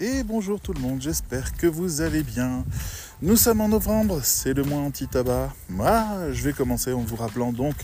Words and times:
Et 0.00 0.22
bonjour 0.22 0.60
tout 0.60 0.72
le 0.72 0.80
monde, 0.80 1.02
j'espère 1.02 1.56
que 1.56 1.66
vous 1.66 2.02
allez 2.02 2.22
bien. 2.22 2.64
Nous 3.20 3.34
sommes 3.36 3.60
en 3.60 3.68
novembre, 3.68 4.20
c'est 4.22 4.54
le 4.54 4.62
mois 4.62 4.78
anti-tabac. 4.78 5.52
Moi, 5.68 6.30
je 6.30 6.40
vais 6.44 6.52
commencer 6.52 6.92
en 6.92 7.00
vous 7.00 7.16
rappelant 7.16 7.52
donc 7.52 7.74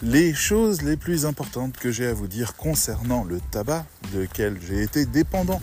les 0.00 0.32
choses 0.32 0.80
les 0.80 0.96
plus 0.96 1.26
importantes 1.26 1.76
que 1.76 1.92
j'ai 1.92 2.06
à 2.06 2.14
vous 2.14 2.26
dire 2.26 2.56
concernant 2.56 3.22
le 3.22 3.38
tabac, 3.50 3.84
lequel 4.14 4.58
j'ai 4.66 4.82
été 4.82 5.04
dépendant 5.04 5.60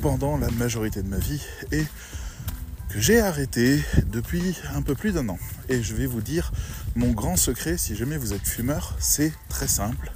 pendant 0.00 0.38
la 0.38 0.50
majorité 0.52 1.02
de 1.02 1.08
ma 1.08 1.18
vie 1.18 1.42
et 1.70 1.84
que 2.88 2.98
j'ai 2.98 3.20
arrêté 3.20 3.82
depuis 4.06 4.56
un 4.74 4.80
peu 4.80 4.94
plus 4.94 5.12
d'un 5.12 5.28
an. 5.28 5.38
Et 5.68 5.82
je 5.82 5.94
vais 5.94 6.06
vous 6.06 6.22
dire 6.22 6.50
mon 6.94 7.10
grand 7.10 7.36
secret, 7.36 7.76
si 7.76 7.94
jamais 7.94 8.16
vous 8.16 8.32
êtes 8.32 8.48
fumeur, 8.48 8.96
c'est 8.98 9.34
très 9.50 9.68
simple. 9.68 10.12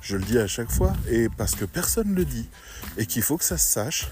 Je 0.00 0.16
le 0.16 0.24
dis 0.24 0.38
à 0.38 0.48
chaque 0.48 0.72
fois, 0.72 0.92
et 1.08 1.28
parce 1.28 1.54
que 1.54 1.64
personne 1.64 2.10
ne 2.10 2.16
le 2.16 2.24
dit, 2.24 2.48
et 2.96 3.06
qu'il 3.06 3.22
faut 3.22 3.36
que 3.36 3.44
ça 3.44 3.58
se 3.58 3.68
sache. 3.68 4.08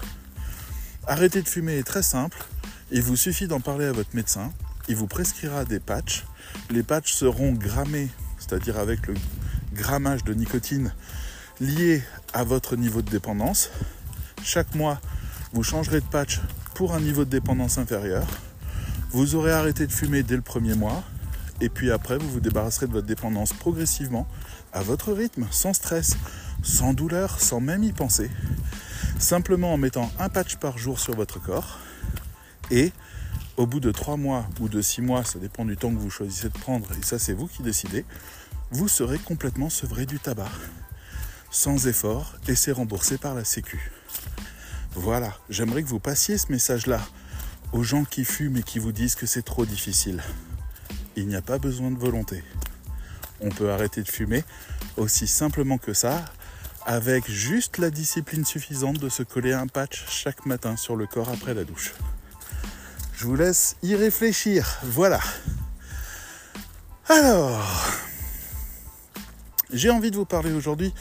Arrêter 1.07 1.41
de 1.41 1.47
fumer 1.47 1.77
est 1.77 1.83
très 1.83 2.03
simple. 2.03 2.43
Il 2.91 3.01
vous 3.01 3.15
suffit 3.15 3.47
d'en 3.47 3.59
parler 3.59 3.85
à 3.85 3.91
votre 3.91 4.15
médecin. 4.15 4.51
Il 4.87 4.95
vous 4.95 5.07
prescrira 5.07 5.65
des 5.65 5.79
patchs. 5.79 6.25
Les 6.69 6.83
patchs 6.83 7.13
seront 7.13 7.51
grammés 7.51 8.09
c'est-à-dire 8.45 8.77
avec 8.77 9.07
le 9.07 9.15
grammage 9.73 10.23
de 10.23 10.33
nicotine 10.33 10.93
lié 11.59 12.03
à 12.33 12.43
votre 12.43 12.75
niveau 12.75 13.01
de 13.01 13.09
dépendance. 13.09 13.69
Chaque 14.43 14.75
mois, 14.75 14.99
vous 15.53 15.63
changerez 15.63 16.01
de 16.01 16.05
patch 16.05 16.41
pour 16.73 16.93
un 16.93 16.99
niveau 16.99 17.25
de 17.25 17.29
dépendance 17.29 17.77
inférieur. 17.77 18.25
Vous 19.11 19.35
aurez 19.35 19.51
arrêté 19.51 19.87
de 19.87 19.91
fumer 19.91 20.23
dès 20.23 20.35
le 20.35 20.41
premier 20.41 20.75
mois. 20.75 21.03
Et 21.61 21.69
puis 21.69 21.89
après, 21.89 22.17
vous 22.17 22.29
vous 22.29 22.39
débarrasserez 22.41 22.87
de 22.87 22.91
votre 22.91 23.07
dépendance 23.07 23.53
progressivement, 23.53 24.27
à 24.73 24.83
votre 24.83 25.13
rythme, 25.13 25.47
sans 25.51 25.71
stress, 25.71 26.17
sans 26.61 26.93
douleur, 26.93 27.39
sans 27.39 27.61
même 27.61 27.83
y 27.83 27.93
penser. 27.93 28.29
Simplement 29.19 29.73
en 29.73 29.77
mettant 29.77 30.11
un 30.19 30.29
patch 30.29 30.57
par 30.57 30.77
jour 30.77 30.99
sur 30.99 31.15
votre 31.15 31.41
corps. 31.41 31.79
Et 32.71 32.91
au 33.57 33.65
bout 33.65 33.79
de 33.79 33.91
3 33.91 34.17
mois 34.17 34.47
ou 34.59 34.67
de 34.67 34.81
6 34.81 35.01
mois, 35.01 35.23
ça 35.23 35.39
dépend 35.39 35.65
du 35.65 35.77
temps 35.77 35.89
que 35.89 35.99
vous 35.99 36.09
choisissez 36.09 36.49
de 36.49 36.57
prendre, 36.57 36.87
et 36.91 37.03
ça 37.03 37.17
c'est 37.19 37.33
vous 37.33 37.47
qui 37.47 37.63
décidez, 37.63 38.05
vous 38.71 38.87
serez 38.87 39.17
complètement 39.17 39.69
sevré 39.69 40.05
du 40.05 40.19
tabac, 40.19 40.51
sans 41.51 41.87
effort, 41.87 42.35
et 42.47 42.55
c'est 42.55 42.73
remboursé 42.73 43.17
par 43.17 43.33
la 43.33 43.45
Sécu. 43.45 43.91
Voilà, 44.93 45.33
j'aimerais 45.49 45.83
que 45.83 45.87
vous 45.87 45.99
passiez 45.99 46.37
ce 46.37 46.51
message-là 46.51 46.99
aux 47.71 47.83
gens 47.83 48.03
qui 48.03 48.25
fument 48.25 48.57
et 48.57 48.63
qui 48.63 48.79
vous 48.79 48.91
disent 48.91 49.15
que 49.15 49.25
c'est 49.25 49.43
trop 49.43 49.65
difficile. 49.65 50.21
Il 51.15 51.27
n'y 51.27 51.35
a 51.35 51.41
pas 51.41 51.57
besoin 51.57 51.91
de 51.91 51.97
volonté. 51.97 52.43
On 53.39 53.49
peut 53.49 53.71
arrêter 53.71 54.03
de 54.03 54.09
fumer 54.09 54.43
aussi 54.97 55.27
simplement 55.27 55.77
que 55.77 55.93
ça, 55.93 56.25
avec 56.85 57.29
juste 57.29 57.77
la 57.77 57.89
discipline 57.89 58.45
suffisante 58.45 58.99
de 58.99 59.09
se 59.09 59.23
coller 59.23 59.53
un 59.53 59.67
patch 59.67 60.05
chaque 60.07 60.45
matin 60.45 60.77
sur 60.77 60.95
le 60.95 61.07
corps 61.07 61.29
après 61.29 61.53
la 61.53 61.63
douche. 61.63 61.93
Je 63.15 63.25
vous 63.25 63.35
laisse 63.35 63.75
y 63.81 63.95
réfléchir. 63.95 64.79
Voilà. 64.83 65.19
Alors, 67.07 67.63
j'ai 69.71 69.89
envie 69.89 70.11
de 70.11 70.15
vous 70.15 70.25
parler 70.25 70.53
aujourd'hui 70.53 70.93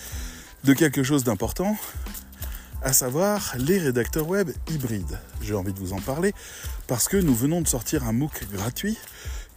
de 0.64 0.72
quelque 0.72 1.02
chose 1.02 1.24
d'important, 1.24 1.76
à 2.82 2.92
savoir 2.92 3.54
les 3.58 3.78
rédacteurs 3.78 4.28
web 4.28 4.50
hybrides. 4.70 5.18
J'ai 5.42 5.54
envie 5.54 5.72
de 5.72 5.78
vous 5.78 5.92
en 5.92 6.00
parler 6.00 6.32
parce 6.86 7.08
que 7.08 7.16
nous 7.16 7.34
venons 7.34 7.60
de 7.60 7.68
sortir 7.68 8.04
un 8.04 8.12
MOOC 8.12 8.48
gratuit 8.52 8.98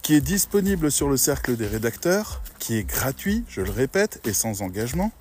qui 0.02 0.14
est 0.14 0.20
disponible 0.20 0.90
sur 0.90 1.08
le 1.08 1.16
cercle 1.16 1.56
des 1.56 1.66
rédacteurs, 1.66 2.40
qui 2.58 2.76
est 2.76 2.84
gratuit, 2.84 3.44
je 3.48 3.60
le 3.60 3.70
répète, 3.70 4.20
et 4.24 4.32
sans 4.32 4.62
engagement, 4.62 5.12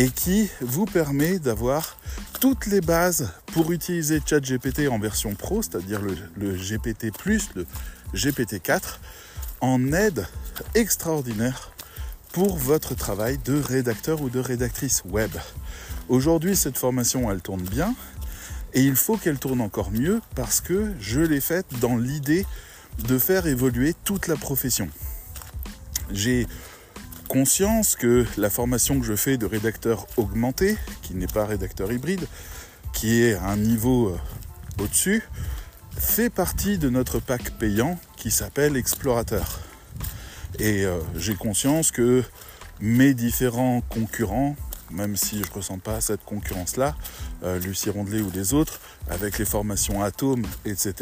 et 0.00 0.08
qui 0.08 0.48
vous 0.62 0.86
permet 0.86 1.38
d'avoir 1.38 1.98
toutes 2.40 2.64
les 2.64 2.80
bases 2.80 3.34
pour 3.52 3.70
utiliser 3.70 4.22
ChatGPT 4.24 4.88
en 4.88 4.98
version 4.98 5.34
pro, 5.34 5.60
c'est-à-dire 5.60 6.00
le, 6.00 6.54
GPT, 6.54 7.12
le 7.54 7.66
GPT-4, 8.14 8.80
en 9.60 9.92
aide 9.92 10.26
extraordinaire 10.74 11.72
pour 12.32 12.56
votre 12.56 12.94
travail 12.94 13.36
de 13.44 13.60
rédacteur 13.60 14.22
ou 14.22 14.30
de 14.30 14.40
rédactrice 14.40 15.02
web. 15.04 15.32
Aujourd'hui, 16.08 16.56
cette 16.56 16.78
formation, 16.78 17.30
elle 17.30 17.42
tourne 17.42 17.60
bien 17.60 17.94
et 18.72 18.80
il 18.80 18.96
faut 18.96 19.18
qu'elle 19.18 19.38
tourne 19.38 19.60
encore 19.60 19.90
mieux 19.90 20.22
parce 20.34 20.62
que 20.62 20.94
je 20.98 21.20
l'ai 21.20 21.42
faite 21.42 21.66
dans 21.78 21.98
l'idée 21.98 22.46
de 23.06 23.18
faire 23.18 23.46
évoluer 23.46 23.94
toute 24.04 24.28
la 24.28 24.36
profession. 24.36 24.88
J'ai 26.10 26.46
conscience 27.30 27.94
que 27.94 28.26
la 28.38 28.50
formation 28.50 28.98
que 28.98 29.06
je 29.06 29.14
fais 29.14 29.36
de 29.36 29.46
rédacteur 29.46 30.08
augmenté, 30.16 30.76
qui 31.00 31.14
n'est 31.14 31.28
pas 31.28 31.46
rédacteur 31.46 31.92
hybride, 31.92 32.26
qui 32.92 33.22
est 33.22 33.34
à 33.34 33.44
un 33.50 33.56
niveau 33.56 34.08
euh, 34.08 34.82
au-dessus, 34.82 35.22
fait 35.96 36.28
partie 36.28 36.76
de 36.76 36.90
notre 36.90 37.20
pack 37.20 37.52
payant 37.52 38.00
qui 38.16 38.32
s'appelle 38.32 38.76
Explorateur. 38.76 39.60
Et 40.58 40.84
euh, 40.84 40.98
j'ai 41.14 41.36
conscience 41.36 41.92
que 41.92 42.24
mes 42.80 43.14
différents 43.14 43.80
concurrents, 43.82 44.56
même 44.90 45.14
si 45.14 45.44
je 45.44 45.48
ne 45.48 45.54
ressens 45.54 45.78
pas 45.78 46.00
cette 46.00 46.24
concurrence-là, 46.24 46.96
euh, 47.44 47.60
Lucie 47.60 47.90
Rondelet 47.90 48.22
ou 48.22 48.30
les 48.34 48.54
autres, 48.54 48.80
avec 49.08 49.38
les 49.38 49.44
formations 49.44 50.02
Atome, 50.02 50.42
etc., 50.64 50.94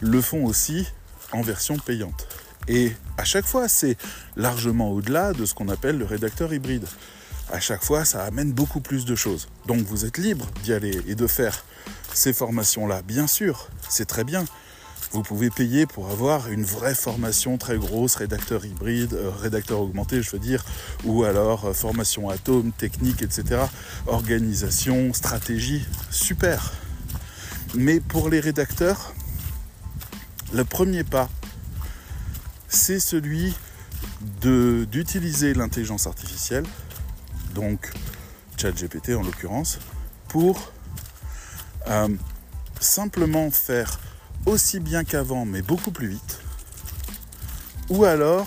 le 0.00 0.22
font 0.22 0.46
aussi 0.46 0.86
en 1.32 1.42
version 1.42 1.76
payante. 1.76 2.26
Et 2.68 2.92
à 3.16 3.24
chaque 3.24 3.46
fois, 3.46 3.68
c'est 3.68 3.96
largement 4.36 4.90
au-delà 4.90 5.32
de 5.32 5.44
ce 5.46 5.54
qu'on 5.54 5.68
appelle 5.68 5.98
le 5.98 6.04
rédacteur 6.04 6.52
hybride. 6.52 6.86
À 7.50 7.60
chaque 7.60 7.82
fois, 7.82 8.04
ça 8.04 8.24
amène 8.24 8.52
beaucoup 8.52 8.80
plus 8.80 9.06
de 9.06 9.14
choses. 9.14 9.48
Donc 9.66 9.78
vous 9.78 10.04
êtes 10.04 10.18
libre 10.18 10.46
d'y 10.62 10.72
aller 10.74 11.00
et 11.06 11.14
de 11.14 11.26
faire 11.26 11.64
ces 12.12 12.32
formations-là. 12.32 13.00
Bien 13.02 13.26
sûr, 13.26 13.68
c'est 13.88 14.04
très 14.04 14.24
bien. 14.24 14.44
Vous 15.12 15.22
pouvez 15.22 15.48
payer 15.48 15.86
pour 15.86 16.10
avoir 16.10 16.48
une 16.50 16.64
vraie 16.64 16.94
formation 16.94 17.56
très 17.56 17.78
grosse, 17.78 18.16
rédacteur 18.16 18.66
hybride, 18.66 19.14
euh, 19.14 19.30
rédacteur 19.30 19.80
augmenté, 19.80 20.20
je 20.20 20.30
veux 20.30 20.38
dire, 20.38 20.62
ou 21.04 21.24
alors 21.24 21.64
euh, 21.64 21.72
formation 21.72 22.28
atome, 22.28 22.72
technique, 22.72 23.22
etc. 23.22 23.62
Organisation, 24.06 25.14
stratégie, 25.14 25.86
super. 26.10 26.72
Mais 27.74 28.00
pour 28.00 28.28
les 28.28 28.40
rédacteurs, 28.40 29.14
le 30.52 30.64
premier 30.64 31.04
pas 31.04 31.30
c'est 32.68 33.00
celui 33.00 33.54
d'utiliser 34.40 35.54
l'intelligence 35.54 36.06
artificielle, 36.06 36.64
donc 37.54 37.90
ChatGPT 38.56 39.10
en 39.10 39.22
l'occurrence, 39.22 39.78
pour 40.28 40.72
euh, 41.88 42.08
simplement 42.80 43.50
faire 43.50 43.98
aussi 44.46 44.80
bien 44.80 45.04
qu'avant, 45.04 45.44
mais 45.44 45.62
beaucoup 45.62 45.90
plus 45.90 46.08
vite, 46.08 46.40
ou 47.88 48.04
alors 48.04 48.46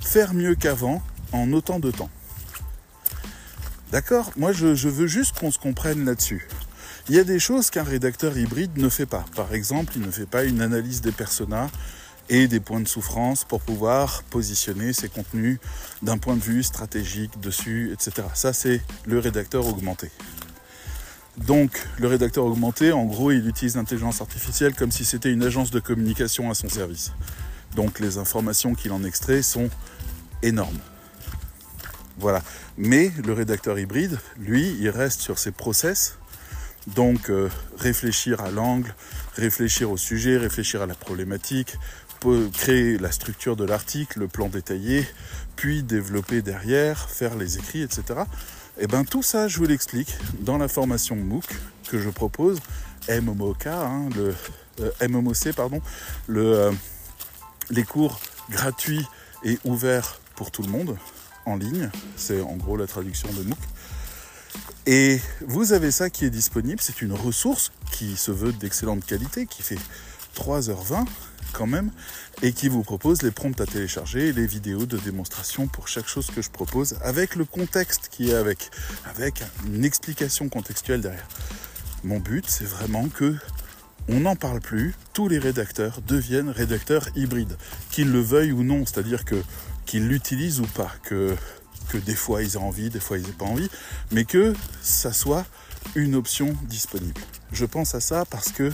faire 0.00 0.34
mieux 0.34 0.54
qu'avant 0.54 1.02
en 1.32 1.52
autant 1.52 1.78
de 1.78 1.90
temps. 1.90 2.10
D'accord? 3.92 4.32
Moi, 4.36 4.52
je, 4.52 4.74
je, 4.74 4.88
veux 4.88 5.06
juste 5.06 5.38
qu'on 5.38 5.50
se 5.50 5.58
comprenne 5.58 6.04
là-dessus. 6.04 6.48
Il 7.08 7.14
y 7.14 7.18
a 7.18 7.24
des 7.24 7.38
choses 7.38 7.70
qu'un 7.70 7.82
rédacteur 7.82 8.36
hybride 8.38 8.78
ne 8.78 8.88
fait 8.88 9.06
pas. 9.06 9.24
Par 9.36 9.52
exemple, 9.52 9.92
il 9.96 10.02
ne 10.02 10.10
fait 10.10 10.26
pas 10.26 10.44
une 10.44 10.62
analyse 10.62 11.02
des 11.02 11.12
personas 11.12 11.68
et 12.28 12.48
des 12.48 12.60
points 12.60 12.80
de 12.80 12.88
souffrance 12.88 13.44
pour 13.44 13.60
pouvoir 13.60 14.22
positionner 14.24 14.92
ses 14.92 15.08
contenus 15.08 15.58
d'un 16.02 16.18
point 16.18 16.36
de 16.36 16.42
vue 16.42 16.62
stratégique 16.62 17.40
dessus, 17.40 17.92
etc. 17.92 18.28
Ça, 18.34 18.52
c'est 18.52 18.80
le 19.06 19.18
rédacteur 19.18 19.66
augmenté. 19.66 20.10
Donc, 21.38 21.80
le 21.98 22.08
rédacteur 22.08 22.44
augmenté, 22.44 22.92
en 22.92 23.04
gros, 23.04 23.30
il 23.30 23.48
utilise 23.48 23.76
l'intelligence 23.76 24.20
artificielle 24.20 24.74
comme 24.74 24.90
si 24.90 25.04
c'était 25.04 25.32
une 25.32 25.42
agence 25.42 25.70
de 25.70 25.80
communication 25.80 26.50
à 26.50 26.54
son 26.54 26.68
service. 26.68 27.12
Donc, 27.74 28.00
les 28.00 28.18
informations 28.18 28.74
qu'il 28.74 28.92
en 28.92 29.02
extrait 29.02 29.42
sont 29.42 29.70
énormes. 30.42 30.78
Voilà. 32.18 32.42
Mais 32.76 33.10
le 33.24 33.32
rédacteur 33.32 33.78
hybride, 33.78 34.18
lui, 34.38 34.76
il 34.78 34.90
reste 34.90 35.20
sur 35.20 35.38
ses 35.38 35.52
process. 35.52 36.18
Donc, 36.86 37.30
euh, 37.30 37.48
réfléchir 37.78 38.40
à 38.40 38.50
l'angle, 38.50 38.94
réfléchir 39.34 39.90
au 39.90 39.96
sujet, 39.96 40.36
réfléchir 40.36 40.82
à 40.82 40.86
la 40.86 40.94
problématique, 40.94 41.76
créer 42.52 42.98
la 42.98 43.12
structure 43.12 43.56
de 43.56 43.64
l'article, 43.64 44.20
le 44.20 44.28
plan 44.28 44.48
détaillé, 44.48 45.06
puis 45.56 45.82
développer 45.82 46.42
derrière, 46.42 47.10
faire 47.10 47.36
les 47.36 47.58
écrits, 47.58 47.82
etc. 47.82 48.02
Et 48.78 48.84
eh 48.84 48.86
bien 48.86 49.04
tout 49.04 49.22
ça, 49.22 49.48
je 49.48 49.58
vous 49.58 49.66
l'explique 49.66 50.16
dans 50.40 50.56
la 50.56 50.66
formation 50.66 51.14
MOOC 51.16 51.44
que 51.88 51.98
je 51.98 52.08
propose, 52.08 52.58
MMOK, 53.08 53.66
hein, 53.66 54.08
le, 54.16 54.34
euh, 54.80 55.52
pardon, 55.54 55.82
euh, 56.30 56.72
les 57.70 57.82
cours 57.82 58.18
gratuits 58.50 59.04
et 59.44 59.58
ouverts 59.64 60.20
pour 60.36 60.50
tout 60.50 60.62
le 60.62 60.68
monde 60.68 60.96
en 61.44 61.56
ligne. 61.56 61.90
C'est 62.16 62.40
en 62.40 62.56
gros 62.56 62.76
la 62.76 62.86
traduction 62.86 63.30
de 63.32 63.42
MOOC. 63.42 63.58
Et 64.86 65.20
vous 65.46 65.72
avez 65.72 65.90
ça 65.90 66.10
qui 66.10 66.24
est 66.24 66.30
disponible. 66.30 66.80
C'est 66.80 67.02
une 67.02 67.12
ressource 67.12 67.72
qui 67.92 68.16
se 68.16 68.30
veut 68.30 68.52
d'excellente 68.52 69.04
qualité, 69.04 69.46
qui 69.46 69.62
fait 69.62 69.78
3h20 70.34 71.04
quand 71.52 71.66
même, 71.66 71.90
et 72.42 72.52
qui 72.52 72.68
vous 72.68 72.82
propose 72.82 73.22
les 73.22 73.30
prompts 73.30 73.60
à 73.60 73.66
télécharger 73.66 74.32
les 74.32 74.46
vidéos 74.46 74.86
de 74.86 74.98
démonstration 74.98 75.66
pour 75.68 75.88
chaque 75.88 76.08
chose 76.08 76.26
que 76.34 76.42
je 76.42 76.50
propose, 76.50 76.96
avec 77.02 77.36
le 77.36 77.44
contexte 77.44 78.08
qui 78.10 78.30
est 78.30 78.34
avec, 78.34 78.70
avec 79.04 79.42
une 79.66 79.84
explication 79.84 80.48
contextuelle 80.48 81.00
derrière. 81.00 81.28
Mon 82.04 82.18
but, 82.18 82.44
c'est 82.48 82.64
vraiment 82.64 83.08
que 83.08 83.36
on 84.08 84.20
n'en 84.20 84.34
parle 84.34 84.60
plus, 84.60 84.94
tous 85.12 85.28
les 85.28 85.38
rédacteurs 85.38 86.00
deviennent 86.02 86.50
rédacteurs 86.50 87.06
hybrides, 87.14 87.56
qu'ils 87.90 88.10
le 88.10 88.20
veuillent 88.20 88.52
ou 88.52 88.64
non, 88.64 88.84
c'est-à-dire 88.84 89.24
que 89.24 89.40
qu'ils 89.86 90.08
l'utilisent 90.08 90.60
ou 90.60 90.66
pas, 90.66 90.92
que, 91.04 91.36
que 91.88 91.98
des 91.98 92.14
fois 92.14 92.42
ils 92.42 92.54
aient 92.54 92.56
envie, 92.56 92.90
des 92.90 93.00
fois 93.00 93.18
ils 93.18 93.24
n'aient 93.24 93.32
pas 93.32 93.44
envie, 93.44 93.68
mais 94.10 94.24
que 94.24 94.54
ça 94.82 95.12
soit 95.12 95.46
une 95.94 96.14
option 96.14 96.56
disponible. 96.64 97.20
Je 97.52 97.64
pense 97.64 97.94
à 97.94 98.00
ça 98.00 98.24
parce 98.24 98.50
que 98.50 98.70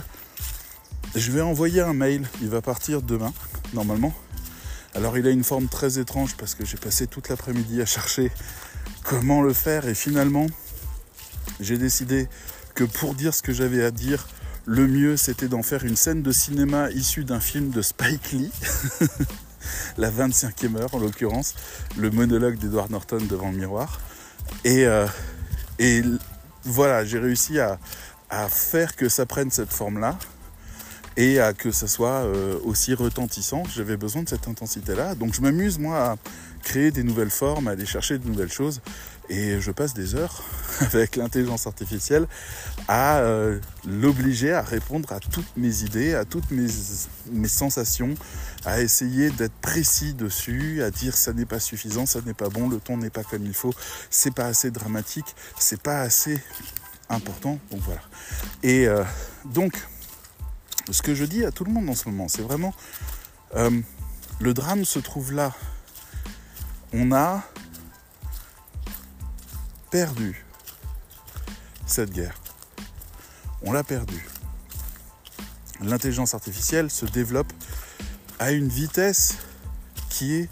je 1.15 1.31
vais 1.31 1.41
envoyer 1.41 1.81
un 1.81 1.93
mail, 1.93 2.27
il 2.41 2.49
va 2.49 2.61
partir 2.61 3.01
demain, 3.01 3.33
normalement. 3.73 4.13
Alors 4.95 5.17
il 5.17 5.27
a 5.27 5.31
une 5.31 5.43
forme 5.43 5.67
très 5.67 5.99
étrange 5.99 6.35
parce 6.35 6.55
que 6.55 6.65
j'ai 6.65 6.77
passé 6.77 7.07
toute 7.07 7.29
l'après-midi 7.29 7.81
à 7.81 7.85
chercher 7.85 8.31
comment 9.03 9.41
le 9.41 9.53
faire 9.53 9.87
et 9.87 9.93
finalement 9.93 10.47
j'ai 11.59 11.77
décidé 11.77 12.27
que 12.73 12.83
pour 12.83 13.13
dire 13.13 13.33
ce 13.33 13.41
que 13.41 13.53
j'avais 13.53 13.83
à 13.83 13.91
dire, 13.91 14.27
le 14.65 14.87
mieux 14.87 15.17
c'était 15.17 15.47
d'en 15.47 15.63
faire 15.63 15.83
une 15.83 15.95
scène 15.95 16.21
de 16.21 16.31
cinéma 16.31 16.89
issue 16.91 17.23
d'un 17.23 17.39
film 17.39 17.69
de 17.69 17.81
Spike 17.81 18.31
Lee, 18.31 18.51
la 19.97 20.11
25e 20.11 20.77
heure 20.77 20.93
en 20.93 20.99
l'occurrence, 20.99 21.55
le 21.97 22.09
monologue 22.11 22.57
d'Edward 22.57 22.91
Norton 22.91 23.19
devant 23.29 23.51
le 23.51 23.57
miroir. 23.57 23.99
Et, 24.63 24.85
euh, 24.85 25.07
voilà, 26.65 27.05
j'ai 27.05 27.19
réussi 27.19 27.59
à 27.59 27.77
faire 28.49 28.95
que 28.95 29.09
ça 29.09 29.25
prenne 29.25 29.51
cette 29.51 29.71
forme-là 29.71 30.17
et 31.19 31.41
à 31.41 31.51
que 31.51 31.69
ça 31.71 31.87
soit 31.89 32.23
euh, 32.23 32.57
aussi 32.63 32.93
retentissant. 32.93 33.63
J'avais 33.75 33.97
besoin 33.97 34.23
de 34.23 34.29
cette 34.29 34.47
intensité-là. 34.47 35.15
Donc 35.15 35.33
je 35.33 35.41
m'amuse, 35.41 35.77
moi, 35.77 35.97
à 35.97 36.15
créer 36.63 36.91
des 36.91 37.03
nouvelles 37.03 37.29
formes, 37.29 37.67
à 37.67 37.71
aller 37.71 37.85
chercher 37.85 38.17
de 38.17 38.25
nouvelles 38.25 38.51
choses. 38.51 38.79
Et 39.27 39.59
je 39.59 39.71
passe 39.71 39.93
des 39.93 40.15
heures 40.15 40.41
avec 40.79 41.17
l'intelligence 41.17 41.67
artificielle 41.67 42.25
à 42.87 43.17
euh, 43.17 43.59
l'obliger 43.85 44.53
à 44.53 44.61
répondre 44.61 45.11
à 45.11 45.19
toutes 45.19 45.57
mes 45.57 45.83
idées, 45.83 46.15
à 46.15 46.23
toutes 46.23 46.49
mes, 46.51 46.67
mes 47.33 47.49
sensations, 47.49 48.15
à 48.65 48.79
essayer 48.81 49.29
d'être 49.29 49.53
précis 49.61 50.13
dessus, 50.13 50.81
à 50.81 50.89
dire 50.89 51.17
ça 51.17 51.33
n'est 51.33 51.45
pas 51.45 51.59
suffisant, 51.59 52.05
ça 52.05 52.21
n'est 52.25 52.33
pas 52.33 52.47
bon, 52.47 52.69
le 52.69 52.77
ton 52.77 52.95
n'est 52.95 53.09
pas 53.09 53.23
comme 53.23 53.45
il 53.45 53.53
faut, 53.53 53.73
c'est 54.09 54.33
pas 54.33 54.45
assez 54.45 54.71
dramatique, 54.71 55.35
c'est 55.59 55.81
pas 55.81 55.99
assez 55.99 56.39
important. 57.09 57.59
Donc 57.71 57.81
voilà. 57.81 58.01
Et 58.63 58.87
euh, 58.87 59.03
donc, 59.53 59.73
ce 60.91 61.01
que 61.01 61.15
je 61.15 61.25
dis 61.25 61.45
à 61.45 61.51
tout 61.51 61.63
le 61.63 61.71
monde 61.71 61.89
en 61.89 61.95
ce 61.95 62.09
moment, 62.09 62.27
c'est 62.27 62.41
vraiment 62.41 62.73
euh, 63.55 63.81
le 64.39 64.53
drame 64.53 64.85
se 64.85 64.99
trouve 64.99 65.33
là. 65.33 65.53
On 66.93 67.11
a 67.11 67.43
perdu 69.91 70.45
cette 71.85 72.11
guerre. 72.11 72.39
On 73.61 73.71
l'a 73.71 73.83
perdu. 73.83 74.25
L'intelligence 75.81 76.33
artificielle 76.33 76.89
se 76.89 77.05
développe 77.05 77.51
à 78.37 78.51
une 78.51 78.69
vitesse 78.69 79.37
qui 80.09 80.35
est 80.35 80.49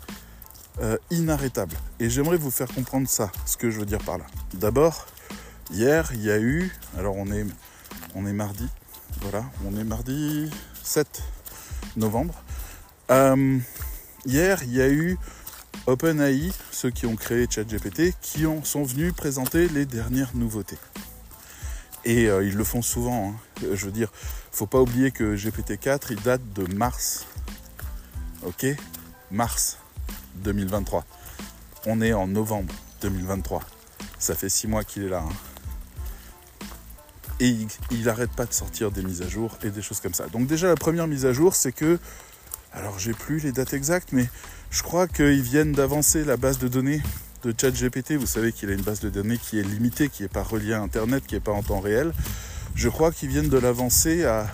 euh, 0.79 0.97
inarrêtable. 1.09 1.75
Et 1.99 2.09
j'aimerais 2.09 2.37
vous 2.37 2.51
faire 2.51 2.67
comprendre 2.67 3.07
ça, 3.07 3.31
ce 3.45 3.57
que 3.57 3.69
je 3.69 3.79
veux 3.79 3.85
dire 3.85 4.03
par 4.03 4.17
là. 4.17 4.25
D'abord, 4.53 5.07
hier, 5.71 6.11
il 6.13 6.23
y 6.23 6.31
a 6.31 6.39
eu, 6.39 6.71
alors 6.97 7.15
on 7.15 7.31
est, 7.31 7.45
on 8.15 8.25
est 8.25 8.33
mardi, 8.33 8.67
voilà, 9.21 9.45
on 9.65 9.75
est 9.77 9.83
mardi 9.83 10.49
7 10.83 11.23
novembre. 11.95 12.35
Euh, 13.09 13.59
hier, 14.25 14.61
il 14.63 14.73
y 14.73 14.81
a 14.81 14.89
eu 14.89 15.17
OpenAI, 15.85 16.51
ceux 16.71 16.89
qui 16.89 17.05
ont 17.05 17.15
créé 17.15 17.47
ChatGPT, 17.49 18.13
qui 18.21 18.45
ont, 18.45 18.63
sont 18.63 18.83
venus 18.83 19.13
présenter 19.13 19.67
les 19.69 19.85
dernières 19.85 20.35
nouveautés. 20.35 20.77
Et 22.05 22.27
euh, 22.27 22.43
ils 22.43 22.55
le 22.55 22.63
font 22.63 22.81
souvent. 22.81 23.31
Hein. 23.31 23.65
Je 23.73 23.85
veux 23.85 23.91
dire, 23.91 24.11
faut 24.51 24.67
pas 24.67 24.81
oublier 24.81 25.11
que 25.11 25.35
GPT-4, 25.35 26.07
il 26.11 26.21
date 26.21 26.41
de 26.53 26.73
mars. 26.73 27.25
Ok? 28.43 28.65
Mars 29.31 29.77
2023. 30.35 31.05
On 31.85 32.01
est 32.01 32.13
en 32.13 32.27
novembre 32.27 32.73
2023. 33.01 33.61
Ça 34.19 34.35
fait 34.35 34.49
six 34.49 34.67
mois 34.67 34.83
qu'il 34.83 35.03
est 35.03 35.09
là. 35.09 35.23
Hein 35.27 35.56
et 37.39 37.55
il 37.91 38.03
n'arrête 38.03 38.31
pas 38.31 38.45
de 38.45 38.53
sortir 38.53 38.91
des 38.91 39.03
mises 39.03 39.21
à 39.21 39.27
jour 39.27 39.57
et 39.63 39.69
des 39.69 39.81
choses 39.81 39.99
comme 39.99 40.13
ça. 40.13 40.27
Donc 40.27 40.47
déjà 40.47 40.67
la 40.67 40.75
première 40.75 41.07
mise 41.07 41.25
à 41.25 41.33
jour, 41.33 41.55
c'est 41.55 41.71
que, 41.71 41.99
alors 42.73 42.97
j'ai 42.99 43.13
plus 43.13 43.39
les 43.39 43.51
dates 43.51 43.73
exactes, 43.73 44.09
mais 44.11 44.27
je 44.71 44.83
crois 44.83 45.07
qu'ils 45.07 45.41
viennent 45.41 45.71
d'avancer 45.71 46.23
la 46.23 46.37
base 46.37 46.59
de 46.59 46.67
données 46.67 47.01
de 47.43 47.53
ChatGPT. 47.59 48.13
Vous 48.13 48.25
savez 48.25 48.51
qu'il 48.51 48.69
a 48.69 48.73
une 48.73 48.81
base 48.81 48.99
de 48.99 49.09
données 49.09 49.37
qui 49.37 49.59
est 49.59 49.63
limitée, 49.63 50.09
qui 50.09 50.23
n'est 50.23 50.29
pas 50.29 50.43
reliée 50.43 50.73
à 50.73 50.81
Internet, 50.81 51.25
qui 51.25 51.35
n'est 51.35 51.41
pas 51.41 51.51
en 51.51 51.63
temps 51.63 51.79
réel. 51.79 52.11
Je 52.75 52.89
crois 52.89 53.11
qu'ils 53.11 53.29
viennent 53.29 53.49
de 53.49 53.57
l'avancer 53.57 54.25
à, 54.25 54.47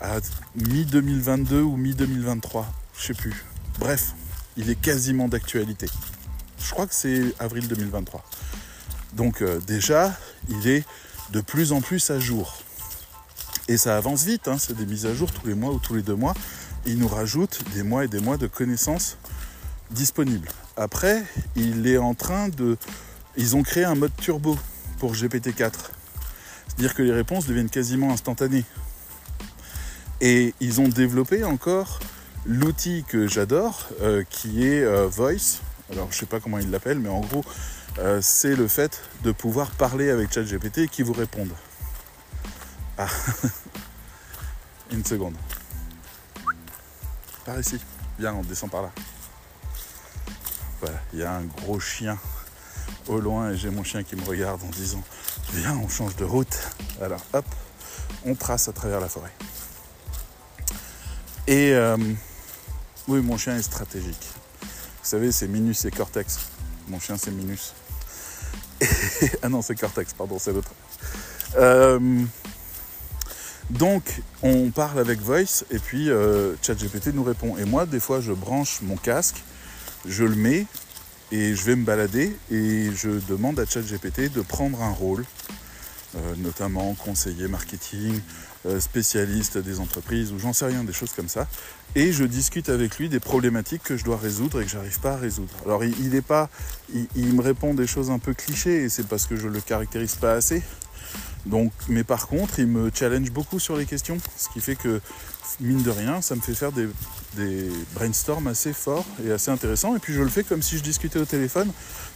à 0.00 0.18
mi-2022 0.56 1.60
ou 1.60 1.76
mi-2023. 1.76 2.64
Je 2.98 3.06
sais 3.06 3.14
plus. 3.14 3.44
Bref, 3.78 4.14
il 4.56 4.70
est 4.70 4.80
quasiment 4.80 5.28
d'actualité. 5.28 5.86
Je 6.58 6.70
crois 6.70 6.86
que 6.86 6.94
c'est 6.94 7.34
avril 7.38 7.68
2023. 7.68 8.24
Donc 9.14 9.42
euh, 9.42 9.60
déjà, 9.66 10.16
il 10.48 10.68
est 10.68 10.84
de 11.32 11.40
plus 11.40 11.72
en 11.72 11.80
plus 11.80 12.10
à 12.10 12.18
jour. 12.18 12.58
Et 13.68 13.76
ça 13.76 13.96
avance 13.96 14.24
vite, 14.24 14.48
hein, 14.48 14.56
c'est 14.58 14.76
des 14.76 14.86
mises 14.86 15.06
à 15.06 15.14
jour 15.14 15.30
tous 15.30 15.46
les 15.46 15.54
mois 15.54 15.72
ou 15.72 15.78
tous 15.78 15.94
les 15.94 16.02
deux 16.02 16.16
mois. 16.16 16.34
Ils 16.86 16.98
nous 16.98 17.08
rajoutent 17.08 17.60
des 17.74 17.82
mois 17.82 18.04
et 18.04 18.08
des 18.08 18.20
mois 18.20 18.36
de 18.36 18.46
connaissances 18.46 19.16
disponibles. 19.90 20.48
Après, 20.76 21.22
il 21.56 21.86
est 21.86 21.98
en 21.98 22.14
train 22.14 22.48
de. 22.48 22.76
Ils 23.36 23.54
ont 23.54 23.62
créé 23.62 23.84
un 23.84 23.94
mode 23.94 24.14
turbo 24.16 24.58
pour 24.98 25.14
GPT-4. 25.14 25.72
C'est-à-dire 26.66 26.94
que 26.94 27.02
les 27.02 27.12
réponses 27.12 27.46
deviennent 27.46 27.70
quasiment 27.70 28.12
instantanées. 28.12 28.64
Et 30.20 30.54
ils 30.60 30.80
ont 30.80 30.88
développé 30.88 31.44
encore 31.44 32.00
l'outil 32.44 33.04
que 33.06 33.26
j'adore, 33.26 33.88
euh, 34.00 34.24
qui 34.28 34.66
est 34.66 34.82
euh, 34.82 35.06
Voice. 35.06 35.60
Alors 35.92 36.08
je 36.10 36.18
sais 36.18 36.26
pas 36.26 36.40
comment 36.40 36.58
ils 36.58 36.70
l'appellent, 36.70 36.98
mais 36.98 37.08
en 37.08 37.20
gros, 37.20 37.44
euh, 38.00 38.20
c'est 38.22 38.56
le 38.56 38.66
fait 38.66 39.02
de 39.24 39.32
pouvoir 39.32 39.70
parler 39.72 40.10
avec 40.10 40.32
ChatGPT 40.32 40.78
et 40.78 40.88
qui 40.88 41.02
vous 41.02 41.12
réponde. 41.12 41.50
Ah, 42.96 43.06
une 44.90 45.04
seconde. 45.04 45.34
Par 47.44 47.58
ici. 47.60 47.78
Viens, 48.18 48.34
on 48.34 48.42
descend 48.42 48.70
par 48.70 48.82
là. 48.82 48.90
Voilà, 50.80 50.98
il 51.12 51.18
y 51.18 51.22
a 51.22 51.32
un 51.32 51.44
gros 51.44 51.78
chien 51.78 52.18
au 53.06 53.18
loin 53.18 53.50
et 53.50 53.56
j'ai 53.56 53.70
mon 53.70 53.84
chien 53.84 54.02
qui 54.02 54.16
me 54.16 54.24
regarde 54.24 54.62
en 54.62 54.70
disant 54.70 55.02
Viens, 55.52 55.76
on 55.76 55.88
change 55.88 56.16
de 56.16 56.24
route. 56.24 56.58
Alors, 57.02 57.24
hop, 57.34 57.44
on 58.24 58.34
trace 58.34 58.68
à 58.68 58.72
travers 58.72 59.00
la 59.00 59.08
forêt. 59.08 59.32
Et 61.46 61.72
euh, 61.74 61.98
oui, 63.08 63.20
mon 63.20 63.36
chien 63.36 63.56
est 63.56 63.62
stratégique. 63.62 64.28
Vous 64.62 64.68
savez, 65.02 65.32
c'est 65.32 65.48
Minus 65.48 65.84
et 65.84 65.90
Cortex. 65.90 66.38
Mon 66.88 67.00
chien, 67.00 67.16
c'est 67.18 67.30
Minus. 67.30 67.74
ah 69.42 69.48
non, 69.48 69.62
c'est 69.62 69.78
Cortex, 69.78 70.12
pardon, 70.12 70.38
c'est 70.38 70.52
l'autre. 70.52 70.72
Euh, 71.56 71.98
donc, 73.70 74.22
on 74.42 74.70
parle 74.70 74.98
avec 74.98 75.20
Voice 75.20 75.64
et 75.70 75.78
puis 75.78 76.10
euh, 76.10 76.54
ChatGPT 76.62 77.08
nous 77.14 77.22
répond. 77.22 77.56
Et 77.56 77.64
moi, 77.64 77.86
des 77.86 78.00
fois, 78.00 78.20
je 78.20 78.32
branche 78.32 78.80
mon 78.82 78.96
casque, 78.96 79.42
je 80.06 80.24
le 80.24 80.34
mets 80.34 80.66
et 81.32 81.54
je 81.54 81.64
vais 81.64 81.76
me 81.76 81.84
balader 81.84 82.36
et 82.50 82.90
je 82.94 83.10
demande 83.28 83.60
à 83.60 83.66
ChatGPT 83.66 84.32
de 84.32 84.40
prendre 84.40 84.82
un 84.82 84.90
rôle, 84.92 85.24
notamment 86.38 86.94
conseiller 86.94 87.48
marketing, 87.48 88.20
spécialiste 88.78 89.58
des 89.58 89.80
entreprises 89.80 90.32
ou 90.32 90.38
j'en 90.38 90.52
sais 90.52 90.66
rien, 90.66 90.84
des 90.84 90.92
choses 90.92 91.12
comme 91.12 91.28
ça 91.28 91.46
et 91.96 92.12
je 92.12 92.24
discute 92.24 92.68
avec 92.68 92.98
lui 92.98 93.08
des 93.08 93.20
problématiques 93.20 93.82
que 93.82 93.96
je 93.96 94.04
dois 94.04 94.16
résoudre 94.16 94.60
et 94.60 94.64
que 94.64 94.70
j'arrive 94.70 95.00
pas 95.00 95.12
à 95.12 95.16
résoudre. 95.16 95.52
Alors 95.64 95.82
il, 95.84 96.14
est 96.14 96.22
pas, 96.22 96.48
il, 97.16 97.34
me 97.34 97.42
répond 97.42 97.74
des 97.74 97.86
choses 97.86 98.10
un 98.10 98.18
peu 98.18 98.32
clichés 98.32 98.84
et 98.84 98.88
c'est 98.88 99.06
parce 99.06 99.26
que 99.26 99.36
je 99.36 99.48
le 99.48 99.60
caractérise 99.60 100.14
pas 100.14 100.32
assez. 100.32 100.62
Donc, 101.46 101.72
mais 101.88 102.04
par 102.04 102.28
contre, 102.28 102.58
il 102.58 102.66
me 102.66 102.90
challenge 102.94 103.30
beaucoup 103.30 103.58
sur 103.58 103.76
les 103.76 103.86
questions, 103.86 104.18
ce 104.36 104.48
qui 104.50 104.60
fait 104.60 104.76
que 104.76 105.00
mine 105.58 105.82
de 105.82 105.90
rien, 105.90 106.20
ça 106.20 106.36
me 106.36 106.40
fait 106.40 106.54
faire 106.54 106.70
des, 106.70 106.88
des 107.34 107.68
brainstorms 107.94 108.46
assez 108.46 108.72
forts 108.72 109.06
et 109.24 109.32
assez 109.32 109.50
intéressants. 109.50 109.96
Et 109.96 109.98
puis 109.98 110.12
je 110.12 110.20
le 110.20 110.28
fais 110.28 110.44
comme 110.44 110.62
si 110.62 110.78
je 110.78 110.82
discutais 110.82 111.18
au 111.18 111.24
téléphone. 111.24 111.72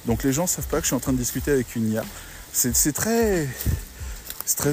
Donc 0.07 0.23
les 0.23 0.33
gens 0.33 0.47
savent 0.47 0.69
pas 0.69 0.77
que 0.77 0.83
je 0.83 0.89
suis 0.89 0.97
en 0.97 1.01
train 1.01 1.13
de 1.13 1.19
discuter 1.19 1.51
avec 1.51 1.75
une 1.75 1.91
IA. 1.91 2.05
C'est 2.55 2.93
très, 2.93 3.49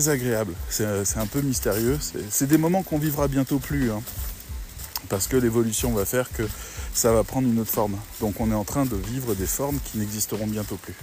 agréable. 0.07 0.53
C'est 0.69 0.85
un 1.17 1.25
peu 1.25 1.41
mystérieux. 1.41 1.97
C'est 2.29 2.47
des 2.47 2.57
moments 2.57 2.83
qu'on 2.83 2.99
vivra 2.99 3.27
bientôt 3.27 3.59
plus. 3.59 3.91
Hein 3.91 4.01
parce 5.11 5.27
que 5.27 5.35
l'évolution 5.35 5.91
va 5.91 6.05
faire 6.05 6.31
que 6.31 6.43
ça 6.93 7.11
va 7.11 7.23
prendre 7.25 7.47
une 7.47 7.59
autre 7.59 7.69
forme. 7.69 7.97
Donc 8.21 8.39
on 8.39 8.49
est 8.49 8.55
en 8.55 8.63
train 8.63 8.85
de 8.85 8.95
vivre 8.95 9.35
des 9.35 9.45
formes 9.45 9.77
qui 9.83 9.97
n'existeront 9.97 10.47
bientôt 10.47 10.77
plus. 10.77 10.95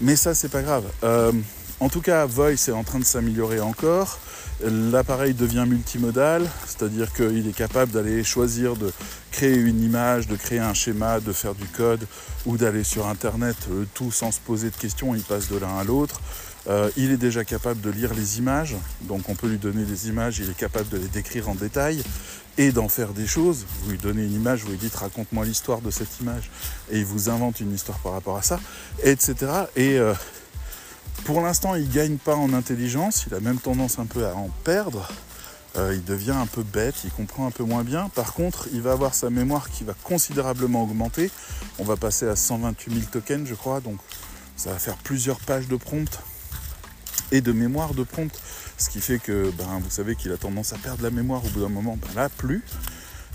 Mais 0.00 0.14
ça, 0.14 0.34
c'est 0.34 0.48
pas 0.48 0.62
grave. 0.62 0.84
Euh, 1.02 1.32
en 1.80 1.88
tout 1.88 2.00
cas, 2.00 2.26
Voice 2.26 2.68
est 2.68 2.72
en 2.72 2.84
train 2.84 3.00
de 3.00 3.04
s'améliorer 3.04 3.60
encore. 3.60 4.20
L'appareil 4.66 5.34
devient 5.34 5.64
multimodal, 5.68 6.48
c'est-à-dire 6.66 7.12
qu'il 7.12 7.46
est 7.46 7.56
capable 7.56 7.92
d'aller 7.92 8.24
choisir 8.24 8.76
de 8.76 8.90
créer 9.30 9.56
une 9.56 9.82
image, 9.82 10.26
de 10.26 10.36
créer 10.36 10.58
un 10.58 10.72
schéma, 10.72 11.20
de 11.20 11.32
faire 11.32 11.54
du 11.54 11.66
code 11.66 12.06
ou 12.46 12.56
d'aller 12.56 12.84
sur 12.84 13.06
Internet, 13.06 13.56
tout 13.92 14.10
sans 14.10 14.32
se 14.32 14.40
poser 14.40 14.70
de 14.70 14.76
questions, 14.76 15.14
il 15.14 15.22
passe 15.22 15.48
de 15.48 15.58
l'un 15.58 15.78
à 15.78 15.84
l'autre. 15.84 16.20
Euh, 16.66 16.88
il 16.96 17.10
est 17.10 17.18
déjà 17.18 17.44
capable 17.44 17.80
de 17.82 17.90
lire 17.90 18.14
les 18.14 18.38
images, 18.38 18.74
donc 19.02 19.28
on 19.28 19.34
peut 19.34 19.48
lui 19.48 19.58
donner 19.58 19.84
des 19.84 20.08
images, 20.08 20.38
il 20.38 20.48
est 20.48 20.56
capable 20.56 20.88
de 20.88 20.96
les 20.96 21.08
décrire 21.08 21.50
en 21.50 21.54
détail 21.54 22.02
et 22.56 22.72
d'en 22.72 22.88
faire 22.88 23.12
des 23.12 23.26
choses. 23.26 23.66
Vous 23.82 23.90
lui 23.90 23.98
donnez 23.98 24.24
une 24.24 24.32
image, 24.32 24.62
vous 24.62 24.70
lui 24.70 24.78
dites 24.78 24.94
raconte-moi 24.94 25.44
l'histoire 25.44 25.82
de 25.82 25.90
cette 25.90 26.20
image, 26.20 26.50
et 26.90 26.98
il 27.00 27.04
vous 27.04 27.28
invente 27.28 27.60
une 27.60 27.74
histoire 27.74 27.98
par 27.98 28.12
rapport 28.12 28.38
à 28.38 28.42
ça, 28.42 28.60
etc. 29.02 29.34
Et 29.76 29.98
euh, 29.98 30.14
pour 31.24 31.40
l'instant, 31.40 31.74
il 31.74 31.88
ne 31.88 31.92
gagne 31.92 32.16
pas 32.16 32.36
en 32.36 32.52
intelligence, 32.52 33.24
il 33.26 33.34
a 33.34 33.40
même 33.40 33.58
tendance 33.58 33.98
un 33.98 34.06
peu 34.06 34.26
à 34.26 34.34
en 34.34 34.50
perdre. 34.64 35.08
Euh, 35.76 35.92
il 35.94 36.04
devient 36.04 36.30
un 36.32 36.46
peu 36.46 36.62
bête, 36.62 36.94
il 37.04 37.10
comprend 37.10 37.46
un 37.46 37.50
peu 37.50 37.64
moins 37.64 37.82
bien. 37.82 38.08
Par 38.10 38.34
contre, 38.34 38.68
il 38.72 38.80
va 38.80 38.92
avoir 38.92 39.14
sa 39.14 39.28
mémoire 39.28 39.70
qui 39.70 39.82
va 39.82 39.94
considérablement 40.04 40.84
augmenter. 40.84 41.30
On 41.78 41.84
va 41.84 41.96
passer 41.96 42.28
à 42.28 42.36
128 42.36 42.92
000 42.92 43.06
tokens, 43.10 43.48
je 43.48 43.54
crois, 43.54 43.80
donc 43.80 43.98
ça 44.56 44.70
va 44.70 44.78
faire 44.78 44.96
plusieurs 44.96 45.40
pages 45.40 45.66
de 45.66 45.76
prompt 45.76 46.20
et 47.32 47.40
de 47.40 47.52
mémoire 47.52 47.94
de 47.94 48.04
prompt. 48.04 48.30
Ce 48.78 48.88
qui 48.88 49.00
fait 49.00 49.18
que 49.18 49.50
ben, 49.58 49.80
vous 49.82 49.90
savez 49.90 50.14
qu'il 50.14 50.30
a 50.32 50.36
tendance 50.36 50.72
à 50.72 50.78
perdre 50.78 51.02
la 51.02 51.10
mémoire 51.10 51.44
au 51.44 51.48
bout 51.48 51.60
d'un 51.60 51.68
moment. 51.68 51.98
Ben 52.00 52.22
là, 52.22 52.28
plus. 52.28 52.62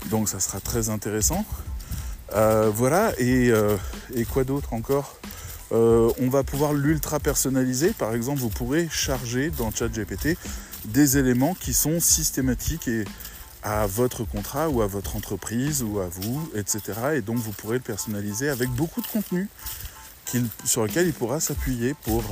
Donc 0.06 0.28
ça 0.28 0.40
sera 0.40 0.60
très 0.60 0.88
intéressant. 0.88 1.44
Euh, 2.34 2.70
voilà, 2.72 3.12
euh, 3.20 3.76
et, 4.14 4.24
quoi 4.24 4.44
d'autre 4.44 4.72
encore? 4.72 5.16
Euh, 5.72 6.10
On 6.20 6.28
va 6.28 6.42
pouvoir 6.42 6.72
l'ultra 6.72 7.20
personnaliser. 7.20 7.90
Par 7.90 8.14
exemple, 8.14 8.40
vous 8.40 8.48
pourrez 8.48 8.88
charger 8.90 9.50
dans 9.50 9.70
ChatGPT 9.70 10.36
des 10.86 11.18
éléments 11.18 11.54
qui 11.54 11.74
sont 11.74 12.00
systématiques 12.00 12.88
et 12.88 13.04
à 13.62 13.86
votre 13.86 14.24
contrat 14.24 14.70
ou 14.70 14.80
à 14.80 14.86
votre 14.86 15.16
entreprise 15.16 15.82
ou 15.82 16.00
à 16.00 16.08
vous, 16.08 16.50
etc. 16.54 16.80
Et 17.16 17.20
donc 17.20 17.36
vous 17.36 17.52
pourrez 17.52 17.76
le 17.76 17.82
personnaliser 17.82 18.48
avec 18.48 18.70
beaucoup 18.70 19.02
de 19.02 19.06
contenu 19.06 19.48
sur 20.64 20.84
lequel 20.84 21.08
il 21.08 21.12
pourra 21.12 21.40
s'appuyer 21.40 21.94
pour 22.04 22.22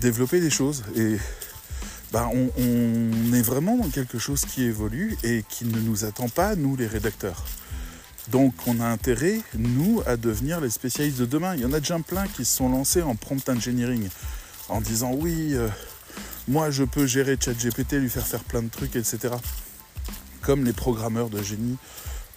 développer 0.00 0.40
des 0.40 0.50
choses. 0.50 0.84
Et 0.94 1.16
bah, 2.12 2.28
on, 2.30 3.32
est 3.32 3.42
vraiment 3.42 3.76
dans 3.78 3.88
quelque 3.88 4.18
chose 4.18 4.44
qui 4.44 4.64
évolue 4.64 5.16
et 5.24 5.44
qui 5.48 5.64
ne 5.64 5.80
nous 5.80 6.04
attend 6.04 6.28
pas, 6.28 6.56
nous 6.56 6.76
les 6.76 6.86
rédacteurs. 6.86 7.42
Donc 8.32 8.54
on 8.66 8.80
a 8.80 8.86
intérêt, 8.86 9.42
nous, 9.58 10.02
à 10.06 10.16
devenir 10.16 10.58
les 10.62 10.70
spécialistes 10.70 11.18
de 11.18 11.26
demain. 11.26 11.54
Il 11.54 11.60
y 11.60 11.66
en 11.66 11.72
a 11.74 11.80
déjà 11.80 11.98
plein 11.98 12.26
qui 12.26 12.46
se 12.46 12.56
sont 12.56 12.70
lancés 12.70 13.02
en 13.02 13.14
prompt 13.14 13.46
engineering, 13.50 14.08
en 14.70 14.80
disant 14.80 15.12
oui, 15.12 15.50
euh, 15.52 15.68
moi 16.48 16.70
je 16.70 16.84
peux 16.84 17.06
gérer 17.06 17.36
ChatGPT, 17.38 17.92
lui 17.96 18.08
faire 18.08 18.26
faire 18.26 18.42
plein 18.42 18.62
de 18.62 18.70
trucs, 18.70 18.96
etc. 18.96 19.34
Comme 20.40 20.64
les 20.64 20.72
programmeurs 20.72 21.28
de 21.28 21.42
génie 21.42 21.76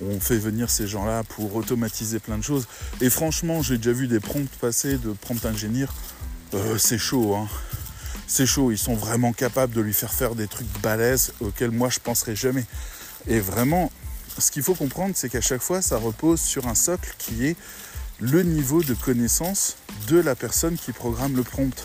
ont 0.03 0.19
fait 0.19 0.37
venir 0.37 0.69
ces 0.69 0.85
gens-là 0.85 1.23
pour 1.23 1.55
automatiser 1.55 2.19
plein 2.19 2.37
de 2.37 2.43
choses. 2.43 2.67
Et 2.99 3.09
franchement, 3.09 3.61
j'ai 3.61 3.77
déjà 3.77 3.93
vu 3.93 4.09
des 4.09 4.19
prompts 4.19 4.49
passer 4.59 4.97
de 4.97 5.13
prompt 5.13 5.39
euh, 5.45 6.77
c'est 6.77 6.97
chaud. 6.97 7.35
Hein. 7.35 7.47
C'est 8.27 8.45
chaud. 8.45 8.73
Ils 8.73 8.77
sont 8.77 8.95
vraiment 8.95 9.31
capables 9.31 9.73
de 9.73 9.79
lui 9.79 9.93
faire 9.93 10.11
faire 10.11 10.35
des 10.35 10.47
trucs 10.47 10.67
balèzes 10.83 11.31
auxquels 11.39 11.71
moi 11.71 11.87
je 11.87 11.99
penserais 11.99 12.35
jamais. 12.35 12.65
Et 13.27 13.39
vraiment, 13.39 13.91
ce 14.37 14.51
qu'il 14.51 14.63
faut 14.63 14.75
comprendre, 14.75 15.13
c'est 15.15 15.29
qu'à 15.29 15.41
chaque 15.41 15.61
fois, 15.61 15.81
ça 15.81 15.97
repose 15.97 16.41
sur 16.41 16.67
un 16.67 16.75
socle 16.75 17.13
qui 17.17 17.45
est 17.45 17.55
le 18.19 18.43
niveau 18.43 18.83
de 18.83 18.93
connaissance 18.93 19.77
de 20.07 20.19
la 20.19 20.35
personne 20.35 20.77
qui 20.77 20.91
programme 20.91 21.35
le 21.35 21.43
prompt. 21.43 21.83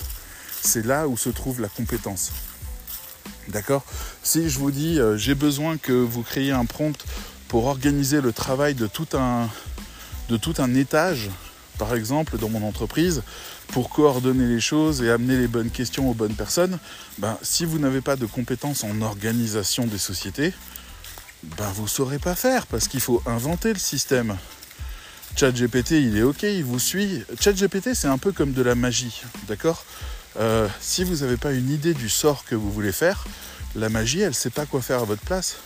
C'est 0.62 0.84
là 0.84 1.08
où 1.08 1.16
se 1.16 1.30
trouve 1.30 1.60
la 1.60 1.68
compétence. 1.68 2.32
D'accord? 3.48 3.84
Si 4.22 4.48
je 4.48 4.58
vous 4.58 4.70
dis, 4.70 5.00
euh, 5.00 5.16
j'ai 5.16 5.34
besoin 5.34 5.76
que 5.76 5.92
vous 5.92 6.22
créiez 6.22 6.52
un 6.52 6.66
prompt 6.66 7.04
pour 7.48 7.66
organiser 7.66 8.20
le 8.20 8.32
travail 8.32 8.74
de 8.74 8.86
tout 8.86 9.08
un, 9.14 9.48
de 10.28 10.36
tout 10.36 10.54
un 10.58 10.74
étage, 10.74 11.30
par 11.78 11.94
exemple, 11.94 12.38
dans 12.38 12.48
mon 12.48 12.66
entreprise, 12.66 13.22
pour 13.68 13.90
coordonner 13.90 14.46
les 14.46 14.60
choses 14.60 15.02
et 15.02 15.10
amener 15.10 15.36
les 15.36 15.48
bonnes 15.48 15.70
questions 15.70 16.10
aux 16.10 16.14
bonnes 16.14 16.34
personnes, 16.34 16.78
ben, 17.18 17.38
si 17.42 17.64
vous 17.64 17.78
n'avez 17.78 18.00
pas 18.00 18.16
de 18.16 18.26
compétences 18.26 18.84
en 18.84 19.00
organisation 19.00 19.86
des 19.86 19.98
sociétés, 19.98 20.52
ben, 21.42 21.70
vous 21.74 21.84
ne 21.84 21.88
saurez 21.88 22.18
pas 22.18 22.34
faire 22.34 22.66
parce 22.66 22.88
qu'il 22.88 23.00
faut 23.00 23.22
inventer 23.26 23.72
le 23.72 23.78
système. 23.78 24.36
ChatGPT, 25.36 25.92
il 25.92 26.16
est 26.16 26.22
OK, 26.22 26.42
il 26.42 26.64
vous 26.64 26.78
suit. 26.78 27.24
ChatGPT, 27.40 27.94
c'est 27.94 28.08
un 28.08 28.18
peu 28.18 28.32
comme 28.32 28.52
de 28.52 28.62
la 28.62 28.74
magie, 28.74 29.22
d'accord? 29.48 29.84
Euh, 30.38 30.68
Si 30.80 31.04
vous 31.04 31.16
n'avez 31.16 31.36
pas 31.36 31.52
une 31.52 31.70
idée 31.70 31.94
du 31.94 32.08
sort 32.08 32.44
que 32.44 32.54
vous 32.54 32.70
voulez 32.70 32.92
faire, 32.92 33.24
la 33.74 33.88
magie, 33.88 34.20
elle 34.20 34.30
ne 34.30 34.34
sait 34.34 34.50
pas 34.50 34.66
quoi 34.66 34.82
faire 34.82 35.00
à 35.00 35.04
votre 35.04 35.22
place. 35.22 35.56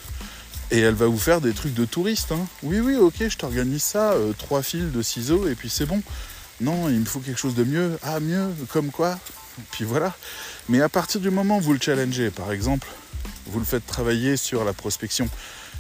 Et 0.71 0.81
elle 0.81 0.95
va 0.95 1.07
vous 1.07 1.19
faire 1.19 1.41
des 1.41 1.53
trucs 1.53 1.75
de 1.75 1.85
touriste. 1.85 2.33
Hein. 2.33 2.47
Oui, 2.63 2.81
oui, 2.81 2.97
ok, 2.97 3.29
je 3.29 3.37
t'organise 3.37 3.83
ça, 3.83 4.13
euh, 4.13 4.33
trois 4.33 4.63
fils 4.63 4.93
de 4.93 5.03
ciseaux, 5.03 5.47
et 5.49 5.55
puis 5.55 5.71
c'est 5.71 5.87
bon. 5.87 6.03
Non, 6.61 6.89
il 6.89 7.01
me 7.01 7.05
faut 7.05 7.21
quelque 7.21 7.39
chose 7.39 7.55
de 7.55 7.65
mieux. 7.65 7.99
Ah, 8.03 8.21
mieux, 8.21 8.49
comme 8.73 8.91
quoi? 8.91 9.19
Puis 9.73 9.85
voilà. 9.85 10.15
Mais 10.69 10.81
à 10.81 10.89
partir 10.89 11.21
du 11.21 11.31
moment 11.31 11.59
où 11.59 11.61
vous 11.61 11.73
le 11.73 11.81
challengez, 11.81 12.31
par 12.31 12.53
exemple, 12.53 12.89
vous 13.47 13.59
le 13.59 13.65
faites 13.65 13.87
travailler 13.87 14.37
sur 14.37 14.65
la 14.65 14.73
prospection, 14.73 15.29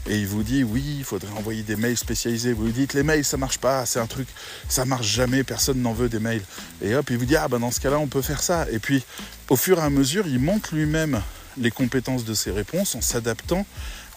et 0.06 0.18
il 0.18 0.26
vous 0.26 0.42
dit 0.42 0.64
oui, 0.64 0.96
il 0.98 1.04
faudrait 1.04 1.32
envoyer 1.32 1.62
des 1.62 1.76
mails 1.76 1.96
spécialisés. 1.96 2.52
Vous 2.52 2.66
lui 2.66 2.72
dites 2.72 2.94
les 2.94 3.02
mails 3.02 3.24
ça 3.24 3.36
marche 3.36 3.58
pas, 3.58 3.86
c'est 3.86 4.00
un 4.00 4.06
truc, 4.06 4.28
ça 4.68 4.84
marche 4.84 5.06
jamais, 5.06 5.44
personne 5.44 5.80
n'en 5.80 5.92
veut 5.92 6.08
des 6.08 6.18
mails. 6.18 6.42
Et 6.82 6.94
hop, 6.94 7.08
il 7.10 7.18
vous 7.18 7.24
dit 7.24 7.36
ah 7.36 7.48
ben 7.48 7.58
dans 7.58 7.70
ce 7.70 7.80
cas-là 7.80 7.98
on 7.98 8.06
peut 8.06 8.22
faire 8.22 8.42
ça. 8.42 8.66
Et 8.70 8.78
puis 8.78 9.04
au 9.48 9.56
fur 9.56 9.78
et 9.78 9.82
à 9.82 9.90
mesure, 9.90 10.26
il 10.26 10.38
monte 10.38 10.72
lui-même 10.72 11.22
les 11.56 11.70
compétences 11.70 12.24
de 12.24 12.34
ses 12.34 12.50
réponses 12.50 12.94
en 12.94 13.00
s'adaptant 13.00 13.66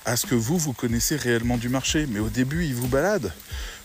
à 0.06 0.16
ce 0.16 0.26
que 0.26 0.36
vous, 0.36 0.58
vous 0.58 0.74
connaissez 0.74 1.18
réellement 1.18 1.58
du 1.58 1.68
marché. 1.68 2.08
Mais 2.10 2.20
au 2.20 2.30
début, 2.30 2.66
il 2.66 2.74
vous 2.74 2.88
balade. 2.88 3.34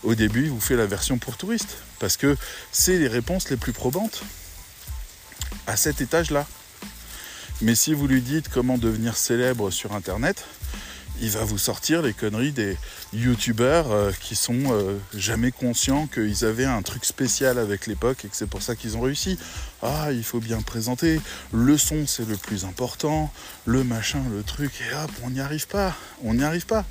Au 0.04 0.14
début, 0.14 0.44
il 0.44 0.50
vous 0.50 0.60
fait 0.60 0.76
la 0.76 0.86
version 0.86 1.18
pour 1.18 1.36
touristes. 1.36 1.78
Parce 1.98 2.16
que 2.16 2.36
c'est 2.70 2.98
les 2.98 3.08
réponses 3.08 3.50
les 3.50 3.56
plus 3.56 3.72
probantes 3.72 4.22
à 5.66 5.76
cet 5.76 6.00
étage-là. 6.00 6.46
Mais 7.60 7.74
si 7.74 7.92
vous 7.92 8.06
lui 8.06 8.22
dites 8.22 8.48
comment 8.48 8.78
devenir 8.78 9.16
célèbre 9.16 9.70
sur 9.70 9.94
Internet, 9.94 10.44
il 11.22 11.30
va 11.30 11.44
vous 11.44 11.58
sortir 11.58 12.02
les 12.02 12.12
conneries 12.12 12.52
des 12.52 12.76
youtubeurs 13.12 13.92
euh, 13.92 14.10
qui 14.20 14.34
sont 14.36 14.62
euh, 14.70 14.96
jamais 15.14 15.50
conscients 15.50 16.06
qu'ils 16.06 16.44
avaient 16.44 16.64
un 16.64 16.82
truc 16.82 17.04
spécial 17.04 17.58
avec 17.58 17.86
l'époque 17.86 18.24
et 18.24 18.28
que 18.28 18.36
c'est 18.36 18.46
pour 18.46 18.62
ça 18.62 18.74
qu'ils 18.74 18.96
ont 18.96 19.02
réussi. 19.02 19.38
Ah, 19.82 20.12
il 20.12 20.22
faut 20.22 20.38
bien 20.38 20.62
présenter, 20.62 21.20
le 21.52 21.76
son 21.76 22.06
c'est 22.06 22.26
le 22.26 22.36
plus 22.36 22.64
important, 22.64 23.32
le 23.66 23.82
machin, 23.82 24.22
le 24.32 24.42
truc, 24.44 24.72
et 24.80 24.94
hop, 24.94 25.10
on 25.24 25.30
n'y 25.30 25.40
arrive 25.40 25.66
pas, 25.66 25.96
on 26.22 26.34
n'y 26.34 26.44
arrive 26.44 26.66
pas. 26.66 26.84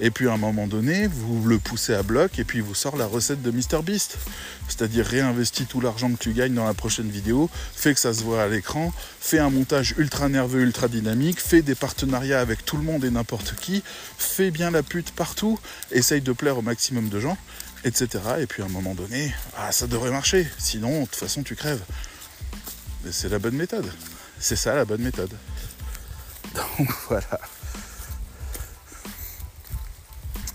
Et 0.00 0.10
puis 0.10 0.28
à 0.28 0.32
un 0.32 0.38
moment 0.38 0.66
donné, 0.66 1.06
vous 1.06 1.46
le 1.46 1.58
poussez 1.58 1.94
à 1.94 2.02
bloc 2.02 2.38
et 2.38 2.44
puis 2.44 2.58
il 2.58 2.64
vous 2.64 2.74
sort 2.74 2.96
la 2.96 3.06
recette 3.06 3.42
de 3.42 3.50
MrBeast. 3.50 4.16
C'est-à-dire 4.66 5.06
réinvestis 5.06 5.66
tout 5.66 5.80
l'argent 5.80 6.10
que 6.10 6.18
tu 6.18 6.32
gagnes 6.32 6.54
dans 6.54 6.66
la 6.66 6.74
prochaine 6.74 7.10
vidéo, 7.10 7.50
fais 7.74 7.94
que 7.94 8.00
ça 8.00 8.12
se 8.12 8.22
voit 8.22 8.42
à 8.42 8.48
l'écran, 8.48 8.92
fais 9.20 9.38
un 9.38 9.50
montage 9.50 9.94
ultra 9.98 10.28
nerveux, 10.28 10.60
ultra 10.60 10.88
dynamique, 10.88 11.40
fais 11.40 11.62
des 11.62 11.74
partenariats 11.74 12.40
avec 12.40 12.64
tout 12.64 12.76
le 12.76 12.82
monde 12.82 13.04
et 13.04 13.10
n'importe 13.10 13.54
qui, 13.60 13.82
fais 14.18 14.50
bien 14.50 14.70
la 14.70 14.82
pute 14.82 15.10
partout, 15.12 15.58
essaye 15.90 16.20
de 16.20 16.32
plaire 16.32 16.58
au 16.58 16.62
maximum 16.62 17.08
de 17.08 17.20
gens, 17.20 17.36
etc. 17.84 18.08
Et 18.40 18.46
puis 18.46 18.62
à 18.62 18.66
un 18.66 18.70
moment 18.70 18.94
donné, 18.94 19.32
ah, 19.56 19.72
ça 19.72 19.86
devrait 19.86 20.10
marcher, 20.10 20.46
sinon 20.58 21.00
de 21.02 21.06
toute 21.06 21.16
façon 21.16 21.42
tu 21.42 21.56
crèves. 21.56 21.82
C'est 23.10 23.28
la 23.28 23.38
bonne 23.38 23.56
méthode. 23.56 23.90
C'est 24.38 24.56
ça 24.56 24.74
la 24.74 24.84
bonne 24.84 25.02
méthode. 25.02 25.32
Donc 26.54 26.88
voilà. 27.08 27.40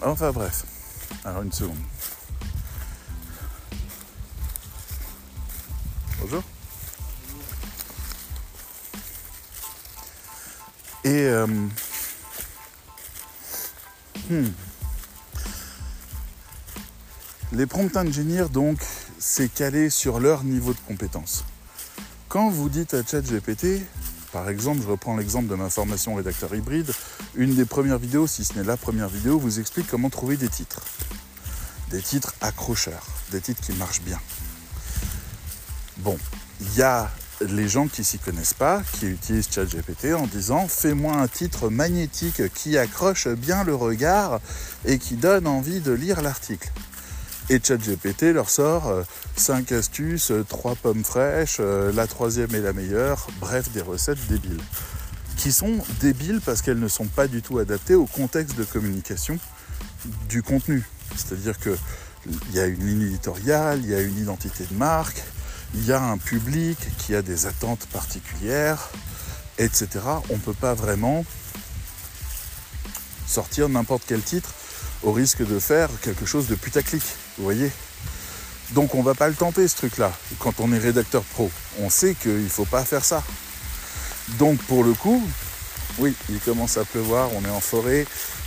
Enfin 0.01 0.31
bref. 0.31 0.63
Alors 1.23 1.41
une 1.41 1.51
seconde. 1.51 1.77
Bonjour. 6.19 6.43
Et 11.05 11.09
euh, 11.09 11.45
hmm. 14.29 14.47
Les 17.53 17.67
prompt 17.67 17.95
engineers, 17.95 18.49
donc, 18.51 18.79
c'est 19.19 19.47
calé 19.47 19.89
sur 19.89 20.19
leur 20.19 20.43
niveau 20.43 20.73
de 20.73 20.79
compétence. 20.87 21.45
Quand 22.27 22.49
vous 22.49 22.67
dites 22.67 22.93
à 22.95 23.03
ChatGPT, 23.05 23.83
par 24.31 24.49
exemple, 24.49 24.81
je 24.81 24.87
reprends 24.87 25.15
l'exemple 25.15 25.47
de 25.47 25.55
ma 25.55 25.69
formation 25.69 26.15
rédacteur 26.15 26.53
hybride, 26.55 26.91
une 27.35 27.53
des 27.53 27.65
premières 27.65 27.99
vidéos, 27.99 28.25
si 28.25 28.43
ce 28.43 28.53
n'est 28.55 28.63
la 28.63 28.77
première 28.77 29.07
vidéo, 29.07 29.37
vous 29.37 29.59
explique 29.59 29.87
comment 29.87 30.09
trouver 30.09 30.35
des 30.35 30.49
titres. 30.49 30.81
Des 31.91 32.01
titres 32.01 32.33
accrocheurs, 32.41 33.05
des 33.31 33.39
titres 33.39 33.61
qui 33.61 33.73
marchent 33.73 34.01
bien. 34.01 34.19
Bon, 35.97 36.17
il 36.59 36.75
y 36.75 36.81
a 36.81 37.11
les 37.41 37.67
gens 37.67 37.87
qui 37.87 38.03
s'y 38.03 38.17
connaissent 38.17 38.55
pas, 38.55 38.81
qui 38.93 39.05
utilisent 39.05 39.49
ChatGPT 39.51 40.15
en 40.15 40.25
disant 40.25 40.67
fais-moi 40.67 41.13
un 41.13 41.27
titre 41.27 41.69
magnétique 41.69 42.41
qui 42.55 42.79
accroche 42.79 43.27
bien 43.27 43.63
le 43.63 43.75
regard 43.75 44.39
et 44.85 44.97
qui 44.97 45.15
donne 45.15 45.45
envie 45.45 45.81
de 45.81 45.91
lire 45.91 46.21
l'article. 46.21 46.71
Et 47.49 47.59
ChatGPT 47.61 48.33
leur 48.33 48.49
sort 48.49 49.03
5 49.35 49.71
euh, 49.71 49.79
astuces, 49.79 50.31
3 50.47 50.71
euh, 50.71 50.75
pommes 50.81 51.03
fraîches, 51.03 51.57
euh, 51.59 51.91
la 51.91 52.07
troisième 52.07 52.53
est 52.55 52.61
la 52.61 52.71
meilleure, 52.71 53.27
bref, 53.39 53.69
des 53.71 53.81
recettes 53.81 54.25
débiles. 54.27 54.61
Qui 55.37 55.51
sont 55.51 55.79
débiles 55.99 56.39
parce 56.45 56.61
qu'elles 56.61 56.79
ne 56.79 56.87
sont 56.87 57.05
pas 57.05 57.27
du 57.27 57.41
tout 57.41 57.59
adaptées 57.59 57.95
au 57.95 58.05
contexte 58.05 58.57
de 58.57 58.63
communication 58.63 59.37
du 60.29 60.41
contenu. 60.41 60.83
C'est-à-dire 61.15 61.59
qu'il 61.59 61.75
y 62.53 62.59
a 62.59 62.65
une 62.65 62.85
ligne 62.85 63.01
éditoriale, 63.01 63.81
il 63.83 63.89
y 63.89 63.95
a 63.95 64.01
une 64.01 64.17
identité 64.17 64.63
de 64.69 64.75
marque, 64.75 65.21
il 65.73 65.85
y 65.85 65.91
a 65.91 66.01
un 66.01 66.17
public 66.17 66.77
qui 66.97 67.13
a 67.13 67.21
des 67.21 67.45
attentes 67.45 67.85
particulières, 67.87 68.89
etc. 69.57 69.87
On 70.29 70.35
ne 70.35 70.39
peut 70.39 70.53
pas 70.53 70.75
vraiment 70.75 71.25
sortir 73.27 73.67
n'importe 73.67 74.03
quel 74.07 74.21
titre 74.21 74.53
au 75.03 75.11
risque 75.11 75.45
de 75.45 75.59
faire 75.59 75.89
quelque 76.01 76.25
chose 76.25 76.47
de 76.47 76.55
putaclic, 76.55 77.03
vous 77.37 77.43
voyez 77.43 77.71
Donc 78.71 78.95
on 78.95 79.03
va 79.03 79.13
pas 79.13 79.27
le 79.27 79.35
tenter 79.35 79.67
ce 79.67 79.75
truc-là. 79.75 80.11
Quand 80.39 80.59
on 80.59 80.71
est 80.71 80.79
rédacteur 80.79 81.23
pro, 81.23 81.51
on 81.79 81.89
sait 81.89 82.15
qu'il 82.15 82.49
faut 82.49 82.65
pas 82.65 82.83
faire 82.83 83.05
ça. 83.05 83.23
Donc 84.39 84.61
pour 84.63 84.83
le 84.83 84.93
coup, 84.93 85.21
oui, 85.99 86.15
il 86.29 86.39
commence 86.39 86.77
à 86.77 86.85
pleuvoir, 86.85 87.29
on 87.35 87.43
est 87.45 87.51
en 87.51 87.59
forêt, 87.59 88.05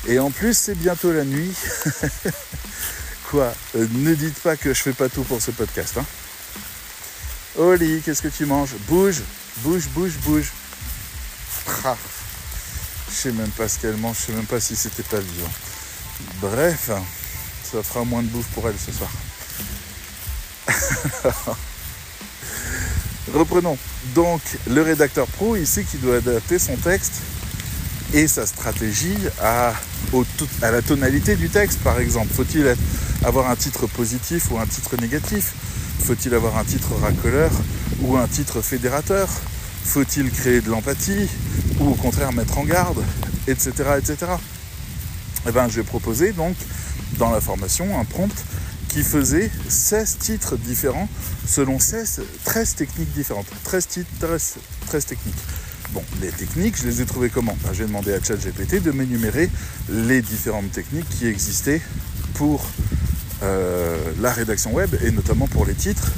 et 0.08 0.18
en 0.18 0.30
plus 0.30 0.56
c'est 0.56 0.74
bientôt 0.74 1.12
la 1.12 1.24
nuit. 1.24 1.54
Quoi 3.30 3.52
euh, 3.76 3.86
Ne 3.92 4.14
dites 4.14 4.38
pas 4.40 4.56
que 4.56 4.72
je 4.72 4.80
fais 4.80 4.92
pas 4.92 5.08
tout 5.08 5.24
pour 5.24 5.42
ce 5.42 5.50
podcast. 5.50 5.98
Hein 5.98 6.04
Oli, 7.58 8.02
qu'est-ce 8.02 8.22
que 8.22 8.28
tu 8.28 8.46
manges? 8.46 8.74
Bouge, 8.88 9.22
bouge, 9.58 9.88
bouge, 9.88 10.12
bouge. 10.24 10.52
Je 13.08 13.14
sais 13.14 13.32
même 13.32 13.50
pas 13.50 13.68
ce 13.68 13.78
qu'elle 13.78 13.96
mange, 13.96 14.16
je 14.20 14.26
sais 14.26 14.32
même 14.32 14.46
pas 14.46 14.60
si 14.60 14.76
c'était 14.76 15.02
pas 15.02 15.18
vivant. 15.18 15.50
Bref, 16.40 16.90
ça 17.62 17.82
fera 17.82 18.04
moins 18.04 18.22
de 18.22 18.28
bouffe 18.28 18.46
pour 18.48 18.68
elle 18.68 18.74
ce 18.78 18.92
soir. 18.92 19.10
Reprenons. 23.34 23.76
Donc, 24.14 24.40
le 24.68 24.82
rédacteur 24.82 25.26
pro, 25.26 25.56
il 25.56 25.66
sait 25.66 25.82
qu'il 25.84 26.00
doit 26.00 26.16
adapter 26.16 26.58
son 26.58 26.76
texte 26.76 27.14
et 28.14 28.28
sa 28.28 28.46
stratégie 28.46 29.16
à, 29.42 29.74
à 30.62 30.70
la 30.70 30.82
tonalité 30.82 31.36
du 31.36 31.48
texte, 31.48 31.80
par 31.80 31.98
exemple. 31.98 32.32
Faut-il 32.32 32.74
avoir 33.24 33.50
un 33.50 33.56
titre 33.56 33.86
positif 33.86 34.50
ou 34.50 34.58
un 34.58 34.66
titre 34.66 34.96
négatif? 35.00 35.52
Faut-il 36.04 36.34
avoir 36.34 36.56
un 36.56 36.64
titre 36.64 36.94
racoleur 37.02 37.50
ou 38.00 38.16
un 38.16 38.28
titre 38.28 38.60
fédérateur? 38.62 39.28
Faut-il 39.84 40.30
créer 40.30 40.60
de 40.60 40.70
l'empathie 40.70 41.28
ou 41.80 41.90
au 41.90 41.94
contraire 41.94 42.32
mettre 42.32 42.58
en 42.58 42.64
garde 42.64 43.02
Etc. 43.48 43.72
etc. 43.98 44.26
Eh 45.48 45.52
ben, 45.52 45.68
je 45.68 45.76
vais 45.76 45.82
proposer 45.84 46.32
donc 46.32 46.56
dans 47.18 47.30
la 47.30 47.40
formation 47.40 47.98
un 47.98 48.04
prompt 48.04 48.34
qui 48.88 49.02
faisait 49.02 49.50
16 49.68 50.18
titres 50.18 50.56
différents 50.56 51.08
selon 51.46 51.78
16, 51.78 52.22
13 52.44 52.74
techniques 52.74 53.12
différentes. 53.12 53.46
13 53.64 53.86
titres, 53.86 54.08
13, 54.86 55.04
techniques. 55.06 55.34
Bon, 55.92 56.02
les 56.20 56.30
techniques, 56.30 56.76
je 56.76 56.86
les 56.88 57.02
ai 57.02 57.06
trouvées 57.06 57.30
comment? 57.30 57.56
Ben, 57.62 57.72
J'ai 57.72 57.84
demandé 57.84 58.12
à 58.12 58.20
ChatGPT 58.20 58.82
de 58.82 58.90
m'énumérer 58.90 59.48
les 59.88 60.20
différentes 60.20 60.72
techniques 60.72 61.08
qui 61.10 61.26
existaient 61.26 61.80
pour 62.34 62.66
euh, 63.42 63.96
la 64.20 64.32
rédaction 64.32 64.72
web 64.72 64.96
et 65.04 65.12
notamment 65.12 65.46
pour 65.46 65.64
les 65.64 65.74
titres. 65.74 66.10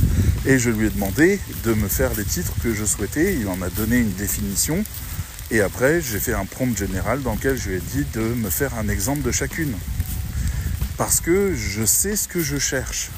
Et 0.46 0.58
je 0.58 0.70
lui 0.70 0.86
ai 0.86 0.90
demandé 0.90 1.38
de 1.64 1.74
me 1.74 1.88
faire 1.88 2.14
les 2.14 2.24
titres 2.24 2.52
que 2.62 2.72
je 2.72 2.84
souhaitais. 2.84 3.36
Il 3.38 3.48
en 3.48 3.60
a 3.60 3.68
donné 3.68 3.98
une 3.98 4.12
définition. 4.12 4.82
Et 5.50 5.60
après, 5.62 6.00
j'ai 6.00 6.20
fait 6.20 6.34
un 6.34 6.44
prompt 6.44 6.76
général 6.76 7.22
dans 7.22 7.34
lequel 7.34 7.56
je 7.56 7.70
lui 7.70 7.76
ai 7.76 7.80
dit 7.80 8.04
de 8.12 8.20
me 8.20 8.50
faire 8.50 8.74
un 8.74 8.88
exemple 8.88 9.22
de 9.22 9.32
chacune. 9.32 9.74
Parce 10.98 11.20
que 11.20 11.54
je 11.54 11.84
sais 11.84 12.16
ce 12.16 12.28
que 12.28 12.40
je 12.40 12.58
cherche. 12.58 13.10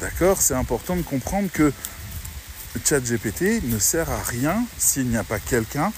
D'accord 0.00 0.42
C'est 0.42 0.54
important 0.54 0.96
de 0.96 1.02
comprendre 1.02 1.48
que 1.52 1.72
ChatGPT 2.84 3.62
ne 3.64 3.78
sert 3.78 4.10
à 4.10 4.22
rien 4.22 4.64
s'il 4.78 5.08
n'y 5.08 5.16
a 5.16 5.24
pas 5.24 5.38
quelqu'un 5.38 5.92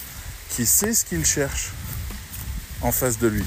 qui 0.49 0.65
sait 0.65 0.93
ce 0.93 1.03
qu'il 1.03 1.25
cherche 1.25 1.71
en 2.81 2.91
face 2.91 3.19
de 3.19 3.27
lui. 3.27 3.43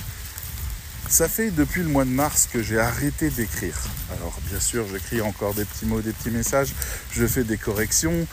Ça 1.09 1.29
fait 1.29 1.51
depuis 1.51 1.83
le 1.83 1.89
mois 1.89 2.05
de 2.05 2.11
mars 2.11 2.49
que 2.53 2.63
j'ai 2.63 2.81
arrêté 2.81 3.31
d'écrire. 3.31 3.79
Alors 4.11 4.37
bien 4.51 4.59
sûr, 4.59 4.87
j'écris 4.89 5.21
encore 5.21 5.55
des 5.55 5.65
petits 5.65 5.87
mots, 5.87 6.01
des 6.01 6.13
petits 6.13 6.31
messages, 6.31 6.75
je 7.13 7.27
fais 7.27 7.45
des 7.45 7.57
corrections, 7.57 8.27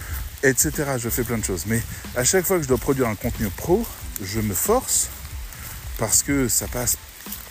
etc. 0.43 0.71
Je 0.97 1.09
fais 1.09 1.23
plein 1.23 1.37
de 1.37 1.43
choses. 1.43 1.65
Mais 1.65 1.81
à 2.15 2.23
chaque 2.23 2.45
fois 2.45 2.57
que 2.57 2.63
je 2.63 2.67
dois 2.67 2.77
produire 2.77 3.07
un 3.07 3.15
contenu 3.15 3.49
pro, 3.49 3.85
je 4.21 4.39
me 4.39 4.53
force, 4.53 5.09
parce 5.97 6.23
que 6.23 6.47
ça 6.47 6.67
passe 6.67 6.97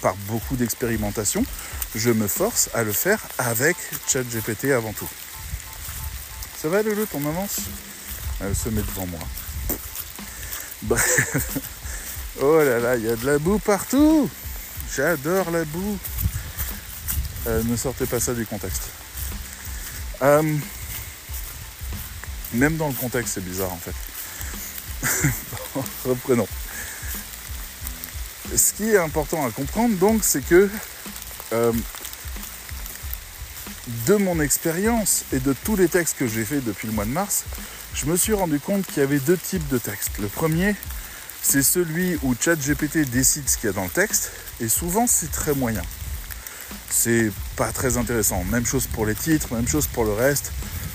par 0.01 0.15
beaucoup 0.29 0.57
d'expérimentation, 0.57 1.45
je 1.95 2.11
me 2.11 2.27
force 2.27 2.71
à 2.75 2.83
le 2.83 2.93
faire 2.93 3.21
avec 3.39 3.77
ChatGPT 4.09 4.73
avant 4.73 4.93
tout. 4.93 5.09
Ça 6.61 6.69
va 6.69 6.83
Loulou, 6.83 7.07
on 7.15 7.27
avance? 7.27 7.61
Elle 8.41 8.55
se 8.55 8.69
met 8.69 8.83
devant 8.83 9.07
moi. 9.07 9.21
Bref. 10.83 11.59
Oh 12.41 12.57
là 12.57 12.79
là, 12.79 12.97
il 12.97 13.05
y 13.05 13.11
a 13.11 13.15
de 13.15 13.27
la 13.27 13.39
boue 13.39 13.59
partout 13.59 14.29
J'adore 14.97 15.51
la 15.51 15.67
boue 15.67 15.99
euh, 17.47 17.63
Ne 17.65 17.77
sortez 17.77 18.07
pas 18.07 18.21
ça 18.21 18.33
du 18.33 18.47
contexte. 18.47 18.89
Euh, 20.23 20.57
même 22.55 22.77
dans 22.77 22.89
le 22.89 22.95
contexte, 22.95 23.35
c'est 23.35 23.45
bizarre 23.45 23.73
en 23.73 23.79
fait. 23.79 23.95
reprenons. 26.05 26.49
Ce 28.55 28.73
qui 28.75 28.91
est 28.91 28.99
important 28.99 29.47
à 29.47 29.51
comprendre 29.51 29.97
donc, 29.97 30.23
c'est 30.23 30.45
que 30.45 30.69
euh, 31.53 31.73
de 34.07 34.15
mon 34.17 34.41
expérience 34.41 35.25
et 35.33 35.41
de 35.41 35.55
tous 35.65 35.77
les 35.77 35.89
textes 35.89 36.17
que 36.19 36.27
j'ai 36.27 36.45
faits 36.45 36.65
depuis 36.65 36.87
le 36.87 36.93
mois 36.93 37.05
de 37.05 37.11
mars, 37.11 37.45
je 37.95 38.07
me 38.07 38.17
suis 38.17 38.33
rendu 38.33 38.59
compte 38.61 38.87
qu'il 38.87 38.99
y 38.99 39.01
avait 39.01 39.19
deux 39.19 39.37
types 39.37 39.67
de 39.69 39.79
textes. 39.79 40.19
Le 40.19 40.29
premier, 40.29 40.75
c'est 41.43 41.63
celui 41.63 42.19
où 42.23 42.35
ChatGPT 42.39 43.11
décide 43.11 43.49
ce 43.49 43.57
qu'il 43.57 43.67
y 43.67 43.71
a 43.71 43.73
dans 43.73 43.85
le 43.85 43.91
texte, 43.91 44.33
et 44.61 44.69
souvent 44.69 45.07
c'est 45.07 45.31
très 45.31 45.55
moyen. 45.55 45.83
C'est 46.91 47.33
pas 47.57 47.73
très 47.73 47.97
intéressant. 47.97 48.45
Même 48.45 48.67
chose 48.67 48.87
pour 48.87 49.07
les 49.07 49.15
titres, 49.15 49.55
même 49.55 49.67
chose 49.67 49.87
pour 49.87 50.05
le 50.05 50.13
reste 50.13 50.53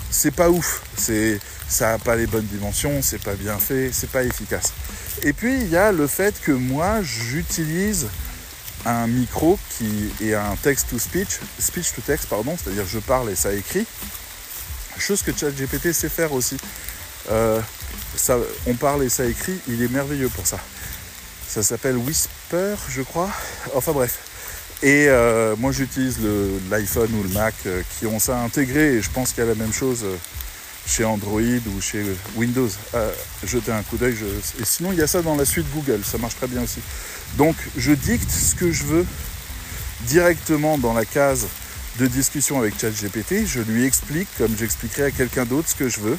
c'est 0.10 0.32
pas 0.32 0.50
ouf. 0.50 0.82
C'est, 0.98 1.40
ça 1.68 1.92
n'a 1.92 2.00
pas 2.00 2.16
les 2.16 2.28
bonnes 2.28 2.46
dimensions, 2.46 3.02
c'est 3.02 3.22
pas 3.22 3.36
bien 3.36 3.58
fait, 3.58 3.92
c'est 3.92 4.10
pas 4.10 4.24
efficace. 4.24 4.74
Et 5.24 5.34
puis 5.34 5.56
il 5.56 5.70
y 5.70 5.78
a 5.78 5.92
le 5.92 6.08
fait 6.08 6.40
que 6.42 6.52
moi 6.52 7.02
j'utilise 7.02 8.08
un 8.86 9.08
micro 9.08 9.60
qui 9.78 10.12
est 10.22 10.36
un 10.36 10.56
text 10.62 10.90
to 10.90 11.00
speech, 11.00 11.40
speech 11.60 11.94
to 11.94 12.02
text 12.02 12.28
pardon, 12.30 12.56
c'est-à-dire 12.58 12.86
je 12.88 13.00
parle 13.00 13.30
et 13.30 13.36
ça 13.36 13.54
écrit. 13.54 13.86
Chose 14.98 15.22
que 15.22 15.32
ChatGPT 15.36 15.94
sait 15.94 16.10
faire 16.10 16.34
aussi. 16.34 16.58
Euh, 17.30 17.62
on 18.66 18.74
parle 18.74 19.04
et 19.04 19.10
ça 19.10 19.26
écrit, 19.26 19.60
il 19.68 19.82
est 19.84 19.92
merveilleux 19.92 20.30
pour 20.30 20.48
ça. 20.48 20.60
Ça 21.48 21.62
s'appelle 21.64 21.98
Whisper, 21.98 22.76
je 22.90 23.02
crois. 23.02 23.30
Enfin 23.76 23.92
bref, 23.92 24.20
et 24.84 25.08
euh, 25.10 25.56
moi 25.58 25.72
j'utilise 25.72 26.20
l'iPhone 26.70 27.10
ou 27.16 27.24
le 27.24 27.30
Mac 27.30 27.56
euh, 27.66 27.82
qui 27.98 28.06
ont 28.06 28.20
ça 28.20 28.40
intégré 28.40 28.96
et 28.96 29.02
je 29.02 29.10
pense 29.10 29.32
qu'il 29.32 29.44
y 29.44 29.48
a 29.48 29.50
la 29.50 29.56
même 29.56 29.74
chose 29.74 30.02
euh, 30.04 30.16
chez 30.86 31.04
Android 31.04 31.42
ou 31.42 31.82
chez 31.82 32.04
Windows. 32.36 32.70
jetez 33.44 33.72
un 33.72 33.84
coup 33.84 33.98
d'œil. 33.98 34.16
Et 34.60 34.66
sinon 34.66 34.92
il 34.94 35.00
y 35.00 35.02
a 35.02 35.08
ça 35.08 35.22
dans 35.22 35.36
la 35.36 35.46
suite 35.46 35.66
Google, 35.74 36.02
ça 36.04 36.18
marche 36.18 36.36
très 36.36 36.48
bien 36.48 36.62
aussi. 36.62 36.80
Donc 37.38 37.56
je 37.76 37.92
dicte 37.92 38.30
ce 38.30 38.56
que 38.56 38.72
je 38.72 38.84
veux 38.84 39.06
directement 40.02 40.78
dans 40.78 40.94
la 40.94 41.06
case 41.06 41.48
de 42.00 42.08
discussion 42.08 42.60
avec 42.60 42.80
ChatGPT. 42.80 43.46
Je 43.46 43.60
lui 43.60 43.84
explique, 43.84 44.30
comme 44.38 44.56
j'expliquerai 44.58 45.06
à 45.06 45.12
quelqu'un 45.12 45.46
d'autre, 45.46 45.70
ce 45.70 45.76
que 45.76 45.90
je 45.90 46.00
veux. 46.00 46.18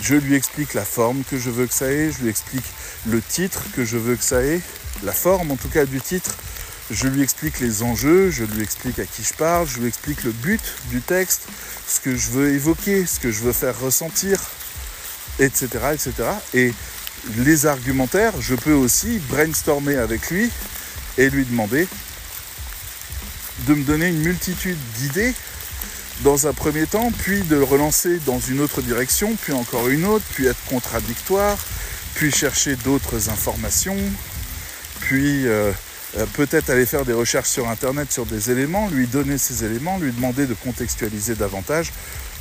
Je 0.00 0.14
lui 0.14 0.36
explique 0.36 0.74
la 0.74 0.84
forme 0.84 1.22
que 1.28 1.38
je 1.38 1.50
veux 1.50 1.66
que 1.66 1.74
ça 1.74 1.90
ait, 1.90 2.12
je 2.12 2.22
lui 2.22 2.28
explique 2.28 2.64
le 3.06 3.20
titre 3.20 3.62
que 3.74 3.84
je 3.84 3.96
veux 3.96 4.14
que 4.14 4.22
ça 4.22 4.42
ait, 4.42 4.60
la 5.02 5.12
forme 5.12 5.50
en 5.50 5.56
tout 5.56 5.68
cas 5.68 5.86
du 5.86 6.00
titre, 6.00 6.36
je 6.90 7.06
lui 7.06 7.22
explique 7.22 7.60
les 7.60 7.82
enjeux, 7.82 8.30
je 8.30 8.44
lui 8.44 8.62
explique 8.62 8.98
à 8.98 9.04
qui 9.04 9.22
je 9.22 9.34
parle, 9.34 9.66
je 9.66 9.78
lui 9.78 9.88
explique 9.88 10.24
le 10.24 10.32
but 10.32 10.60
du 10.90 11.00
texte, 11.00 11.42
ce 11.86 12.00
que 12.00 12.16
je 12.16 12.30
veux 12.30 12.52
évoquer, 12.52 13.04
ce 13.06 13.20
que 13.20 13.30
je 13.30 13.42
veux 13.42 13.52
faire 13.52 13.78
ressentir, 13.78 14.40
etc. 15.38 15.68
etc. 15.92 16.12
Et 16.54 16.72
les 17.36 17.66
argumentaires, 17.66 18.32
je 18.40 18.54
peux 18.54 18.72
aussi 18.72 19.18
brainstormer 19.28 19.96
avec 19.96 20.30
lui 20.30 20.50
et 21.18 21.28
lui 21.28 21.44
demander 21.44 21.86
de 23.66 23.74
me 23.74 23.84
donner 23.84 24.08
une 24.08 24.22
multitude 24.22 24.78
d'idées 24.96 25.34
dans 26.22 26.46
un 26.46 26.52
premier 26.52 26.86
temps, 26.86 27.12
puis 27.18 27.42
de 27.42 27.56
le 27.56 27.64
relancer 27.64 28.18
dans 28.26 28.40
une 28.40 28.60
autre 28.60 28.82
direction, 28.82 29.36
puis 29.40 29.52
encore 29.52 29.88
une 29.88 30.04
autre, 30.04 30.24
puis 30.32 30.46
être 30.46 30.64
contradictoire, 30.68 31.58
puis 32.14 32.32
chercher 32.32 32.76
d'autres 32.76 33.28
informations, 33.28 33.96
puis 35.00 35.46
euh, 35.46 35.70
euh, 36.16 36.24
peut-être 36.34 36.70
aller 36.70 36.86
faire 36.86 37.04
des 37.04 37.12
recherches 37.12 37.50
sur 37.50 37.68
Internet 37.68 38.10
sur 38.10 38.24
des 38.24 38.50
éléments, 38.50 38.88
lui 38.88 39.06
donner 39.06 39.36
ces 39.36 39.64
éléments, 39.64 39.98
lui 39.98 40.12
demander 40.12 40.46
de 40.46 40.54
contextualiser 40.54 41.34
davantage, 41.34 41.92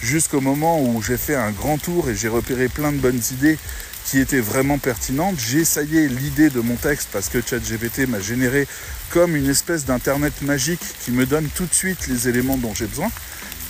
jusqu'au 0.01 0.39
moment 0.39 0.81
où 0.81 1.01
j'ai 1.01 1.17
fait 1.17 1.35
un 1.35 1.51
grand 1.51 1.77
tour 1.77 2.09
et 2.09 2.15
j'ai 2.15 2.29
repéré 2.29 2.69
plein 2.69 2.91
de 2.91 2.97
bonnes 2.97 3.21
idées 3.31 3.57
qui 4.05 4.19
étaient 4.19 4.39
vraiment 4.39 4.77
pertinentes. 4.77 5.37
J'ai 5.37 5.59
essayé 5.59 6.07
l'idée 6.07 6.49
de 6.49 6.61
mon 6.61 6.75
texte 6.75 7.09
parce 7.11 7.27
que 7.27 7.41
ChatGPT 7.41 8.07
m'a 8.07 8.21
généré 8.21 8.67
comme 9.09 9.35
une 9.35 9.49
espèce 9.49 9.83
d'Internet 9.83 10.41
magique 10.43 10.81
qui 11.03 11.11
me 11.11 11.25
donne 11.25 11.49
tout 11.49 11.65
de 11.65 11.73
suite 11.73 12.07
les 12.07 12.29
éléments 12.29 12.57
dont 12.57 12.73
j'ai 12.73 12.87
besoin. 12.87 13.09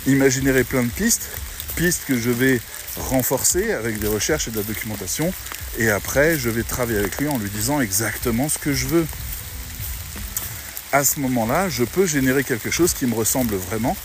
Il 0.05 0.17
m'a 0.17 0.29
généré 0.29 0.63
plein 0.63 0.83
de 0.83 0.89
pistes, 0.89 1.27
pistes 1.75 2.03
que 2.07 2.19
je 2.19 2.29
vais 2.29 2.62
renforcer 2.97 3.73
avec 3.73 3.99
des 3.99 4.07
recherches 4.07 4.47
et 4.47 4.51
de 4.51 4.57
la 4.57 4.63
documentation. 4.63 5.33
Et 5.79 5.89
après, 5.89 6.38
je 6.38 6.49
vais 6.49 6.63
travailler 6.63 6.99
avec 6.99 7.17
lui 7.17 7.27
en 7.27 7.39
lui 7.39 7.49
disant 7.49 7.81
exactement 7.81 8.47
ce 8.47 8.60
que 8.60 8.73
je 8.73 8.86
veux 8.86 9.07
à 10.91 11.04
ce 11.04 11.19
moment-là, 11.19 11.69
je 11.69 11.84
peux 11.84 12.06
générer 12.06 12.43
quelque 12.43 12.71
chose 12.71 12.93
qui 12.93 13.06
me 13.06 13.15
ressemble 13.15 13.56
vraiment 13.56 13.95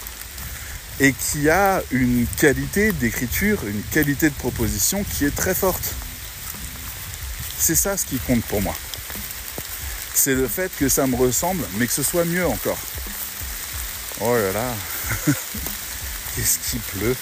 et 1.00 1.12
qui 1.12 1.48
a 1.48 1.82
une 1.90 2.26
qualité 2.38 2.92
d'écriture, 2.92 3.58
une 3.66 3.82
qualité 3.92 4.28
de 4.28 4.34
proposition 4.34 5.04
qui 5.04 5.24
est 5.24 5.34
très 5.34 5.54
forte. 5.54 5.94
C'est 7.58 7.74
ça 7.74 7.96
ce 7.96 8.04
qui 8.04 8.18
compte 8.18 8.44
pour 8.44 8.60
moi. 8.60 8.74
C'est 10.14 10.34
le 10.34 10.46
fait 10.46 10.70
que 10.78 10.88
ça 10.88 11.06
me 11.06 11.16
ressemble, 11.16 11.64
mais 11.76 11.86
que 11.86 11.92
ce 11.92 12.02
soit 12.02 12.24
mieux 12.24 12.46
encore. 12.46 12.78
Oh 14.20 14.34
là 14.34 14.52
là, 14.52 14.74
qu'est-ce 16.36 16.58
qui 16.70 16.78
pleut 16.78 17.16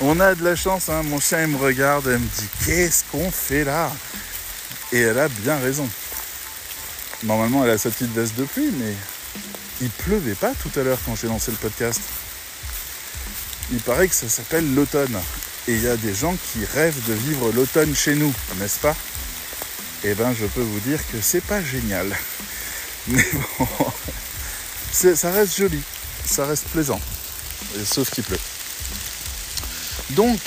On 0.00 0.20
a 0.20 0.34
de 0.34 0.44
la 0.44 0.54
chance, 0.54 0.88
hein. 0.88 1.02
mon 1.02 1.18
chien 1.18 1.46
me 1.46 1.56
regarde, 1.56 2.06
elle 2.06 2.20
me 2.20 2.26
dit 2.26 2.48
qu'est-ce 2.64 3.04
qu'on 3.10 3.30
fait 3.30 3.64
là? 3.64 3.90
Et 4.92 5.00
elle 5.00 5.18
a 5.18 5.28
bien 5.28 5.58
raison. 5.58 5.88
Normalement 7.26 7.64
elle 7.64 7.70
a 7.70 7.78
sa 7.78 7.90
petite 7.90 8.12
veste 8.12 8.36
de 8.36 8.44
pluie, 8.44 8.70
mais 8.78 8.94
il 9.80 9.90
pleuvait 9.90 10.34
pas 10.34 10.52
tout 10.62 10.70
à 10.78 10.82
l'heure 10.82 10.98
quand 11.04 11.16
j'ai 11.16 11.26
lancé 11.26 11.50
le 11.50 11.56
podcast. 11.56 12.00
Il 13.72 13.80
paraît 13.80 14.06
que 14.06 14.14
ça 14.14 14.28
s'appelle 14.28 14.74
l'automne. 14.74 15.18
Et 15.68 15.74
il 15.74 15.82
y 15.82 15.88
a 15.88 15.96
des 15.96 16.14
gens 16.14 16.36
qui 16.52 16.64
rêvent 16.64 17.04
de 17.08 17.14
vivre 17.14 17.50
l'automne 17.52 17.94
chez 17.94 18.14
nous, 18.14 18.32
n'est-ce 18.60 18.78
pas? 18.78 18.94
Eh 20.04 20.14
bien, 20.14 20.32
je 20.32 20.46
peux 20.46 20.60
vous 20.60 20.78
dire 20.80 21.00
que 21.10 21.20
c'est 21.20 21.40
pas 21.40 21.60
génial. 21.60 22.16
Mais 23.08 23.24
bon, 23.58 23.66
ça 24.92 25.32
reste 25.32 25.56
joli, 25.56 25.82
ça 26.24 26.46
reste 26.46 26.68
plaisant. 26.68 27.00
Sauf 27.84 28.10
qu'il 28.10 28.22
pleut. 28.22 28.38
Donc, 30.10 30.38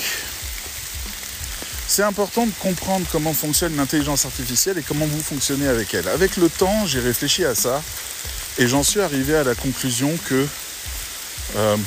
c'est 1.90 2.04
important 2.04 2.46
de 2.46 2.52
comprendre 2.60 3.04
comment 3.12 3.34
fonctionne 3.34 3.76
l'intelligence 3.76 4.24
artificielle 4.24 4.78
et 4.78 4.84
comment 4.84 5.08
vous 5.08 5.24
fonctionnez 5.24 5.68
avec 5.68 5.92
elle. 5.96 6.08
Avec 6.08 6.38
le 6.38 6.48
temps, 6.48 6.86
j'ai 6.86 7.00
réfléchi 7.00 7.44
à 7.44 7.56
ça 7.56 7.82
et 8.60 8.68
j'en 8.68 8.84
suis 8.84 9.02
arrivé 9.02 9.36
à 9.36 9.44
la 9.44 9.56
conclusion 9.56 10.16
que 10.28 10.46
euh, 11.58 11.78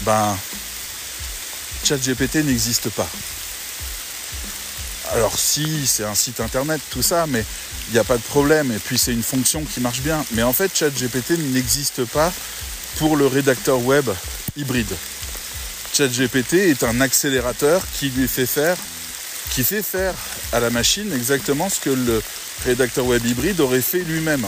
ben, 0.00 0.36
ChatGPT 1.84 2.44
n'existe 2.44 2.90
pas. 2.90 3.08
Alors 5.12 5.38
si, 5.38 5.86
c'est 5.86 6.04
un 6.04 6.16
site 6.16 6.40
internet, 6.40 6.80
tout 6.90 7.02
ça, 7.02 7.26
mais 7.28 7.44
il 7.88 7.92
n'y 7.92 8.00
a 8.00 8.04
pas 8.04 8.16
de 8.16 8.22
problème. 8.22 8.72
Et 8.72 8.78
puis 8.80 8.98
c'est 8.98 9.12
une 9.12 9.22
fonction 9.22 9.62
qui 9.62 9.78
marche 9.78 10.00
bien. 10.00 10.24
Mais 10.32 10.42
en 10.42 10.52
fait, 10.52 10.76
ChatGPT 10.76 11.38
n'existe 11.52 12.04
pas 12.06 12.32
pour 12.96 13.16
le 13.16 13.28
rédacteur 13.28 13.78
web 13.78 14.10
hybride. 14.56 14.92
ChatGPT 15.92 16.54
est 16.54 16.82
un 16.82 17.00
accélérateur 17.00 17.80
qui 17.94 18.08
lui 18.08 18.26
fait 18.26 18.46
faire, 18.46 18.76
qui 19.50 19.64
fait 19.64 19.82
faire 19.82 20.14
à 20.52 20.60
la 20.60 20.70
machine 20.70 21.12
exactement 21.12 21.68
ce 21.68 21.80
que 21.80 21.90
le 21.90 22.22
rédacteur 22.64 23.06
web 23.06 23.24
hybride 23.24 23.60
aurait 23.60 23.82
fait 23.82 24.00
lui-même. 24.00 24.46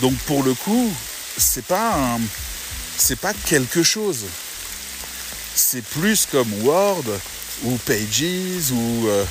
Donc 0.00 0.14
pour 0.26 0.42
le 0.42 0.54
coup, 0.54 0.92
c'est 1.36 1.64
pas 1.64 2.18
pas 3.20 3.32
quelque 3.46 3.82
chose. 3.82 4.24
C'est 5.54 5.84
plus 5.84 6.26
comme 6.30 6.52
Word 6.64 7.04
ou 7.64 7.76
Pages 7.86 8.72
ou, 8.72 9.08
euh, 9.08 9.24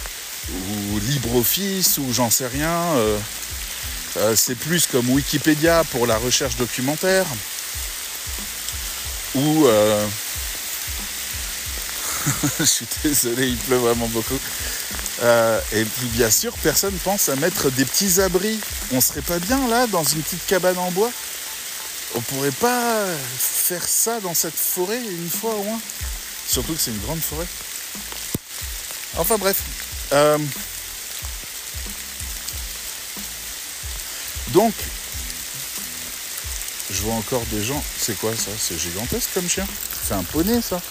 LibreOffice 1.09 1.97
ou 1.97 2.13
j'en 2.13 2.29
sais 2.29 2.47
rien. 2.47 2.83
Euh, 2.95 3.17
euh, 4.17 4.35
c'est 4.35 4.55
plus 4.55 4.85
comme 4.87 5.09
Wikipédia 5.09 5.83
pour 5.91 6.07
la 6.07 6.17
recherche 6.17 6.55
documentaire. 6.55 7.25
Ou 9.35 9.67
je 12.59 12.63
suis 12.63 12.87
désolé, 13.03 13.49
il 13.49 13.57
pleut 13.57 13.77
vraiment 13.77 14.07
beaucoup. 14.07 14.39
Euh, 15.21 15.59
et 15.71 15.85
puis 15.85 16.07
bien 16.07 16.29
sûr, 16.29 16.53
personne 16.63 16.93
pense 17.03 17.29
à 17.29 17.35
mettre 17.35 17.69
des 17.71 17.85
petits 17.85 18.19
abris. 18.21 18.59
On 18.91 19.01
serait 19.01 19.21
pas 19.21 19.39
bien 19.39 19.67
là, 19.67 19.87
dans 19.87 20.03
une 20.03 20.21
petite 20.21 20.45
cabane 20.45 20.77
en 20.77 20.91
bois 20.91 21.11
On 22.15 22.21
pourrait 22.21 22.51
pas 22.51 23.05
faire 23.37 23.87
ça 23.87 24.19
dans 24.21 24.33
cette 24.33 24.55
forêt 24.55 24.99
une 24.99 25.29
fois 25.29 25.53
au 25.55 25.63
moins 25.63 25.79
Surtout 26.47 26.73
que 26.73 26.79
c'est 26.79 26.91
une 26.91 27.01
grande 27.01 27.21
forêt. 27.21 27.47
Enfin 29.17 29.37
bref. 29.37 29.61
Euh, 30.11 30.37
donc, 34.49 34.73
je 36.91 37.01
vois 37.01 37.13
encore 37.13 37.43
des 37.51 37.63
gens. 37.63 37.81
C'est 37.97 38.17
quoi 38.19 38.31
ça? 38.35 38.51
C'est 38.57 38.77
gigantesque 38.77 39.29
comme 39.33 39.49
chien. 39.49 39.65
C'est 40.05 40.13
un 40.13 40.23
poney 40.23 40.61
ça. 40.61 40.81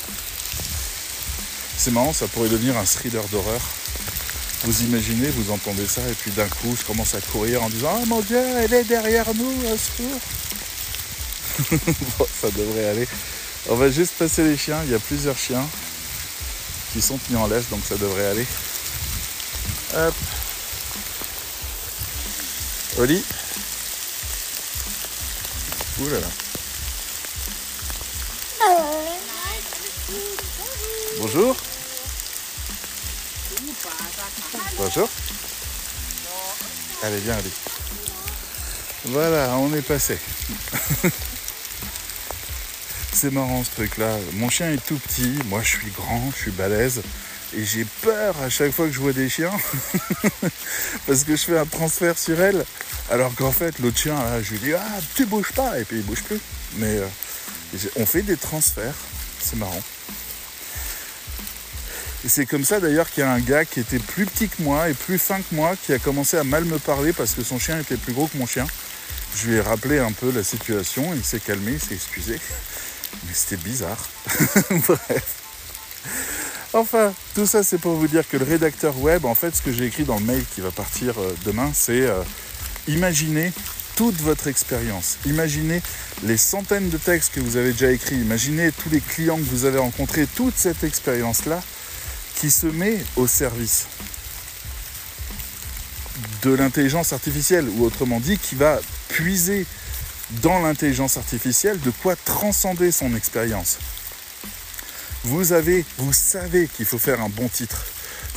C'est 1.84 1.90
marrant, 1.90 2.12
ça 2.12 2.28
pourrait 2.28 2.48
devenir 2.48 2.78
un 2.78 2.84
thriller 2.84 3.24
d'horreur. 3.24 3.60
Vous 4.62 4.82
imaginez, 4.82 5.26
vous 5.30 5.50
entendez 5.50 5.84
ça, 5.84 6.00
et 6.08 6.14
puis 6.14 6.30
d'un 6.30 6.46
coup, 6.46 6.76
je 6.78 6.84
commence 6.84 7.16
à 7.16 7.20
courir 7.20 7.60
en 7.60 7.68
disant 7.68 7.98
Oh 8.00 8.06
mon 8.06 8.20
Dieu, 8.20 8.38
elle 8.38 8.72
est 8.72 8.84
derrière 8.84 9.26
nous, 9.34 9.52
à 9.66 9.76
secours 9.76 10.20
ça 12.40 12.50
devrait 12.52 12.88
aller. 12.88 13.08
On 13.68 13.74
va 13.74 13.90
juste 13.90 14.12
passer 14.12 14.44
les 14.44 14.56
chiens. 14.56 14.78
Il 14.84 14.92
y 14.92 14.94
a 14.94 15.00
plusieurs 15.00 15.36
chiens 15.36 15.66
qui 16.92 17.02
sont 17.02 17.18
tenus 17.18 17.40
en 17.40 17.48
laisse, 17.48 17.68
donc 17.68 17.80
ça 17.84 17.96
devrait 17.96 18.26
aller. 18.26 18.46
Hop. 19.96 20.14
Oli. 22.98 23.24
Ouh 26.00 26.08
là 26.10 26.20
là. 26.20 26.28
Bonjour. 31.18 31.56
Bonjour. 34.84 35.08
Allez, 37.04 37.18
viens, 37.18 37.34
allez. 37.34 37.52
Voilà, 39.04 39.56
on 39.58 39.72
est 39.74 39.82
passé. 39.82 40.18
C'est 43.12 43.30
marrant 43.30 43.62
ce 43.62 43.70
truc-là. 43.76 44.16
Mon 44.32 44.50
chien 44.50 44.72
est 44.72 44.84
tout 44.84 44.98
petit, 44.98 45.38
moi 45.46 45.60
je 45.62 45.68
suis 45.68 45.90
grand, 45.92 46.32
je 46.34 46.42
suis 46.42 46.50
balèze. 46.50 47.00
Et 47.56 47.64
j'ai 47.64 47.84
peur 48.00 48.34
à 48.42 48.48
chaque 48.48 48.72
fois 48.72 48.88
que 48.88 48.92
je 48.92 48.98
vois 48.98 49.12
des 49.12 49.28
chiens. 49.28 49.52
Parce 51.06 51.22
que 51.22 51.36
je 51.36 51.42
fais 51.44 51.58
un 51.58 51.66
transfert 51.66 52.18
sur 52.18 52.40
elle. 52.40 52.64
Alors 53.08 53.32
qu'en 53.36 53.52
fait, 53.52 53.78
l'autre 53.78 53.98
chien, 53.98 54.16
là, 54.16 54.42
je 54.42 54.50
lui 54.50 54.58
dis 54.58 54.72
Ah, 54.72 54.98
tu 55.14 55.26
bouges 55.26 55.52
pas. 55.52 55.78
Et 55.78 55.84
puis 55.84 55.98
il 55.98 56.04
bouge 56.04 56.24
plus. 56.24 56.40
Mais 56.78 56.98
euh, 56.98 57.06
on 57.94 58.04
fait 58.04 58.22
des 58.22 58.36
transferts. 58.36 58.96
C'est 59.40 59.58
marrant. 59.58 59.80
Et 62.24 62.28
c'est 62.28 62.46
comme 62.46 62.64
ça 62.64 62.78
d'ailleurs 62.78 63.10
qu'il 63.10 63.24
y 63.24 63.26
a 63.26 63.32
un 63.32 63.40
gars 63.40 63.64
qui 63.64 63.80
était 63.80 63.98
plus 63.98 64.26
petit 64.26 64.48
que 64.48 64.62
moi 64.62 64.88
et 64.88 64.94
plus 64.94 65.18
fin 65.18 65.38
que 65.38 65.54
moi 65.54 65.74
qui 65.84 65.92
a 65.92 65.98
commencé 65.98 66.36
à 66.36 66.44
mal 66.44 66.64
me 66.64 66.78
parler 66.78 67.12
parce 67.12 67.34
que 67.34 67.42
son 67.42 67.58
chien 67.58 67.80
était 67.80 67.96
plus 67.96 68.12
gros 68.12 68.28
que 68.28 68.38
mon 68.38 68.46
chien. 68.46 68.66
Je 69.34 69.48
lui 69.48 69.56
ai 69.56 69.60
rappelé 69.60 69.98
un 69.98 70.12
peu 70.12 70.30
la 70.30 70.44
situation, 70.44 71.12
il 71.14 71.24
s'est 71.24 71.40
calmé, 71.40 71.72
il 71.72 71.80
s'est 71.80 71.94
excusé. 71.94 72.38
Mais 73.26 73.32
c'était 73.34 73.56
bizarre. 73.56 73.98
Bref. 74.70 75.24
Enfin, 76.74 77.12
tout 77.34 77.46
ça 77.46 77.64
c'est 77.64 77.78
pour 77.78 77.94
vous 77.96 78.06
dire 78.06 78.28
que 78.28 78.36
le 78.36 78.44
rédacteur 78.44 78.96
web, 79.00 79.24
en 79.24 79.34
fait 79.34 79.56
ce 79.56 79.62
que 79.62 79.72
j'ai 79.72 79.86
écrit 79.86 80.04
dans 80.04 80.18
le 80.18 80.24
mail 80.24 80.44
qui 80.54 80.60
va 80.60 80.70
partir 80.70 81.18
euh, 81.18 81.34
demain, 81.44 81.72
c'est 81.74 82.02
euh, 82.02 82.22
imaginez 82.86 83.52
toute 83.96 84.20
votre 84.20 84.46
expérience. 84.46 85.18
Imaginez 85.26 85.82
les 86.22 86.36
centaines 86.36 86.88
de 86.88 86.98
textes 86.98 87.34
que 87.34 87.40
vous 87.40 87.56
avez 87.56 87.72
déjà 87.72 87.90
écrits. 87.90 88.16
Imaginez 88.16 88.70
tous 88.70 88.90
les 88.90 89.00
clients 89.00 89.36
que 89.36 89.42
vous 89.42 89.64
avez 89.64 89.78
rencontrés, 89.78 90.26
toute 90.36 90.56
cette 90.56 90.84
expérience-là 90.84 91.60
qui 92.42 92.50
se 92.50 92.66
met 92.66 92.98
au 93.14 93.28
service 93.28 93.86
de 96.42 96.50
l'intelligence 96.50 97.12
artificielle, 97.12 97.68
ou 97.68 97.84
autrement 97.84 98.18
dit, 98.18 98.36
qui 98.36 98.56
va 98.56 98.80
puiser 99.06 99.64
dans 100.42 100.58
l'intelligence 100.58 101.16
artificielle 101.16 101.78
de 101.78 101.92
quoi 102.02 102.16
transcender 102.16 102.90
son 102.90 103.14
expérience. 103.14 103.78
Vous 105.22 105.52
avez, 105.52 105.84
vous 105.98 106.12
savez 106.12 106.66
qu'il 106.66 106.84
faut 106.84 106.98
faire 106.98 107.20
un 107.20 107.28
bon 107.28 107.46
titre. 107.46 107.86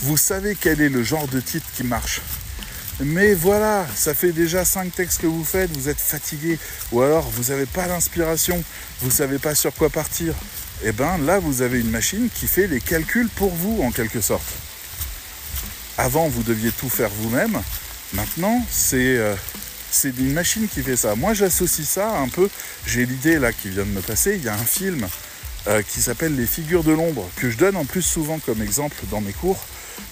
Vous 0.01 0.17
savez 0.17 0.55
quel 0.55 0.81
est 0.81 0.89
le 0.89 1.01
genre 1.01 1.27
de 1.27 1.39
titre 1.39 1.65
qui 1.75 1.83
marche. 1.83 2.21
Mais 2.99 3.33
voilà, 3.33 3.87
ça 3.95 4.13
fait 4.13 4.33
déjà 4.33 4.65
cinq 4.65 4.93
textes 4.93 5.21
que 5.21 5.27
vous 5.27 5.43
faites, 5.43 5.75
vous 5.75 5.89
êtes 5.89 5.99
fatigué, 5.99 6.59
ou 6.91 7.01
alors 7.01 7.27
vous 7.27 7.51
n'avez 7.51 7.65
pas 7.65 7.87
l'inspiration, 7.87 8.63
vous 9.01 9.07
ne 9.07 9.13
savez 9.13 9.39
pas 9.39 9.55
sur 9.55 9.73
quoi 9.73 9.89
partir, 9.89 10.35
et 10.83 10.89
eh 10.89 10.91
bien 10.91 11.17
là 11.17 11.39
vous 11.39 11.61
avez 11.61 11.79
une 11.79 11.89
machine 11.89 12.29
qui 12.33 12.47
fait 12.47 12.67
les 12.67 12.81
calculs 12.81 13.29
pour 13.29 13.53
vous 13.53 13.81
en 13.81 13.91
quelque 13.91 14.21
sorte. 14.21 14.53
Avant 15.97 16.27
vous 16.27 16.43
deviez 16.43 16.71
tout 16.71 16.89
faire 16.89 17.09
vous-même, 17.09 17.61
maintenant 18.13 18.63
c'est 18.69 19.17
euh, 19.17 19.35
une 20.03 20.33
machine 20.33 20.67
qui 20.67 20.81
fait 20.81 20.97
ça. 20.97 21.15
Moi 21.15 21.33
j'associe 21.33 21.87
ça 21.87 22.17
un 22.17 22.27
peu, 22.27 22.49
j'ai 22.85 23.05
l'idée 23.05 23.39
là 23.39 23.53
qui 23.53 23.69
vient 23.69 23.85
de 23.85 23.89
me 23.89 24.01
passer, 24.01 24.35
il 24.35 24.43
y 24.43 24.49
a 24.49 24.53
un 24.53 24.65
film 24.65 25.07
euh, 25.67 25.81
qui 25.81 26.01
s'appelle 26.01 26.35
Les 26.35 26.45
figures 26.45 26.83
de 26.83 26.91
l'ombre, 26.91 27.27
que 27.37 27.49
je 27.49 27.57
donne 27.57 27.75
en 27.75 27.85
plus 27.85 28.03
souvent 28.03 28.37
comme 28.39 28.61
exemple 28.61 28.97
dans 29.09 29.21
mes 29.21 29.33
cours, 29.33 29.59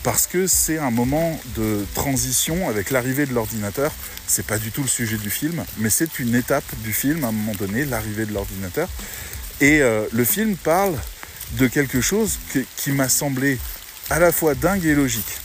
parce 0.02 0.26
que 0.26 0.47
c'est 0.47 0.80
un 0.80 0.89
moment 0.89 1.39
de 1.56 1.86
transition 1.93 2.69
avec 2.69 2.89
l'arrivée 2.89 3.26
de 3.26 3.34
l'ordinateur. 3.34 3.91
C'est 4.26 4.47
pas 4.47 4.58
du 4.58 4.71
tout 4.71 4.82
le 4.82 4.88
sujet 4.88 5.17
du 5.17 5.30
film, 5.30 5.63
mais 5.78 5.89
c'est 5.89 6.17
une 6.17 6.34
étape 6.34 6.63
du 6.84 6.91
film 6.91 7.23
à 7.23 7.28
un 7.28 7.32
moment 7.32 7.54
donné, 7.54 7.86
l'arrivée 7.86 8.26
de 8.26 8.34
l'ordinateur. 8.34 8.89
Et 9.62 9.82
euh, 9.82 10.06
le 10.12 10.24
film 10.24 10.56
parle 10.56 10.96
de 11.54 11.68
quelque 11.68 12.02
chose 12.02 12.39
qui 12.78 12.92
m'a 12.92 13.10
semblé 13.10 13.60
à 14.10 14.20
la 14.20 14.32
fois 14.32 14.56
dingue 14.56 14.86
et 14.86 14.96
logique. 14.96 15.38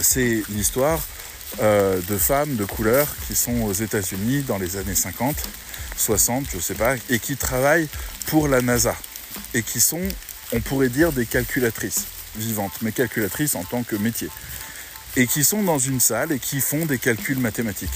C'est 0.00 0.42
l'histoire 0.50 1.00
euh, 1.62 2.00
de 2.08 2.16
femmes 2.16 2.56
de 2.56 2.64
couleur 2.64 3.06
qui 3.26 3.34
sont 3.34 3.62
aux 3.62 3.72
États-Unis 3.72 4.42
dans 4.42 4.58
les 4.58 4.76
années 4.76 4.94
50 4.94 5.36
60, 5.96 6.46
je 6.52 6.58
sais 6.58 6.74
pas, 6.74 6.96
et 7.08 7.18
qui 7.18 7.36
travaillent 7.36 7.88
pour 8.26 8.48
la 8.48 8.60
NASA 8.60 8.96
et 9.52 9.62
qui 9.62 9.80
sont, 9.80 10.02
on 10.52 10.60
pourrait 10.60 10.88
dire, 10.88 11.12
des 11.12 11.26
calculatrices 11.26 12.06
vivantes, 12.36 12.72
mais 12.82 12.92
calculatrices 12.92 13.54
en 13.54 13.64
tant 13.64 13.82
que 13.82 13.96
métier, 13.96 14.28
et 15.16 15.26
qui 15.26 15.44
sont 15.44 15.62
dans 15.62 15.78
une 15.78 16.00
salle 16.00 16.32
et 16.32 16.38
qui 16.38 16.60
font 16.60 16.86
des 16.86 16.98
calculs 16.98 17.38
mathématiques 17.38 17.90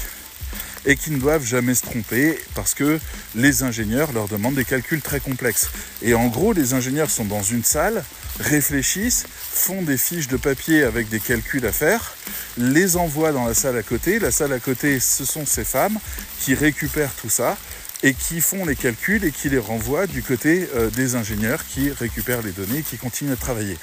et 0.89 0.97
qui 0.97 1.11
ne 1.11 1.19
doivent 1.19 1.45
jamais 1.45 1.75
se 1.75 1.83
tromper 1.83 2.39
parce 2.55 2.73
que 2.73 2.99
les 3.35 3.63
ingénieurs 3.63 4.11
leur 4.13 4.27
demandent 4.27 4.55
des 4.55 4.65
calculs 4.65 5.03
très 5.03 5.21
complexes. 5.21 5.69
Et 6.01 6.15
en 6.15 6.29
gros, 6.29 6.55
les 6.55 6.73
ingénieurs 6.73 7.11
sont 7.11 7.27
dans 7.27 7.43
une 7.43 7.63
salle, 7.63 8.03
réfléchissent, 8.41 9.27
font 9.29 9.83
des 9.83 9.99
fiches 9.99 10.29
de 10.29 10.39
papier 10.39 10.85
avec 10.85 11.11
des 11.11 11.21
calculs 11.21 11.67
à 11.67 11.73
faire, 11.73 12.17
les 12.57 12.97
envoient 12.97 13.33
dans 13.33 13.45
la 13.45 13.53
salle 13.53 13.77
à 13.77 13.83
côté. 13.83 14.19
La 14.19 14.31
salle 14.31 14.55
à 14.55 14.61
côté, 14.61 14.99
ce 14.99 15.27
sont 15.27 15.45
ces 15.45 15.65
femmes 15.65 15.99
qui 16.41 16.55
récupèrent 16.55 17.15
tout 17.21 17.29
ça 17.29 17.59
et 18.03 18.15
qui 18.15 18.41
font 18.41 18.65
les 18.65 18.77
calculs 18.77 19.25
et 19.25 19.31
qui 19.31 19.51
les 19.51 19.59
renvoient 19.59 20.07
du 20.07 20.23
côté 20.23 20.71
euh, 20.75 20.89
des 20.89 21.17
ingénieurs 21.17 21.67
qui 21.67 21.91
récupèrent 21.91 22.43
les 22.43 22.53
données 22.53 22.79
et 22.79 22.83
qui 22.83 22.97
continuent 22.97 23.33
à 23.33 23.37
travailler. 23.37 23.77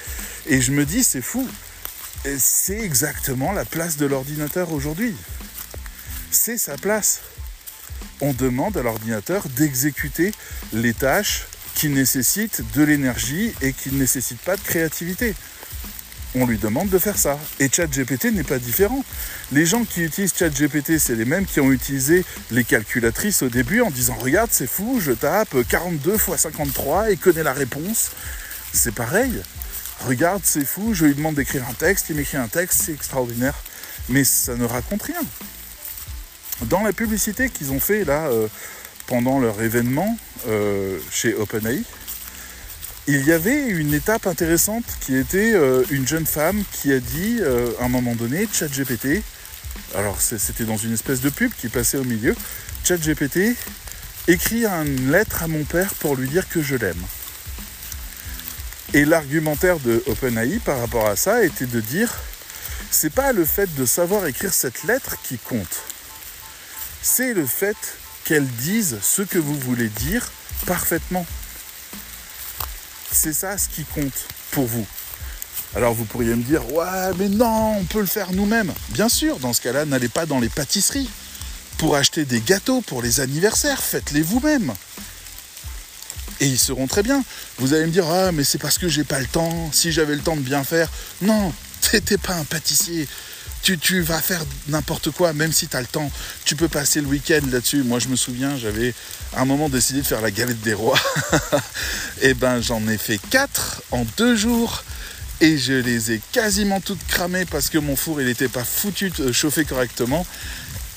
Et 0.46 0.60
je 0.60 0.72
me 0.72 0.84
dis, 0.84 1.04
c'est 1.04 1.22
fou. 1.22 1.46
C'est 2.38 2.80
exactement 2.80 3.52
la 3.52 3.64
place 3.64 3.96
de 3.96 4.06
l'ordinateur 4.06 4.72
aujourd'hui. 4.72 5.14
C'est 6.30 6.58
sa 6.58 6.76
place. 6.76 7.20
On 8.20 8.32
demande 8.32 8.76
à 8.76 8.82
l'ordinateur 8.82 9.48
d'exécuter 9.50 10.32
les 10.72 10.94
tâches 10.94 11.46
qui 11.74 11.88
nécessitent 11.88 12.62
de 12.74 12.82
l'énergie 12.82 13.52
et 13.60 13.72
qui 13.72 13.90
ne 13.90 13.98
nécessitent 13.98 14.40
pas 14.40 14.56
de 14.56 14.62
créativité 14.62 15.34
on 16.38 16.46
lui 16.46 16.58
demande 16.58 16.88
de 16.88 16.98
faire 16.98 17.16
ça. 17.16 17.38
Et 17.60 17.68
ChatGPT 17.70 18.26
n'est 18.26 18.42
pas 18.42 18.58
différent. 18.58 19.04
Les 19.52 19.64
gens 19.64 19.84
qui 19.84 20.02
utilisent 20.02 20.34
ChatGPT, 20.36 20.98
c'est 20.98 21.14
les 21.14 21.24
mêmes 21.24 21.46
qui 21.46 21.60
ont 21.60 21.72
utilisé 21.72 22.24
les 22.50 22.64
calculatrices 22.64 23.42
au 23.42 23.48
début 23.48 23.80
en 23.80 23.90
disant 23.90 24.14
Regarde, 24.14 24.50
c'est 24.52 24.66
fou, 24.66 25.00
je 25.00 25.12
tape 25.12 25.56
42 25.68 26.14
x 26.14 26.36
53 26.36 27.10
et 27.10 27.16
connais 27.16 27.42
la 27.42 27.52
réponse. 27.52 28.10
C'est 28.72 28.94
pareil. 28.94 29.32
Regarde, 30.06 30.42
c'est 30.44 30.66
fou, 30.66 30.92
je 30.92 31.06
lui 31.06 31.14
demande 31.14 31.36
d'écrire 31.36 31.64
un 31.68 31.74
texte, 31.74 32.10
il 32.10 32.16
m'écrit 32.16 32.36
un 32.36 32.48
texte, 32.48 32.82
c'est 32.84 32.92
extraordinaire. 32.92 33.54
Mais 34.08 34.24
ça 34.24 34.54
ne 34.56 34.64
raconte 34.64 35.02
rien. 35.02 35.20
Dans 36.62 36.82
la 36.82 36.92
publicité 36.92 37.50
qu'ils 37.50 37.72
ont 37.72 37.80
fait 37.80 38.04
là 38.04 38.28
euh, 38.28 38.48
pendant 39.06 39.38
leur 39.38 39.60
événement 39.62 40.16
euh, 40.48 40.98
chez 41.10 41.34
OpenAI, 41.34 41.82
il 43.08 43.24
y 43.24 43.32
avait 43.32 43.68
une 43.68 43.94
étape 43.94 44.26
intéressante 44.26 44.84
qui 45.00 45.16
était 45.16 45.52
euh, 45.54 45.84
une 45.90 46.08
jeune 46.08 46.26
femme 46.26 46.64
qui 46.72 46.92
a 46.92 46.98
dit 46.98 47.38
euh, 47.40 47.70
à 47.80 47.84
un 47.84 47.88
moment 47.88 48.16
donné, 48.16 48.48
ChatGPT, 48.52 49.22
alors 49.94 50.20
c'était 50.20 50.64
dans 50.64 50.76
une 50.76 50.92
espèce 50.92 51.20
de 51.20 51.30
pub 51.30 51.52
qui 51.52 51.68
passait 51.68 51.98
au 51.98 52.04
milieu, 52.04 52.34
ChatGPT 52.84 53.54
écrit 54.26 54.66
une 54.66 55.12
lettre 55.12 55.44
à 55.44 55.48
mon 55.48 55.62
père 55.62 55.94
pour 55.94 56.16
lui 56.16 56.28
dire 56.28 56.48
que 56.48 56.60
je 56.62 56.74
l'aime. 56.74 57.00
Et 58.92 59.04
l'argumentaire 59.04 59.78
de 59.78 60.02
OpenAI 60.08 60.58
par 60.64 60.80
rapport 60.80 61.06
à 61.06 61.14
ça 61.14 61.44
était 61.44 61.66
de 61.66 61.80
dire 61.80 62.12
c'est 62.90 63.12
pas 63.12 63.32
le 63.32 63.44
fait 63.44 63.72
de 63.76 63.84
savoir 63.84 64.26
écrire 64.26 64.52
cette 64.52 64.82
lettre 64.82 65.16
qui 65.22 65.38
compte. 65.38 65.84
C'est 67.02 67.34
le 67.34 67.46
fait 67.46 67.76
qu'elle 68.24 68.46
dise 68.46 68.98
ce 69.02 69.22
que 69.22 69.38
vous 69.38 69.58
voulez 69.58 69.88
dire 69.88 70.30
parfaitement. 70.66 71.26
C'est 73.12 73.32
ça 73.32 73.56
ce 73.56 73.68
qui 73.68 73.84
compte 73.84 74.26
pour 74.50 74.66
vous. 74.66 74.86
Alors 75.74 75.94
vous 75.94 76.04
pourriez 76.04 76.34
me 76.34 76.42
dire, 76.42 76.72
ouais, 76.72 77.12
mais 77.18 77.28
non, 77.28 77.76
on 77.78 77.84
peut 77.84 78.00
le 78.00 78.06
faire 78.06 78.32
nous-mêmes. 78.32 78.72
Bien 78.90 79.08
sûr, 79.08 79.38
dans 79.38 79.52
ce 79.52 79.60
cas-là, 79.60 79.84
n'allez 79.84 80.08
pas 80.08 80.26
dans 80.26 80.40
les 80.40 80.48
pâtisseries 80.48 81.08
pour 81.78 81.96
acheter 81.96 82.24
des 82.24 82.40
gâteaux 82.40 82.80
pour 82.80 83.02
les 83.02 83.20
anniversaires, 83.20 83.82
faites-les 83.82 84.22
vous-même. 84.22 84.72
Et 86.40 86.46
ils 86.46 86.58
seront 86.58 86.86
très 86.86 87.02
bien. 87.02 87.22
Vous 87.58 87.74
allez 87.74 87.86
me 87.86 87.90
dire, 87.90 88.06
ah, 88.08 88.32
mais 88.32 88.44
c'est 88.44 88.58
parce 88.58 88.78
que 88.78 88.88
j'ai 88.88 89.04
pas 89.04 89.20
le 89.20 89.26
temps. 89.26 89.70
Si 89.72 89.92
j'avais 89.92 90.14
le 90.14 90.20
temps 90.20 90.36
de 90.36 90.42
bien 90.42 90.64
faire. 90.64 90.90
Non, 91.22 91.52
t'étais 91.80 92.18
pas 92.18 92.34
un 92.34 92.44
pâtissier 92.44 93.08
tu, 93.62 94.00
vas 94.00 94.20
faire 94.20 94.44
n'importe 94.68 95.10
quoi, 95.10 95.32
même 95.32 95.52
si 95.52 95.66
tu 95.68 95.76
as 95.76 95.80
le 95.80 95.86
temps. 95.86 96.10
Tu 96.44 96.56
peux 96.56 96.68
passer 96.68 97.00
le 97.00 97.06
week-end 97.06 97.40
là-dessus. 97.50 97.82
Moi, 97.82 97.98
je 97.98 98.08
me 98.08 98.16
souviens, 98.16 98.56
j'avais 98.56 98.94
à 99.34 99.42
un 99.42 99.44
moment 99.44 99.68
décidé 99.68 100.00
de 100.00 100.06
faire 100.06 100.20
la 100.20 100.30
galette 100.30 100.60
des 100.60 100.74
rois. 100.74 100.98
et 102.22 102.30
eh 102.30 102.34
ben, 102.34 102.60
j'en 102.60 102.86
ai 102.88 102.98
fait 102.98 103.18
quatre 103.30 103.82
en 103.90 104.04
deux 104.16 104.36
jours. 104.36 104.84
Et 105.40 105.58
je 105.58 105.74
les 105.74 106.12
ai 106.12 106.20
quasiment 106.32 106.80
toutes 106.80 107.04
cramées 107.08 107.44
parce 107.44 107.68
que 107.68 107.76
mon 107.76 107.94
four, 107.94 108.20
il 108.22 108.26
n'était 108.26 108.48
pas 108.48 108.64
foutu 108.64 109.10
de 109.10 109.32
chauffer 109.32 109.64
correctement. 109.64 110.26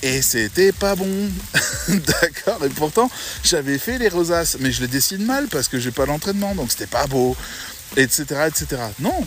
Et 0.01 0.21
c'était 0.21 0.71
pas 0.71 0.95
bon. 0.95 1.29
D'accord 1.89 2.63
Et 2.63 2.69
pourtant, 2.69 3.11
j'avais 3.43 3.77
fait 3.77 3.97
les 3.97 4.07
rosaces. 4.07 4.57
Mais 4.59 4.71
je 4.71 4.81
les 4.81 4.87
dessine 4.87 5.25
mal 5.25 5.47
parce 5.47 5.67
que 5.67 5.79
j'ai 5.79 5.91
pas 5.91 6.05
l'entraînement. 6.05 6.55
Donc 6.55 6.71
c'était 6.71 6.87
pas 6.87 7.05
beau. 7.07 7.35
Etc. 7.97 8.23
etc. 8.47 8.81
Non, 8.99 9.25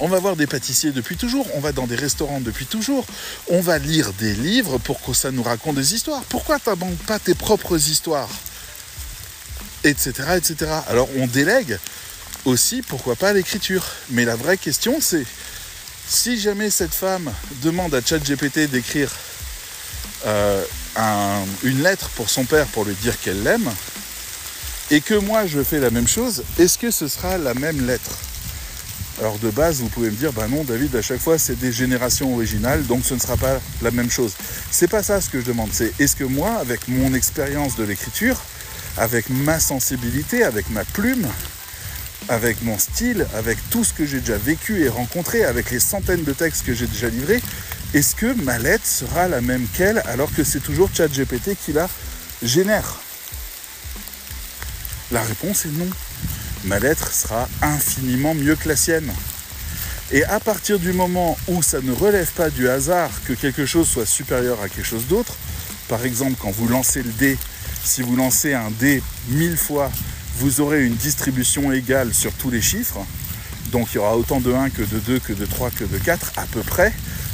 on 0.00 0.08
va 0.08 0.18
voir 0.18 0.36
des 0.36 0.46
pâtissiers 0.46 0.90
depuis 0.90 1.16
toujours, 1.16 1.46
on 1.54 1.60
va 1.60 1.72
dans 1.72 1.86
des 1.86 1.96
restaurants 1.96 2.40
depuis 2.40 2.66
toujours, 2.66 3.06
on 3.48 3.60
va 3.60 3.78
lire 3.78 4.12
des 4.14 4.34
livres 4.34 4.78
pour 4.78 5.00
que 5.00 5.12
ça 5.12 5.30
nous 5.30 5.42
raconte 5.42 5.76
des 5.76 5.94
histoires. 5.94 6.22
Pourquoi 6.24 6.58
tu 6.58 6.68
n'abandonnes 6.68 6.96
pas 6.96 7.18
tes 7.18 7.34
propres 7.34 7.76
histoires? 7.76 8.28
Etc. 9.84 10.12
etc. 10.36 10.70
Alors 10.88 11.08
on 11.16 11.26
délègue 11.26 11.78
aussi, 12.44 12.82
pourquoi 12.82 13.16
pas, 13.16 13.32
l'écriture. 13.32 13.84
Mais 14.10 14.24
la 14.24 14.36
vraie 14.36 14.58
question 14.58 14.98
c'est, 15.00 15.24
si 16.08 16.38
jamais 16.40 16.70
cette 16.70 16.94
femme 16.94 17.32
demande 17.62 17.94
à 17.94 18.00
ChatGPT 18.00 18.70
d'écrire 18.70 19.10
euh, 20.26 20.64
une 21.62 21.82
lettre 21.82 22.08
pour 22.10 22.30
son 22.30 22.44
père 22.44 22.66
pour 22.66 22.84
lui 22.84 22.94
dire 22.94 23.18
qu'elle 23.20 23.42
l'aime, 23.42 23.70
et 24.90 25.00
que 25.00 25.14
moi 25.14 25.46
je 25.46 25.62
fais 25.62 25.80
la 25.80 25.90
même 25.90 26.08
chose, 26.08 26.42
est-ce 26.58 26.78
que 26.78 26.90
ce 26.90 27.08
sera 27.08 27.38
la 27.38 27.54
même 27.54 27.86
lettre? 27.86 28.18
Alors 29.20 29.38
de 29.38 29.50
base, 29.50 29.80
vous 29.80 29.88
pouvez 29.88 30.10
me 30.10 30.16
dire, 30.16 30.32
ben 30.32 30.48
non, 30.48 30.64
David, 30.64 30.94
à 30.96 31.02
chaque 31.02 31.20
fois, 31.20 31.38
c'est 31.38 31.58
des 31.58 31.72
générations 31.72 32.34
originales, 32.34 32.84
donc 32.86 33.04
ce 33.04 33.14
ne 33.14 33.20
sera 33.20 33.36
pas 33.36 33.60
la 33.82 33.90
même 33.90 34.10
chose. 34.10 34.32
C'est 34.70 34.88
pas 34.88 35.02
ça 35.02 35.20
ce 35.20 35.30
que 35.30 35.40
je 35.40 35.46
demande. 35.46 35.70
C'est 35.72 35.92
est-ce 36.00 36.16
que 36.16 36.24
moi, 36.24 36.54
avec 36.60 36.88
mon 36.88 37.14
expérience 37.14 37.76
de 37.76 37.84
l'écriture, 37.84 38.40
avec 38.96 39.30
ma 39.30 39.60
sensibilité, 39.60 40.42
avec 40.42 40.68
ma 40.70 40.84
plume, 40.84 41.28
avec 42.28 42.62
mon 42.62 42.78
style, 42.78 43.26
avec 43.36 43.58
tout 43.70 43.84
ce 43.84 43.92
que 43.92 44.04
j'ai 44.04 44.20
déjà 44.20 44.36
vécu 44.36 44.82
et 44.82 44.88
rencontré, 44.88 45.44
avec 45.44 45.70
les 45.70 45.80
centaines 45.80 46.24
de 46.24 46.32
textes 46.32 46.64
que 46.64 46.74
j'ai 46.74 46.86
déjà 46.86 47.08
livrés, 47.08 47.42
est-ce 47.92 48.16
que 48.16 48.34
ma 48.42 48.58
lettre 48.58 48.86
sera 48.86 49.28
la 49.28 49.40
même 49.40 49.66
qu'elle 49.76 49.98
alors 50.06 50.32
que 50.34 50.42
c'est 50.42 50.60
toujours 50.60 50.90
ChatGPT 50.92 51.56
qui 51.64 51.72
la 51.72 51.88
génère? 52.42 53.00
La 55.12 55.22
réponse 55.22 55.66
est 55.66 55.78
non 55.78 55.88
ma 56.64 56.78
lettre 56.78 57.12
sera 57.12 57.48
infiniment 57.62 58.34
mieux 58.34 58.56
que 58.56 58.68
la 58.68 58.76
sienne. 58.76 59.10
Et 60.12 60.24
à 60.24 60.40
partir 60.40 60.78
du 60.78 60.92
moment 60.92 61.36
où 61.48 61.62
ça 61.62 61.80
ne 61.80 61.92
relève 61.92 62.30
pas 62.32 62.50
du 62.50 62.68
hasard 62.68 63.10
que 63.26 63.32
quelque 63.32 63.66
chose 63.66 63.88
soit 63.88 64.06
supérieur 64.06 64.60
à 64.62 64.68
quelque 64.68 64.86
chose 64.86 65.06
d'autre, 65.06 65.34
par 65.88 66.04
exemple 66.04 66.36
quand 66.40 66.50
vous 66.50 66.68
lancez 66.68 67.02
le 67.02 67.10
dé, 67.12 67.38
si 67.82 68.02
vous 68.02 68.16
lancez 68.16 68.54
un 68.54 68.70
dé 68.78 69.02
mille 69.28 69.56
fois, 69.56 69.90
vous 70.38 70.60
aurez 70.60 70.84
une 70.84 70.94
distribution 70.94 71.72
égale 71.72 72.12
sur 72.12 72.32
tous 72.32 72.50
les 72.50 72.62
chiffres. 72.62 73.04
Donc 73.72 73.88
il 73.92 73.96
y 73.96 73.98
aura 73.98 74.16
autant 74.16 74.40
de 74.40 74.52
1 74.52 74.70
que 74.70 74.82
de 74.82 74.98
2, 74.98 75.18
que 75.20 75.32
de 75.32 75.46
3, 75.46 75.70
que 75.70 75.84
de 75.84 75.98
4 75.98 76.32
à 76.36 76.46
peu 76.46 76.62
près, 76.62 76.92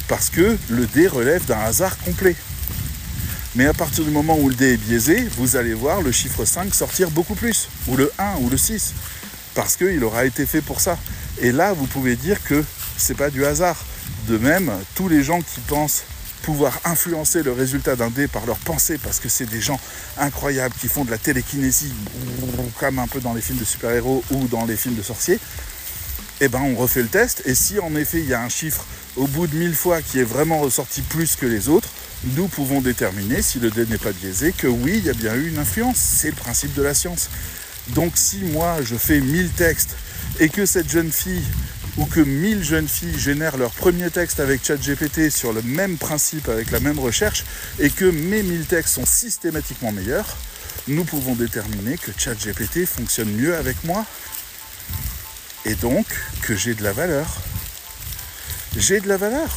parce 0.09 0.31
que 0.31 0.57
le 0.69 0.87
dé 0.87 1.07
relève 1.07 1.45
d'un 1.47 1.59
hasard 1.59 1.97
complet. 1.99 2.37
Mais 3.57 3.67
à 3.67 3.75
partir 3.75 4.05
du 4.05 4.11
moment 4.11 4.39
où 4.39 4.49
le 4.49 4.55
dé 4.55 4.75
est 4.75 4.77
biaisé, 4.77 5.27
vous 5.37 5.57
allez 5.57 5.75
voir 5.75 6.03
le 6.03 6.13
chiffre 6.13 6.45
5 6.45 6.73
sortir 6.75 7.11
beaucoup 7.11 7.35
plus, 7.35 7.69
ou 7.89 7.97
le 7.97 8.13
1, 8.19 8.37
ou 8.41 8.49
le 8.49 8.57
6 8.57 8.95
parce 9.55 9.77
qu'il 9.77 10.03
aura 10.05 10.25
été 10.25 10.47
fait 10.47 10.61
pour 10.61 10.81
ça. 10.81 10.99
Et 11.41 11.53
là, 11.53 11.73
vous 11.73 11.87
pouvez 11.87 12.17
dire 12.17 12.43
que 12.45 12.65
c'est 12.97 13.17
pas 13.17 13.31
du 13.31 13.45
hasard. 13.45 13.77
De 14.29 14.39
même, 14.39 14.71
tous 14.95 15.09
les 15.09 15.23
gens 15.23 15.41
qui 15.41 15.61
pensent 15.61 16.03
pouvoir 16.43 16.79
influencer 16.85 17.43
le 17.43 17.53
résultat 17.53 17.97
d'un 17.97 18.11
dé 18.11 18.27
par 18.27 18.47
leur 18.47 18.57
pensée, 18.57 18.99
parce 18.99 19.21
que 19.21 19.29
c'est 19.29 19.47
des 19.47 19.61
gens 19.61 19.79
incroyables 20.19 20.75
qui 20.81 20.89
font 20.89 21.05
de 21.05 21.11
la 21.11 21.19
télékinésie, 21.19 21.93
comme 22.79 22.99
un 22.99 23.07
peu 23.07 23.21
dans 23.21 23.35
les 23.35 23.43
films 23.43 23.59
de 23.59 23.65
super-héros 23.65 24.25
ou 24.31 24.47
dans 24.49 24.65
les 24.65 24.77
films 24.77 24.95
de 24.95 25.03
sorciers, 25.03 25.39
eh 26.41 26.49
ben 26.49 26.61
on 26.63 26.75
refait 26.77 27.03
le 27.03 27.09
test, 27.09 27.43
et 27.45 27.55
si 27.55 27.79
en 27.79 27.95
effet 27.95 28.21
il 28.21 28.27
y 28.27 28.35
a 28.35 28.41
un 28.41 28.49
chiffre 28.49 28.87
au 29.17 29.27
bout 29.27 29.47
de 29.47 29.57
mille 29.57 29.75
fois 29.75 30.01
qui 30.01 30.19
est 30.19 30.25
vraiment 30.25 30.61
ressorti 30.61 31.03
plus 31.03 31.37
que 31.37 31.45
les 31.45 31.69
autres, 31.69 31.91
nous 32.37 32.49
pouvons 32.49 32.81
déterminer, 32.81 33.43
si 33.43 33.59
le 33.61 33.71
dé 33.71 33.87
n'est 33.87 33.99
pas 33.99 34.13
biaisé, 34.13 34.53
que 34.53 34.67
oui, 34.67 34.95
il 34.97 35.05
y 35.05 35.11
a 35.11 35.15
bien 35.15 35.35
eu 35.35 35.49
une 35.49 35.59
influence. 35.59 35.97
C'est 35.97 36.29
le 36.29 36.37
principe 36.37 36.75
de 36.75 36.83
la 36.83 36.95
science. 36.95 37.31
Donc 37.95 38.13
si 38.15 38.39
moi 38.39 38.79
je 38.83 38.97
fais 38.97 39.21
1000 39.21 39.51
textes 39.51 39.97
et 40.39 40.49
que 40.49 40.67
cette 40.67 40.91
jeune 40.91 41.11
fille 41.11 41.43
ou 41.97 42.07
que 42.07 42.21
1000 42.21 42.63
jeunes 42.63 42.89
filles 42.89 43.19
génèrent 43.19 43.57
leur 43.57 43.73
premier 43.73 44.11
texte 44.11 44.41
avec 44.41 44.65
ChatGPT 44.65 45.31
sur 45.31 45.53
le 45.53 45.63
même 45.63 45.99
principe, 45.99 46.49
avec 46.49 46.71
la 46.71 46.81
même 46.81 46.99
recherche, 46.99 47.45
et 47.79 47.91
que 47.91 48.05
mes 48.05 48.43
1000 48.43 48.67
textes 48.67 48.95
sont 48.95 49.07
systématiquement 49.07 49.93
meilleurs, 49.93 50.37
nous 50.89 51.05
pouvons 51.05 51.35
déterminer 51.35 51.99
que 51.99 52.11
ChatGPT 52.17 52.87
fonctionne 52.87 53.31
mieux 53.31 53.57
avec 53.57 53.83
moi 53.85 54.07
et 55.67 55.75
donc 55.75 56.07
que 56.43 56.55
j'ai 56.55 56.75
de 56.75 56.83
la 56.83 56.93
valeur. 56.93 57.27
J'ai 58.77 59.01
de 59.01 59.09
la 59.09 59.17
valeur. 59.17 59.49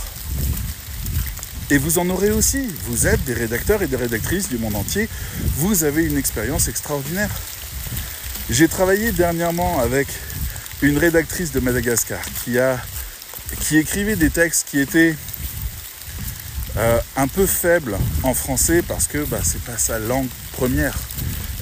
Et 1.69 1.77
vous 1.77 1.97
en 1.97 2.09
aurez 2.09 2.31
aussi. 2.31 2.67
Vous 2.87 3.07
êtes 3.07 3.23
des 3.23 3.33
rédacteurs 3.33 3.81
et 3.83 3.87
des 3.87 3.95
rédactrices 3.95 4.49
du 4.49 4.57
monde 4.57 4.75
entier. 4.75 5.07
Vous 5.57 5.83
avez 5.83 6.03
une 6.03 6.17
expérience 6.17 6.67
extraordinaire. 6.67 7.29
J'ai 8.49 8.67
travaillé 8.67 9.13
dernièrement 9.13 9.79
avec 9.79 10.07
une 10.81 10.97
rédactrice 10.97 11.53
de 11.53 11.61
Madagascar 11.61 12.19
qui, 12.43 12.59
a, 12.59 12.77
qui 13.61 13.77
écrivait 13.77 14.17
des 14.17 14.29
textes 14.29 14.67
qui 14.69 14.79
étaient 14.79 15.15
euh, 16.75 16.99
un 17.15 17.29
peu 17.29 17.45
faibles 17.45 17.97
en 18.23 18.33
français 18.33 18.81
parce 18.81 19.07
que 19.07 19.19
bah, 19.23 19.39
c'est 19.41 19.61
pas 19.61 19.77
sa 19.77 19.97
langue 19.97 20.27
première. 20.51 20.97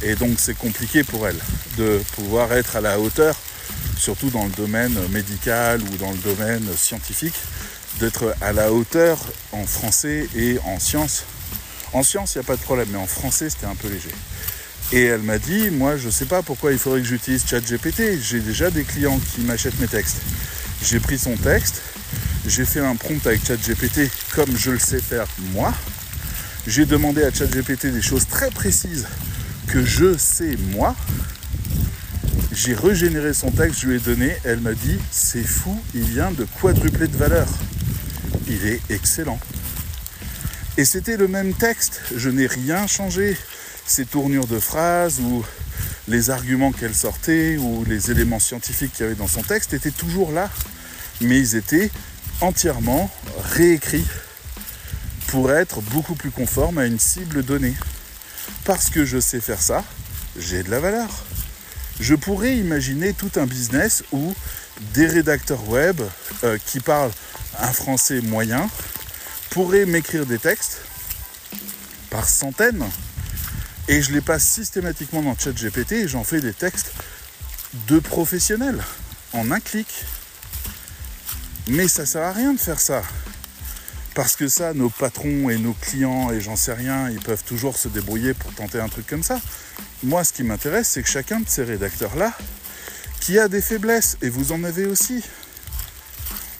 Et 0.02 0.16
donc 0.16 0.40
c'est 0.40 0.58
compliqué 0.58 1.04
pour 1.04 1.28
elle 1.28 1.38
de 1.78 2.02
pouvoir 2.16 2.52
être 2.54 2.76
à 2.76 2.82
la 2.82 3.00
hauteur, 3.00 3.36
surtout 3.96 4.32
dans 4.32 4.46
le 4.46 4.52
domaine 4.52 4.98
médical 5.12 5.82
ou 5.84 5.98
dans 5.98 6.12
le 6.12 6.18
domaine 6.18 6.66
scientifique, 6.76 7.36
d'être 8.00 8.36
à 8.42 8.54
la 8.54 8.72
hauteur 8.72 9.20
en 9.52 9.68
français 9.68 10.28
et 10.36 10.58
en 10.66 10.80
sciences. 10.80 11.26
En 11.94 12.02
sciences, 12.02 12.34
il 12.34 12.40
n'y 12.40 12.46
a 12.46 12.48
pas 12.48 12.56
de 12.56 12.62
problème, 12.62 12.88
mais 12.92 12.98
en 12.98 13.06
français, 13.06 13.52
c'était 13.52 13.68
un 13.68 13.76
peu 13.76 13.88
léger. 13.88 14.10
Et 14.94 15.06
elle 15.06 15.22
m'a 15.22 15.38
dit, 15.38 15.70
moi, 15.70 15.96
je 15.96 16.10
sais 16.10 16.26
pas 16.26 16.42
pourquoi 16.42 16.74
il 16.74 16.78
faudrait 16.78 17.02
que 17.02 17.08
j'utilise 17.08 17.46
ChatGPT. 17.48 18.20
J'ai 18.22 18.42
déjà 18.42 18.70
des 18.70 18.84
clients 18.84 19.20
qui 19.34 19.42
m'achètent 19.42 19.80
mes 19.80 19.88
textes. 19.88 20.18
J'ai 20.84 21.00
pris 21.00 21.18
son 21.18 21.38
texte, 21.38 21.82
j'ai 22.48 22.66
fait 22.66 22.80
un 22.80 22.96
prompt 22.96 23.26
avec 23.26 23.46
ChatGPT 23.46 24.10
comme 24.34 24.58
je 24.58 24.72
le 24.72 24.80
sais 24.80 25.00
faire 25.00 25.28
moi. 25.54 25.74
J'ai 26.68 26.86
demandé 26.86 27.24
à 27.24 27.32
ChatGPT 27.32 27.88
des 27.88 28.02
choses 28.02 28.28
très 28.28 28.50
précises 28.50 29.08
que 29.68 29.86
je 29.86 30.18
sais 30.18 30.58
moi. 30.72 30.96
J'ai 32.52 32.74
régénéré 32.74 33.34
son 33.34 33.52
texte, 33.52 33.82
je 33.82 33.88
lui 33.88 33.96
ai 33.98 34.00
donné, 34.00 34.36
elle 34.44 34.60
m'a 34.60 34.74
dit 34.74 34.98
c'est 35.12 35.44
fou, 35.44 35.80
il 35.94 36.04
vient 36.04 36.32
de 36.32 36.46
quadrupler 36.60 37.08
de 37.08 37.16
valeur. 37.16 37.48
Il 38.48 38.66
est 38.68 38.82
excellent. 38.90 39.40
Et 40.78 40.84
c'était 40.84 41.16
le 41.16 41.28
même 41.28 41.54
texte, 41.54 42.02
je 42.16 42.30
n'ai 42.30 42.48
rien 42.48 42.88
changé. 42.88 43.38
Ses 43.92 44.06
tournures 44.06 44.48
de 44.48 44.58
phrases 44.58 45.20
ou 45.20 45.44
les 46.08 46.30
arguments 46.30 46.72
qu'elle 46.72 46.96
sortait 46.96 47.58
ou 47.58 47.84
les 47.84 48.10
éléments 48.10 48.40
scientifiques 48.40 48.94
qu'il 48.94 49.04
y 49.04 49.06
avait 49.08 49.18
dans 49.18 49.28
son 49.28 49.42
texte 49.42 49.74
étaient 49.74 49.92
toujours 49.92 50.32
là, 50.32 50.50
mais 51.20 51.38
ils 51.38 51.58
étaient 51.58 51.92
entièrement 52.40 53.12
réécrits 53.44 54.08
pour 55.28 55.52
être 55.52 55.82
beaucoup 55.82 56.16
plus 56.16 56.32
conformes 56.32 56.78
à 56.78 56.86
une 56.86 57.00
cible 57.00 57.44
donnée 57.44 57.74
parce 58.64 58.90
que 58.90 59.04
je 59.04 59.20
sais 59.20 59.42
faire 59.42 59.62
ça, 59.62 59.84
j'ai 60.40 60.64
de 60.64 60.72
la 60.72 60.80
valeur. 60.80 61.10
Je 62.00 62.16
pourrais 62.16 62.56
imaginer 62.56 63.12
tout 63.12 63.32
un 63.36 63.46
business 63.46 64.06
où 64.14 64.34
des 64.94 65.08
rédacteurs 65.08 65.68
web 65.68 66.00
euh, 66.46 66.58
qui 66.66 66.80
parlent 66.80 67.12
un 67.60 67.74
français 67.74 68.22
moyen 68.22 68.70
pourraient 69.50 69.86
m'écrire 69.86 70.26
des 70.26 70.40
textes 70.40 70.80
par 72.10 72.30
centaines 72.30 72.86
et 73.88 74.02
je 74.02 74.12
les 74.12 74.22
passe 74.22 74.44
systématiquement 74.44 75.22
dans 75.22 75.38
ChatGPT 75.38 75.94
et 75.94 76.08
j'en 76.08 76.24
fais 76.24 76.42
des 76.42 76.54
textes 76.54 76.94
de 77.88 78.00
professionnels 78.00 78.82
en 79.34 79.52
un 79.52 79.60
clic. 79.60 79.88
Mais 81.68 81.88
ça 81.88 82.06
sert 82.06 82.24
à 82.24 82.32
rien 82.32 82.54
de 82.54 82.60
faire 82.60 82.80
ça. 82.80 83.02
Parce 84.14 84.36
que 84.36 84.48
ça, 84.48 84.74
nos 84.74 84.90
patrons 84.90 85.50
et 85.50 85.58
nos 85.58 85.74
clients 85.74 86.32
et 86.32 86.42
j'en 86.42 86.56
sais 86.56 86.74
rien, 86.74 87.10
ils 87.10 87.22
peuvent 87.22 87.44
toujours 87.44 87.78
se 87.78 87.88
débrouiller 87.88 88.34
pour 88.34 88.54
tenter 88.54 88.80
un 88.80 88.90
truc 88.90 89.08
comme 89.08 89.24
ça. 89.24 89.40
Moi, 90.04 90.24
ce 90.24 90.34
qui 90.34 90.44
m'intéresse, 90.44 90.90
c'est 90.90 91.04
que 91.04 91.10
chacun 91.10 91.40
de 91.40 91.48
ces 91.48 91.64
rédacteurs-là, 91.64 92.34
qui 93.22 93.38
a 93.40 93.48
des 93.48 93.62
faiblesses, 93.62 94.18
et 94.22 94.30
vous 94.30 94.52
en 94.52 94.64
avez 94.64 94.86
aussi, 94.86 95.24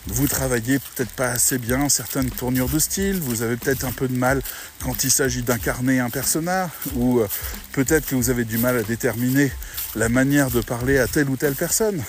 vous 0.08 0.28
travaillez 0.28 0.80
peut-être 0.80 1.12
pas 1.12 1.30
assez 1.30 1.58
bien 1.58 1.88
certaines 1.88 2.32
tournures 2.32 2.70
de 2.70 2.80
style, 2.80 3.20
vous 3.20 3.44
avez 3.44 3.56
peut-être 3.56 3.86
un 3.86 3.92
peu 3.92 4.08
de 4.08 4.16
mal 4.16 4.42
quand 4.84 5.04
il 5.04 5.12
s'agit 5.12 5.44
d'incarner 5.44 6.00
un 6.00 6.10
personnage, 6.10 6.70
ou 6.96 7.20
euh, 7.20 7.28
peut-être 7.74 8.08
que 8.08 8.16
vous 8.16 8.30
avez 8.30 8.44
du 8.44 8.58
mal 8.58 8.78
à 8.78 8.84
déterminer 8.84 9.52
la 9.96 10.10
manière 10.10 10.50
de 10.50 10.62
parler 10.62 10.98
à 10.98 11.08
telle 11.08 11.30
ou 11.30 11.38
telle 11.38 11.56
personne. 11.56 12.04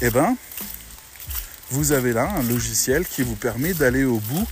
Eh 0.00 0.10
ben, 0.10 0.36
vous 1.70 1.92
avez 1.92 2.12
là 2.12 2.30
un 2.38 2.42
logiciel 2.42 3.06
qui 3.06 3.22
vous 3.22 3.34
permet 3.34 3.74
d'aller 3.74 4.04
au 4.04 4.18
bout 4.18 4.46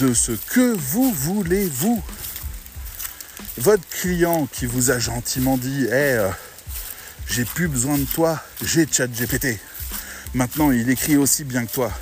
de 0.00 0.14
ce 0.14 0.32
que 0.32 0.74
vous 0.74 1.12
voulez 1.12 1.66
vous. 1.66 2.02
Votre 3.58 3.86
client 3.88 4.46
qui 4.50 4.64
vous 4.66 4.90
a 4.90 4.98
gentiment 4.98 5.58
dit 5.58 5.84
hey, 5.84 6.16
euh, 6.16 6.28
j'ai 7.26 7.44
plus 7.44 7.68
besoin 7.68 7.98
de 7.98 8.04
toi, 8.04 8.42
j'ai 8.62 8.86
GPT. 8.86 9.58
Maintenant, 10.34 10.70
il 10.70 10.88
écrit 10.90 11.16
aussi 11.16 11.44
bien 11.44 11.66
que 11.66 11.72
toi. 11.72 11.92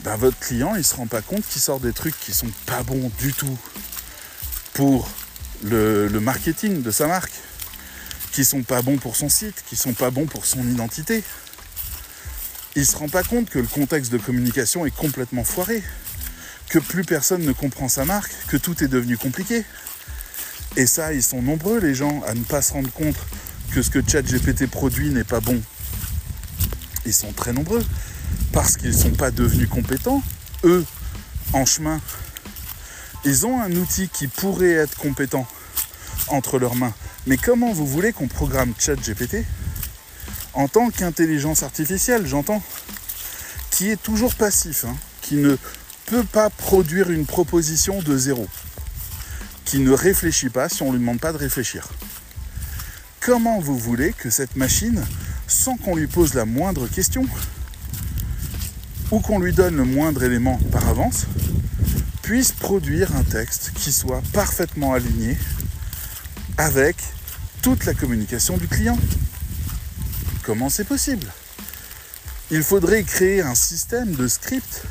Ben, 0.00 0.16
votre 0.16 0.38
client, 0.38 0.74
il 0.74 0.84
se 0.84 0.94
rend 0.94 1.06
pas 1.06 1.22
compte 1.22 1.46
qu'il 1.46 1.62
sort 1.62 1.80
des 1.80 1.92
trucs 1.92 2.18
qui 2.20 2.32
sont 2.32 2.50
pas 2.66 2.82
bons 2.82 3.10
du 3.18 3.32
tout 3.32 3.58
pour 4.74 5.08
le, 5.62 6.08
marketing 6.20 6.82
de 6.82 6.90
sa 6.90 7.06
marque, 7.06 7.32
qui 8.32 8.44
sont 8.44 8.62
pas 8.62 8.82
bons 8.82 8.98
pour 8.98 9.16
son 9.16 9.28
site, 9.28 9.64
qui 9.66 9.76
sont 9.76 9.94
pas 9.94 10.10
bons 10.10 10.26
pour 10.26 10.44
son 10.44 10.62
identité 10.68 11.22
il 12.76 12.80
ne 12.80 12.86
se 12.86 12.96
rend 12.96 13.08
pas 13.08 13.22
compte 13.22 13.50
que 13.50 13.58
le 13.58 13.66
contexte 13.66 14.10
de 14.12 14.18
communication 14.18 14.84
est 14.84 14.94
complètement 14.94 15.44
foiré, 15.44 15.82
que 16.68 16.78
plus 16.78 17.04
personne 17.04 17.42
ne 17.42 17.52
comprend 17.52 17.88
sa 17.88 18.04
marque, 18.04 18.32
que 18.48 18.56
tout 18.56 18.82
est 18.82 18.88
devenu 18.88 19.16
compliqué. 19.16 19.64
Et 20.76 20.86
ça, 20.86 21.12
ils 21.12 21.22
sont 21.22 21.40
nombreux 21.40 21.78
les 21.78 21.94
gens 21.94 22.22
à 22.26 22.34
ne 22.34 22.42
pas 22.42 22.62
se 22.62 22.72
rendre 22.72 22.90
compte 22.90 23.16
que 23.72 23.80
ce 23.80 23.90
que 23.90 24.00
ChatGPT 24.06 24.66
produit 24.66 25.10
n'est 25.10 25.24
pas 25.24 25.40
bon. 25.40 25.62
Ils 27.06 27.12
sont 27.12 27.32
très 27.32 27.52
nombreux 27.52 27.84
parce 28.52 28.76
qu'ils 28.76 28.90
ne 28.90 28.96
sont 28.96 29.10
pas 29.10 29.30
devenus 29.30 29.68
compétents, 29.68 30.22
eux, 30.64 30.84
en 31.52 31.64
chemin. 31.64 32.00
Ils 33.24 33.46
ont 33.46 33.60
un 33.60 33.72
outil 33.72 34.08
qui 34.08 34.28
pourrait 34.28 34.72
être 34.72 34.96
compétent 34.96 35.46
entre 36.28 36.58
leurs 36.58 36.74
mains. 36.74 36.94
Mais 37.26 37.36
comment 37.36 37.72
vous 37.72 37.86
voulez 37.86 38.12
qu'on 38.12 38.28
programme 38.28 38.72
ChatGPT 38.78 39.44
en 40.52 40.68
tant 40.68 40.90
qu'intelligence 40.90 41.62
artificielle, 41.62 42.26
j'entends, 42.26 42.62
qui 43.70 43.90
est 43.90 44.00
toujours 44.00 44.34
passif, 44.34 44.84
hein, 44.84 44.96
qui 45.20 45.36
ne 45.36 45.56
peut 46.06 46.22
pas 46.22 46.48
produire 46.50 47.10
une 47.10 47.26
proposition 47.26 48.00
de 48.02 48.16
zéro, 48.16 48.46
qui 49.64 49.80
ne 49.80 49.90
réfléchit 49.90 50.50
pas 50.50 50.68
si 50.68 50.82
on 50.82 50.88
ne 50.88 50.92
lui 50.92 51.00
demande 51.00 51.18
pas 51.18 51.32
de 51.32 51.38
réfléchir. 51.38 51.88
Comment 53.20 53.58
vous 53.58 53.76
voulez 53.76 54.12
que 54.12 54.30
cette 54.30 54.54
machine, 54.54 55.04
sans 55.46 55.76
qu'on 55.76 55.96
lui 55.96 56.06
pose 56.06 56.34
la 56.34 56.44
moindre 56.44 56.86
question, 56.88 57.26
ou 59.10 59.20
qu'on 59.20 59.38
lui 59.38 59.52
donne 59.52 59.76
le 59.76 59.84
moindre 59.84 60.22
élément 60.22 60.58
par 60.72 60.88
avance, 60.88 61.26
puisse 62.22 62.52
produire 62.52 63.14
un 63.16 63.22
texte 63.22 63.72
qui 63.74 63.92
soit 63.92 64.22
parfaitement 64.32 64.94
aligné 64.94 65.36
avec 66.56 66.96
toute 67.62 67.84
la 67.84 67.94
communication 67.94 68.56
du 68.56 68.68
client 68.68 68.98
Comment 70.44 70.68
c'est 70.68 70.84
possible? 70.84 71.26
Il 72.50 72.62
faudrait 72.62 73.02
créer 73.02 73.40
un 73.40 73.54
système 73.54 74.12
de 74.14 74.28
script 74.28 74.82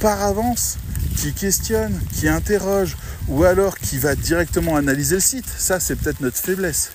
par 0.00 0.22
avance 0.22 0.78
qui 1.16 1.32
questionne, 1.32 2.00
qui 2.12 2.28
interroge, 2.28 2.96
ou 3.26 3.42
alors 3.42 3.78
qui 3.78 3.98
va 3.98 4.14
directement 4.14 4.76
analyser 4.76 5.16
le 5.16 5.20
site. 5.20 5.48
Ça, 5.58 5.80
c'est 5.80 5.96
peut-être 5.96 6.20
notre 6.20 6.36
faiblesse. 6.36 6.92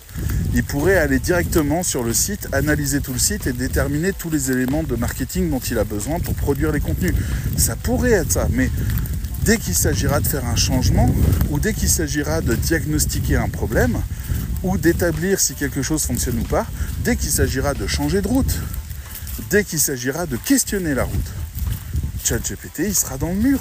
Il 0.54 0.64
pourrait 0.64 0.98
aller 0.98 1.20
directement 1.20 1.82
sur 1.82 2.04
le 2.04 2.14
site, 2.14 2.48
analyser 2.52 3.00
tout 3.00 3.14
le 3.14 3.20
site 3.20 3.48
et 3.48 3.54
déterminer 3.54 4.12
tous 4.12 4.30
les 4.30 4.52
éléments 4.52 4.84
de 4.84 4.96
marketing 4.96 5.50
dont 5.50 5.60
il 5.60 5.78
a 5.80 5.86
besoin 5.86 6.20
pour 6.20 6.34
produire 6.34 6.72
les 6.72 6.82
contenus. 6.82 7.14
Ça 7.58 7.76
pourrait 7.76 8.12
être 8.12 8.34
ça, 8.34 8.48
mais 8.52 8.70
dès 9.44 9.58
qu'il 9.58 9.76
s'agira 9.76 10.20
de 10.20 10.28
faire 10.28 10.46
un 10.46 10.58
changement 10.58 11.10
ou 11.50 11.60
dès 11.60 11.74
qu'il 11.74 11.90
s'agira 11.90 12.42
de 12.42 12.56
diagnostiquer 12.56 13.38
un 13.38 13.50
problème, 13.50 13.98
ou 14.64 14.78
d'établir 14.78 15.40
si 15.40 15.56
quelque 15.56 15.82
chose 15.82 16.04
fonctionne 16.04 16.40
ou 16.40 16.44
pas, 16.44 16.66
dès 17.04 17.16
qu'il 17.16 17.32
s'agira 17.32 17.74
de 17.74 17.88
changer 17.88 18.22
de 18.22 18.28
route, 18.28 18.60
dès 19.50 19.64
qu'il 19.64 19.80
s'agira 19.80 20.26
de 20.26 20.38
questionner 20.38 20.94
la 20.94 21.04
route. 21.04 21.32
ChatGPT, 22.24 22.80
il 22.88 22.96
sera 22.96 23.18
dans 23.18 23.30
le 23.30 23.36
mur. 23.36 23.60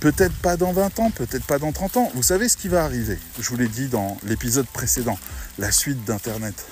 Peut-être 0.00 0.34
pas 0.34 0.56
dans 0.56 0.72
20 0.72 1.00
ans, 1.00 1.10
peut-être 1.10 1.44
pas 1.44 1.58
dans 1.58 1.72
30 1.72 1.96
ans. 1.96 2.12
Vous 2.14 2.22
savez 2.22 2.48
ce 2.48 2.56
qui 2.56 2.68
va 2.68 2.84
arriver 2.84 3.18
Je 3.40 3.48
vous 3.48 3.56
l'ai 3.56 3.66
dit 3.66 3.88
dans 3.88 4.16
l'épisode 4.24 4.66
précédent, 4.66 5.18
la 5.58 5.72
suite 5.72 6.04
d'Internet. 6.04 6.66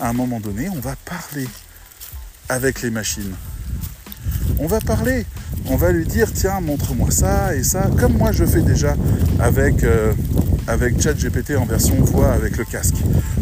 À 0.00 0.08
un 0.08 0.14
moment 0.14 0.40
donné, 0.40 0.70
on 0.70 0.80
va 0.80 0.96
parler 1.04 1.46
avec 2.48 2.80
les 2.80 2.90
machines. 2.90 3.34
On 4.58 4.66
va 4.66 4.80
parler, 4.80 5.26
on 5.66 5.76
va 5.76 5.92
lui 5.92 6.06
dire 6.06 6.32
tiens, 6.32 6.60
montre-moi 6.60 7.10
ça 7.10 7.54
et 7.54 7.62
ça, 7.62 7.90
comme 7.98 8.14
moi 8.14 8.32
je 8.32 8.44
fais 8.46 8.62
déjà 8.62 8.96
avec 9.38 9.84
euh, 9.84 10.14
avec 10.66 11.00
ChatGPT 11.00 11.56
en 11.56 11.66
version 11.66 11.96
voix 11.96 12.32
avec 12.32 12.56
le 12.56 12.64
casque. 12.64 12.96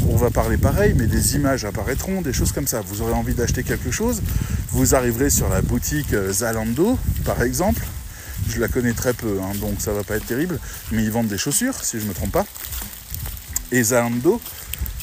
On 0.08 0.16
va 0.16 0.30
parler 0.30 0.56
pareil, 0.56 0.94
mais 0.96 1.06
des 1.06 1.36
images 1.36 1.64
apparaîtront, 1.64 2.20
des 2.20 2.32
choses 2.32 2.50
comme 2.50 2.66
ça. 2.66 2.80
Vous 2.80 3.02
aurez 3.02 3.12
envie 3.12 3.34
d'acheter 3.34 3.62
quelque 3.62 3.92
chose, 3.92 4.22
vous 4.70 4.96
arriverez 4.96 5.30
sur 5.30 5.48
la 5.48 5.62
boutique 5.62 6.12
euh, 6.14 6.32
Zalando, 6.32 6.98
par 7.24 7.42
exemple. 7.42 7.84
Je 8.48 8.60
la 8.60 8.68
connais 8.68 8.92
très 8.92 9.12
peu, 9.12 9.40
hein, 9.42 9.52
donc 9.60 9.80
ça 9.80 9.92
va 9.92 10.04
pas 10.04 10.16
être 10.16 10.26
terrible, 10.26 10.58
mais 10.92 11.02
ils 11.02 11.10
vendent 11.10 11.28
des 11.28 11.38
chaussures, 11.38 11.82
si 11.84 12.00
je 12.00 12.06
me 12.06 12.14
trompe 12.14 12.32
pas. 12.32 12.46
Et 13.72 13.82
Zalando, 13.82 14.40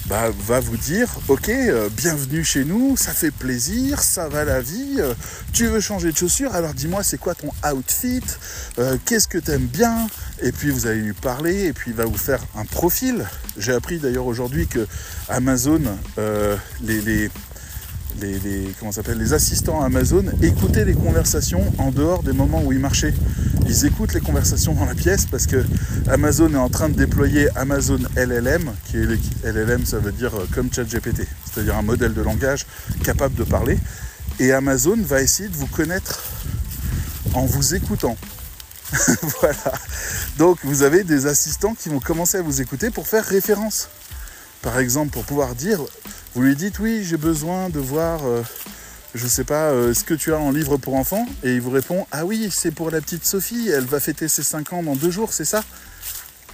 bah, 0.08 0.32
va 0.46 0.60
vous 0.60 0.78
dire 0.78 1.08
ok 1.28 1.50
euh, 1.50 1.88
bienvenue 1.96 2.44
chez 2.44 2.66
nous 2.66 2.98
ça 2.98 3.12
fait 3.14 3.32
plaisir 3.32 4.02
ça 4.02 4.28
va 4.28 4.44
la 4.44 4.60
vie 4.60 4.96
euh, 4.98 5.14
tu 5.54 5.68
veux 5.68 5.80
changer 5.80 6.12
de 6.12 6.18
chaussures 6.18 6.56
alors 6.56 6.74
dis-moi 6.74 7.04
c'est 7.04 7.20
quoi 7.20 7.36
ton 7.36 7.50
outfit 7.72 8.24
euh, 8.80 8.98
qu'est-ce 9.06 9.28
que 9.28 9.38
tu 9.38 9.52
aimes 9.52 9.68
bien? 9.68 10.08
Et 10.42 10.52
puis 10.52 10.72
vous 10.72 10.88
allez 10.88 11.02
lui 11.02 11.14
parler 11.14 11.66
et 11.66 11.74
puis 11.74 11.92
il 11.92 11.98
va 11.98 12.06
vous 12.06 12.18
faire 12.18 12.40
un 12.56 12.66
profil 12.66 13.26
j'ai 13.58 13.74
appris 13.74 14.00
d'ailleurs 14.00 14.26
aujourd'hui 14.26 14.68
que 14.68 14.88
Amazon 15.30 15.82
les 16.82 17.30
les, 18.20 18.74
comment 18.80 18.92
assistants 19.32 19.82
Amazon 19.82 20.26
écoutaient 20.42 20.86
les 20.86 20.94
conversations 20.94 21.64
en 21.78 21.92
dehors 21.92 22.24
des 22.24 22.34
moments 22.34 22.62
où 22.64 22.72
ils 22.72 22.80
marchaient. 22.80 23.14
Ils 23.68 23.86
écoutent 23.86 24.14
les 24.14 24.22
conversations 24.22 24.74
dans 24.74 24.86
la 24.86 24.96
pièce 24.96 25.26
parce 25.26 25.48
que 25.48 25.64
Amazon 26.10 26.54
est 26.54 26.58
en 26.58 26.70
train 26.70 26.90
de 26.90 26.96
déployer 26.96 27.48
Amazon 27.56 28.00
LLM, 28.16 28.72
qui 28.86 28.98
est 28.98 29.08
LLM, 29.44 29.86
ça 29.86 30.00
veut 30.00 30.12
dire 30.12 30.36
euh, 30.36 30.48
comme 30.54 30.72
ChatGPT, 30.74 31.28
c'est-à-dire 31.46 31.78
un 31.78 31.82
modèle 31.82 32.14
de 32.14 32.22
langage 32.22 32.66
capable 33.04 33.36
de 33.36 33.44
parler. 33.44 33.78
Et 34.40 34.52
Amazon 34.52 34.98
va 34.98 35.22
essayer 35.22 35.50
de 35.50 35.56
vous 35.56 35.68
connaître 35.68 36.22
en 37.34 37.46
vous 37.46 37.76
écoutant. 37.76 38.18
voilà. 39.40 39.74
Donc 40.38 40.60
vous 40.64 40.84
avez 40.84 41.04
des 41.04 41.28
assistants 41.28 41.76
qui 41.76 41.90
vont 41.90 42.00
commencer 42.00 42.38
à 42.38 42.42
vous 42.42 42.62
écouter 42.62 42.90
pour 42.90 43.08
faire 43.08 43.26
référence. 43.26 43.90
Par 44.62 44.80
exemple, 44.80 45.12
pour 45.12 45.24
pouvoir 45.24 45.56
dire, 45.56 45.80
vous 46.34 46.44
lui 46.44 46.56
dites 46.56 46.80
oui, 46.80 47.04
j'ai 47.04 47.18
besoin 47.18 47.70
de 47.70 47.80
voir, 47.80 48.26
euh, 48.26 48.42
je 49.14 49.28
sais 49.28 49.44
pas, 49.44 49.72
euh, 49.72 49.94
ce 49.94 50.06
que 50.06 50.14
tu 50.14 50.34
as 50.34 50.40
en 50.40 50.52
livre 50.52 50.78
pour 50.78 50.96
enfants, 50.96 51.28
et 51.44 51.54
il 51.56 51.62
vous 51.62 51.72
répond 51.72 52.08
ah 52.12 52.26
oui, 52.26 52.50
c'est 52.52 52.72
pour 52.72 52.90
la 52.90 53.02
petite 53.02 53.26
Sophie, 53.26 53.70
elle 53.70 53.84
va 53.84 54.00
fêter 54.00 54.30
ses 54.30 54.44
5 54.44 54.72
ans 54.72 54.84
dans 54.84 54.96
deux 54.96 55.12
jours, 55.12 55.34
c'est 55.34 55.46
ça? 55.46 55.62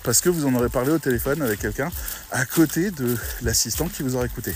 Parce 0.02 0.22
que 0.22 0.30
vous 0.30 0.48
en 0.48 0.56
aurez 0.56 0.70
parlé 0.70 0.92
au 0.92 0.98
téléphone 0.98 1.44
avec 1.44 1.60
quelqu'un 1.60 1.92
à 2.32 2.46
côté 2.46 2.90
de 2.90 3.16
l'assistant 3.44 3.88
qui 3.88 4.02
vous 4.02 4.16
aura 4.16 4.26
écouté. 4.26 4.56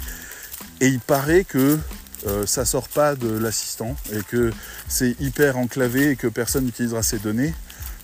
Et 0.80 0.88
il 0.88 0.99
paraît 0.99 1.43
que 1.43 1.78
euh, 2.26 2.45
ça 2.47 2.65
sort 2.65 2.89
pas 2.89 3.15
de 3.15 3.30
l'assistant 3.30 3.95
et 4.11 4.24
que 4.24 4.51
c'est 4.88 5.15
hyper 5.19 5.57
enclavé 5.57 6.11
et 6.11 6.15
que 6.15 6.28
personne 6.28 6.65
n'utilisera 6.65 7.03
ces 7.03 7.19
données. 7.19 7.53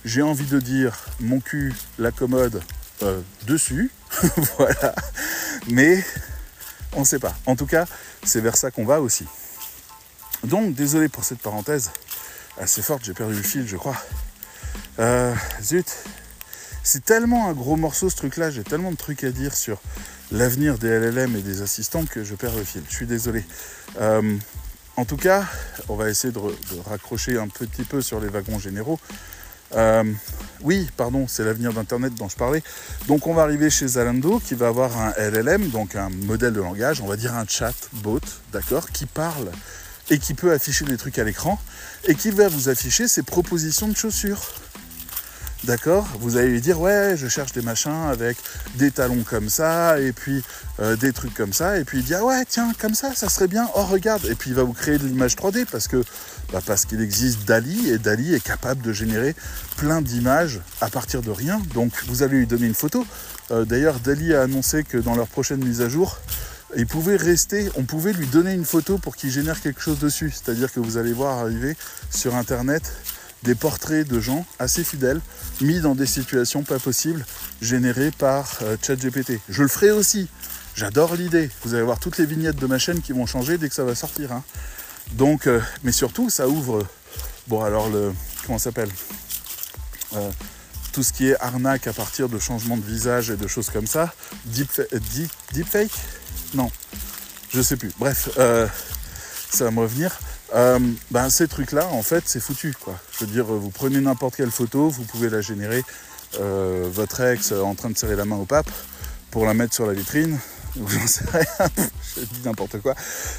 J'ai 0.04 0.22
envie 0.22 0.46
de 0.46 0.60
dire 0.60 0.96
mon 1.18 1.40
cul, 1.40 1.74
la 1.98 2.12
commode, 2.12 2.62
dessus, 3.46 3.90
voilà. 4.58 4.94
Mais 5.68 6.04
on 6.94 7.00
ne 7.00 7.04
sait 7.04 7.18
pas. 7.18 7.34
En 7.46 7.56
tout 7.56 7.66
cas, 7.66 7.86
c'est 8.24 8.40
vers 8.40 8.56
ça 8.56 8.70
qu'on 8.70 8.84
va 8.84 9.00
aussi. 9.00 9.26
Donc, 10.44 10.74
désolé 10.74 11.08
pour 11.08 11.24
cette 11.24 11.40
parenthèse 11.40 11.90
assez 12.58 12.82
forte, 12.82 13.04
j'ai 13.04 13.14
perdu 13.14 13.34
le 13.34 13.42
fil, 13.42 13.66
je 13.66 13.76
crois. 13.76 13.96
Euh, 14.98 15.34
zut, 15.62 15.96
c'est 16.82 17.04
tellement 17.04 17.48
un 17.48 17.52
gros 17.52 17.76
morceau 17.76 18.10
ce 18.10 18.16
truc-là, 18.16 18.50
j'ai 18.50 18.64
tellement 18.64 18.90
de 18.90 18.96
trucs 18.96 19.24
à 19.24 19.30
dire 19.30 19.54
sur 19.54 19.80
l'avenir 20.30 20.78
des 20.78 20.88
LLM 20.88 21.36
et 21.36 21.42
des 21.42 21.62
assistants 21.62 22.04
que 22.04 22.24
je 22.24 22.34
perds 22.34 22.56
le 22.56 22.64
fil. 22.64 22.82
Je 22.88 22.94
suis 22.94 23.06
désolé. 23.06 23.44
Euh, 24.00 24.36
en 24.96 25.04
tout 25.04 25.16
cas, 25.16 25.44
on 25.88 25.94
va 25.94 26.10
essayer 26.10 26.32
de, 26.32 26.40
raccrocher 26.86 27.38
un 27.38 27.48
petit 27.48 27.84
peu 27.84 28.02
sur 28.02 28.20
les 28.20 28.28
wagons 28.28 28.58
généraux. 28.58 28.98
Euh, 29.76 30.04
oui, 30.62 30.88
pardon, 30.96 31.26
c'est 31.28 31.44
l'avenir 31.44 31.72
d'Internet 31.72 32.14
dont 32.14 32.28
je 32.28 32.36
parlais. 32.36 32.62
Donc 33.06 33.26
on 33.26 33.34
va 33.34 33.42
arriver 33.42 33.70
chez 33.70 33.86
Zalando 33.86 34.40
qui 34.40 34.54
va 34.54 34.68
avoir 34.68 34.98
un 34.98 35.12
LLM, 35.18 35.68
donc 35.68 35.94
un 35.94 36.08
modèle 36.08 36.52
de 36.52 36.60
langage, 36.60 37.00
on 37.00 37.06
va 37.06 37.16
dire 37.16 37.34
un 37.34 37.46
chatbot, 37.46 38.20
d'accord, 38.52 38.90
qui 38.90 39.06
parle 39.06 39.50
et 40.10 40.18
qui 40.18 40.34
peut 40.34 40.52
afficher 40.52 40.84
des 40.84 40.96
trucs 40.96 41.18
à 41.18 41.24
l'écran 41.24 41.60
et 42.04 42.14
qui 42.14 42.30
va 42.30 42.48
vous 42.48 42.68
afficher 42.68 43.08
ses 43.08 43.22
propositions 43.22 43.88
de 43.88 43.96
chaussures. 43.96 44.40
D'accord 45.64 46.06
Vous 46.20 46.36
allez 46.36 46.48
lui 46.48 46.60
dire 46.60 46.80
ouais, 46.80 47.14
je 47.16 47.26
cherche 47.26 47.52
des 47.52 47.62
machins 47.62 48.06
avec 48.08 48.36
des 48.76 48.92
talons 48.92 49.24
comme 49.28 49.48
ça 49.48 49.98
et 49.98 50.12
puis 50.12 50.42
euh, 50.78 50.94
des 50.94 51.12
trucs 51.12 51.34
comme 51.34 51.52
ça 51.52 51.78
et 51.78 51.84
puis 51.84 51.98
il 51.98 52.04
dit 52.04 52.14
ah 52.14 52.24
ouais 52.24 52.44
tiens 52.48 52.72
comme 52.78 52.94
ça 52.94 53.12
ça 53.14 53.28
serait 53.28 53.48
bien. 53.48 53.68
Oh 53.74 53.82
regarde 53.82 54.24
et 54.26 54.36
puis 54.36 54.50
il 54.50 54.56
va 54.56 54.62
vous 54.62 54.72
créer 54.72 54.98
de 54.98 55.06
l'image 55.06 55.34
3D 55.34 55.66
parce 55.66 55.88
que 55.88 56.04
bah, 56.52 56.60
parce 56.64 56.84
qu'il 56.84 57.02
existe 57.02 57.44
Dali 57.44 57.90
et 57.90 57.98
Dali 57.98 58.34
est 58.34 58.42
capable 58.42 58.82
de 58.82 58.92
générer 58.92 59.34
plein 59.76 60.00
d'images 60.00 60.60
à 60.80 60.88
partir 60.88 61.22
de 61.22 61.30
rien. 61.30 61.60
Donc 61.74 61.92
vous 62.06 62.22
allez 62.22 62.38
lui 62.38 62.46
donner 62.46 62.66
une 62.66 62.74
photo. 62.74 63.04
Euh, 63.50 63.64
d'ailleurs 63.64 63.98
Dali 63.98 64.34
a 64.34 64.42
annoncé 64.42 64.84
que 64.84 64.96
dans 64.96 65.16
leur 65.16 65.26
prochaine 65.26 65.62
mise 65.64 65.80
à 65.80 65.88
jour 65.88 66.18
il 66.76 66.86
pouvait 66.86 67.16
rester, 67.16 67.68
on 67.76 67.84
pouvait 67.84 68.12
lui 68.12 68.26
donner 68.26 68.52
une 68.52 68.66
photo 68.66 68.98
pour 68.98 69.16
qu'il 69.16 69.30
génère 69.30 69.60
quelque 69.60 69.80
chose 69.80 69.98
dessus. 69.98 70.30
C'est-à-dire 70.30 70.70
que 70.72 70.80
vous 70.80 70.98
allez 70.98 71.12
voir 71.12 71.38
arriver 71.38 71.76
sur 72.10 72.36
internet 72.36 72.92
des 73.42 73.54
portraits 73.54 74.06
de 74.06 74.20
gens 74.20 74.44
assez 74.58 74.84
fidèles 74.84 75.20
mis 75.60 75.80
dans 75.80 75.94
des 75.94 76.06
situations 76.06 76.62
pas 76.62 76.78
possibles 76.78 77.24
générées 77.62 78.10
par 78.10 78.58
euh, 78.62 78.76
ChatGPT. 78.80 79.40
Je 79.48 79.62
le 79.62 79.68
ferai 79.68 79.90
aussi. 79.90 80.28
J'adore 80.74 81.14
l'idée. 81.14 81.50
Vous 81.64 81.74
allez 81.74 81.82
voir 81.82 81.98
toutes 81.98 82.18
les 82.18 82.26
vignettes 82.26 82.56
de 82.56 82.66
ma 82.66 82.78
chaîne 82.78 83.00
qui 83.00 83.12
vont 83.12 83.26
changer 83.26 83.58
dès 83.58 83.68
que 83.68 83.74
ça 83.74 83.84
va 83.84 83.94
sortir. 83.94 84.32
Hein. 84.32 84.44
Donc, 85.12 85.46
euh, 85.46 85.60
mais 85.82 85.92
surtout, 85.92 86.30
ça 86.30 86.48
ouvre. 86.48 86.86
Bon, 87.48 87.62
alors 87.62 87.88
le 87.88 88.12
comment 88.46 88.58
s'appelle 88.58 88.90
euh, 90.14 90.30
Tout 90.92 91.02
ce 91.02 91.12
qui 91.12 91.28
est 91.28 91.40
arnaque 91.40 91.86
à 91.86 91.92
partir 91.92 92.28
de 92.28 92.38
changements 92.38 92.76
de 92.76 92.84
visage 92.84 93.30
et 93.30 93.36
de 93.36 93.46
choses 93.46 93.70
comme 93.70 93.86
ça. 93.86 94.12
Deep, 94.46 94.70
deep, 95.12 95.30
deepfake? 95.52 95.92
Non, 96.54 96.70
je 97.50 97.60
sais 97.62 97.76
plus. 97.76 97.90
Bref, 97.98 98.28
ça 99.50 99.64
va 99.64 99.70
me 99.70 99.80
revenir. 99.80 100.18
Euh, 100.54 100.78
ben, 101.10 101.28
ces 101.30 101.48
trucs-là, 101.48 101.86
en 101.88 102.02
fait, 102.02 102.24
c'est 102.26 102.40
foutu. 102.40 102.74
Quoi. 102.80 102.98
Je 103.12 103.24
veux 103.24 103.30
dire, 103.30 103.44
vous 103.44 103.70
prenez 103.70 104.00
n'importe 104.00 104.36
quelle 104.36 104.50
photo, 104.50 104.88
vous 104.88 105.04
pouvez 105.04 105.28
la 105.28 105.40
générer, 105.40 105.84
euh, 106.40 106.88
votre 106.92 107.20
ex 107.20 107.52
en 107.52 107.74
train 107.74 107.90
de 107.90 107.96
serrer 107.96 108.16
la 108.16 108.24
main 108.24 108.36
au 108.36 108.44
pape, 108.44 108.70
pour 109.30 109.46
la 109.46 109.54
mettre 109.54 109.74
sur 109.74 109.86
la 109.86 109.92
vitrine, 109.92 110.38
j'en 110.76 111.06
sais 111.06 111.24
rien, 111.30 111.68
je 112.16 112.24
dis 112.24 112.40
n'importe 112.44 112.80
quoi. 112.80 112.94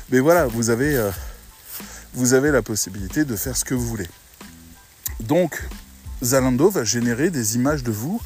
Mais 0.09 0.19
voilà, 0.19 0.45
vous 0.45 0.69
avez, 0.69 0.95
euh, 0.95 1.11
vous 2.13 2.33
avez 2.33 2.51
la 2.51 2.61
possibilité 2.61 3.25
de 3.25 3.35
faire 3.35 3.57
ce 3.57 3.65
que 3.65 3.73
vous 3.73 3.87
voulez. 3.87 4.07
Donc, 5.19 5.67
Zalando 6.23 6.69
va 6.69 6.83
générer 6.83 7.29
des 7.29 7.55
images 7.55 7.83
de 7.83 7.91
vous 7.91 8.21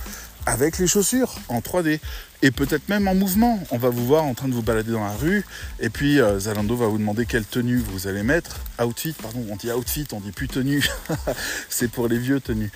avec 0.45 0.77
les 0.77 0.87
chaussures 0.87 1.35
en 1.47 1.59
3D 1.59 1.99
et 2.43 2.51
peut-être 2.51 2.89
même 2.89 3.07
en 3.07 3.15
mouvement. 3.15 3.63
On 3.71 3.77
va 3.77 3.89
vous 3.89 4.05
voir 4.05 4.25
en 4.25 4.33
train 4.33 4.49
de 4.49 4.53
vous 4.53 4.61
balader 4.61 4.91
dans 4.91 5.05
la 5.05 5.15
rue 5.15 5.45
et 5.79 5.89
puis 5.89 6.19
euh, 6.19 6.39
Zalando 6.39 6.75
va 6.75 6.87
vous 6.87 6.97
demander 6.97 7.25
quelle 7.25 7.45
tenue 7.45 7.77
vous 7.77 8.05
allez 8.07 8.21
mettre. 8.21 8.57
Outfit, 8.83 9.13
pardon, 9.13 9.45
on 9.49 9.55
dit 9.55 9.71
outfit, 9.71 10.05
on 10.11 10.19
dit 10.19 10.33
plus 10.33 10.49
tenue. 10.49 10.85
c'est 11.69 11.89
pour 11.89 12.09
les 12.09 12.17
vieux 12.17 12.41
tenues. 12.41 12.69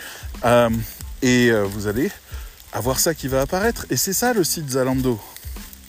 Euh, 0.45 0.69
et 1.21 1.51
euh, 1.51 1.65
vous 1.65 1.87
allez 1.87 2.09
avoir 2.71 2.97
ça 2.97 3.13
qui 3.13 3.27
va 3.27 3.41
apparaître. 3.41 3.85
Et 3.89 3.97
c'est 3.97 4.13
ça 4.13 4.33
le 4.33 4.45
site 4.45 4.69
Zalando. 4.69 5.19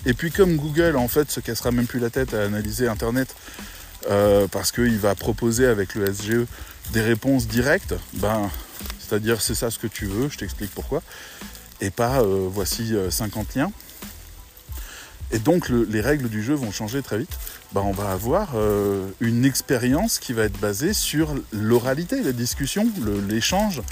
Et 0.07 0.13
puis 0.13 0.33
comme 0.33 0.57
Google 0.57 0.97
en 0.97 1.07
fait 1.07 1.31
se 1.31 1.39
cassera 1.39 1.71
même 1.71 1.87
plus 1.87 2.01
la 2.01 2.11
tête 2.11 2.35
à 2.35 2.43
analyser 2.43 2.89
Internet 2.89 3.35
parce 4.53 4.73
qu'il 4.73 4.97
va 4.97 5.15
proposer 5.15 5.67
avec 5.67 5.95
le 5.95 6.07
SGE 6.11 6.47
des 6.93 7.03
réponses 7.03 7.47
directes, 7.47 7.95
ben 8.15 8.49
c'est-à-dire 8.99 9.43
c'est 9.43 9.55
ça 9.55 9.71
ce 9.71 9.79
que 9.79 9.87
tu 9.87 10.07
veux, 10.07 10.31
je 10.31 10.39
t'explique 10.39 10.71
pourquoi 10.71 11.03
et 11.81 11.91
pas 11.91 12.21
euh, 12.21 12.49
voici 12.51 12.95
50 13.11 13.47
euh, 13.57 13.61
liens. 13.61 13.73
Et 15.31 15.39
donc 15.39 15.69
les 15.69 16.01
règles 16.01 16.29
du 16.29 16.43
jeu 16.43 16.55
vont 16.55 16.73
changer 16.73 17.03
très 17.03 17.19
vite. 17.19 17.39
Bah, 17.73 17.83
on 17.85 17.93
va 17.93 18.13
avoir 18.13 18.53
euh, 18.55 19.11
une 19.21 19.45
expérience 19.45 20.19
qui 20.19 20.33
va 20.33 20.45
être 20.45 20.59
basée 20.59 20.95
sur 20.95 21.35
l'oralité, 21.53 22.23
la 22.23 22.33
discussion, 22.33 22.87
l'échange, 23.29 23.83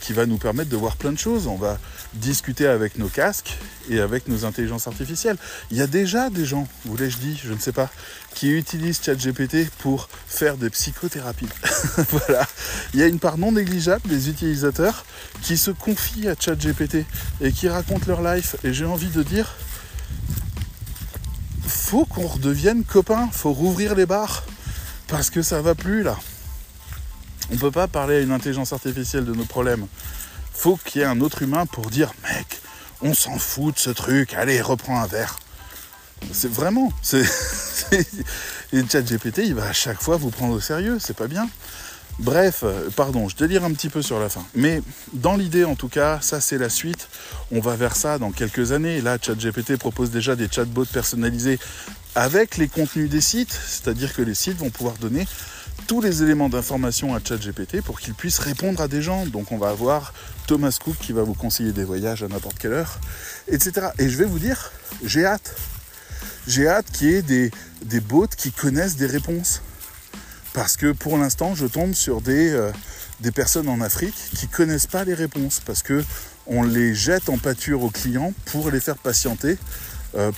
qui 0.00 0.12
va 0.12 0.26
nous 0.26 0.38
permettre 0.38 0.70
de 0.70 0.76
voir 0.76 0.96
plein 0.96 1.12
de 1.12 1.18
choses. 1.18 1.46
On 1.46 1.56
va 1.56 1.78
discuter 2.14 2.66
avec 2.66 2.98
nos 2.98 3.08
casques 3.08 3.56
et 3.88 4.00
avec 4.00 4.28
nos 4.28 4.44
intelligences 4.44 4.86
artificielles. 4.86 5.36
Il 5.70 5.76
y 5.76 5.82
a 5.82 5.86
déjà 5.86 6.30
des 6.30 6.44
gens, 6.44 6.68
vous 6.84 6.96
l'ai-je 6.96 7.18
dit, 7.18 7.40
je 7.42 7.52
ne 7.52 7.58
sais 7.58 7.72
pas, 7.72 7.90
qui 8.34 8.50
utilisent 8.50 9.02
ChatGPT 9.02 9.70
pour 9.78 10.08
faire 10.26 10.56
des 10.56 10.70
psychothérapies. 10.70 11.48
voilà. 12.10 12.46
Il 12.94 13.00
y 13.00 13.02
a 13.02 13.06
une 13.06 13.18
part 13.18 13.38
non 13.38 13.52
négligeable 13.52 14.08
des 14.08 14.28
utilisateurs 14.28 15.04
qui 15.42 15.56
se 15.56 15.70
confient 15.70 16.28
à 16.28 16.34
ChatGPT 16.38 17.04
et 17.40 17.52
qui 17.52 17.68
racontent 17.68 18.06
leur 18.06 18.22
life. 18.22 18.56
Et 18.64 18.72
j'ai 18.72 18.84
envie 18.84 19.10
de 19.10 19.22
dire, 19.22 19.54
faut 21.66 22.04
qu'on 22.04 22.26
redevienne 22.26 22.84
copains, 22.84 23.28
faut 23.32 23.52
rouvrir 23.52 23.94
les 23.94 24.06
bars 24.06 24.44
parce 25.08 25.30
que 25.30 25.42
ça 25.42 25.60
va 25.60 25.74
plus 25.74 26.02
là. 26.02 26.18
On 27.50 27.56
peut 27.56 27.70
pas 27.70 27.88
parler 27.88 28.16
à 28.16 28.20
une 28.20 28.32
intelligence 28.32 28.72
artificielle 28.72 29.24
de 29.24 29.34
nos 29.34 29.44
problèmes. 29.44 29.86
Faut 30.52 30.76
qu'il 30.76 31.00
y 31.00 31.04
ait 31.04 31.08
un 31.08 31.20
autre 31.20 31.42
humain 31.42 31.66
pour 31.66 31.86
dire 31.86 32.12
mec, 32.22 32.60
on 33.00 33.14
s'en 33.14 33.38
fout 33.38 33.74
de 33.74 33.80
ce 33.80 33.90
truc, 33.90 34.34
allez, 34.34 34.60
reprends 34.60 35.00
un 35.00 35.06
verre. 35.06 35.38
C'est 36.32 36.50
vraiment, 36.50 36.92
c'est, 37.02 37.24
et 38.72 38.86
ChatGPT, 38.88 39.38
il 39.38 39.54
va 39.54 39.66
à 39.66 39.72
chaque 39.72 40.00
fois 40.00 40.16
vous 40.16 40.30
prendre 40.30 40.54
au 40.54 40.60
sérieux, 40.60 40.98
c'est 41.00 41.16
pas 41.16 41.26
bien. 41.26 41.48
Bref, 42.18 42.60
euh, 42.62 42.90
pardon, 42.94 43.28
je 43.28 43.36
délire 43.36 43.64
un 43.64 43.72
petit 43.72 43.88
peu 43.88 44.02
sur 44.02 44.20
la 44.20 44.28
fin. 44.28 44.44
Mais 44.54 44.82
dans 45.12 45.36
l'idée, 45.36 45.64
en 45.64 45.74
tout 45.74 45.88
cas, 45.88 46.20
ça 46.20 46.40
c'est 46.40 46.58
la 46.58 46.68
suite. 46.68 47.08
On 47.50 47.60
va 47.60 47.74
vers 47.74 47.96
ça 47.96 48.18
dans 48.18 48.30
quelques 48.30 48.72
années. 48.72 49.00
Là, 49.00 49.18
ChatGPT 49.20 49.76
propose 49.78 50.10
déjà 50.10 50.36
des 50.36 50.48
chatbots 50.48 50.84
personnalisés 50.84 51.58
avec 52.14 52.58
les 52.58 52.68
contenus 52.68 53.08
des 53.08 53.22
sites, 53.22 53.52
c'est-à-dire 53.52 54.12
que 54.12 54.22
les 54.22 54.34
sites 54.34 54.58
vont 54.58 54.70
pouvoir 54.70 54.94
donner 54.96 55.26
tous 55.86 56.00
les 56.00 56.22
éléments 56.22 56.48
d'information 56.48 57.14
à 57.14 57.20
ChatGPT 57.22 57.82
pour 57.82 58.00
qu'il 58.00 58.14
puisse 58.14 58.38
répondre 58.38 58.80
à 58.80 58.88
des 58.88 59.02
gens. 59.02 59.26
Donc 59.26 59.52
on 59.52 59.58
va 59.58 59.70
avoir 59.70 60.12
Thomas 60.46 60.76
Cook 60.82 60.96
qui 61.00 61.12
va 61.12 61.22
vous 61.22 61.34
conseiller 61.34 61.72
des 61.72 61.84
voyages 61.84 62.22
à 62.22 62.28
n'importe 62.28 62.58
quelle 62.58 62.72
heure, 62.72 62.98
etc. 63.48 63.88
Et 63.98 64.08
je 64.08 64.16
vais 64.16 64.24
vous 64.24 64.38
dire, 64.38 64.72
j'ai 65.04 65.24
hâte. 65.24 65.54
J'ai 66.46 66.66
hâte 66.66 66.90
qu'il 66.92 67.10
y 67.10 67.14
ait 67.14 67.22
des, 67.22 67.50
des 67.84 68.00
bots 68.00 68.26
qui 68.26 68.50
connaissent 68.50 68.96
des 68.96 69.06
réponses. 69.06 69.62
Parce 70.52 70.76
que 70.76 70.92
pour 70.92 71.16
l'instant, 71.16 71.54
je 71.54 71.66
tombe 71.66 71.94
sur 71.94 72.20
des, 72.20 72.50
euh, 72.50 72.72
personnes 73.34 73.68
en 73.68 73.80
Afrique 73.80 74.16
qui 74.36 74.48
connaissent 74.48 74.86
pas 74.86 75.04
les 75.04 75.14
réponses. 75.14 75.60
Parce 75.64 75.82
que 75.82 76.04
on 76.46 76.62
les 76.62 76.94
jette 76.94 77.28
en 77.28 77.38
pâture 77.38 77.82
aux 77.82 77.90
clients 77.90 78.32
pour 78.46 78.70
les 78.70 78.80
faire 78.80 78.98
patienter, 78.98 79.56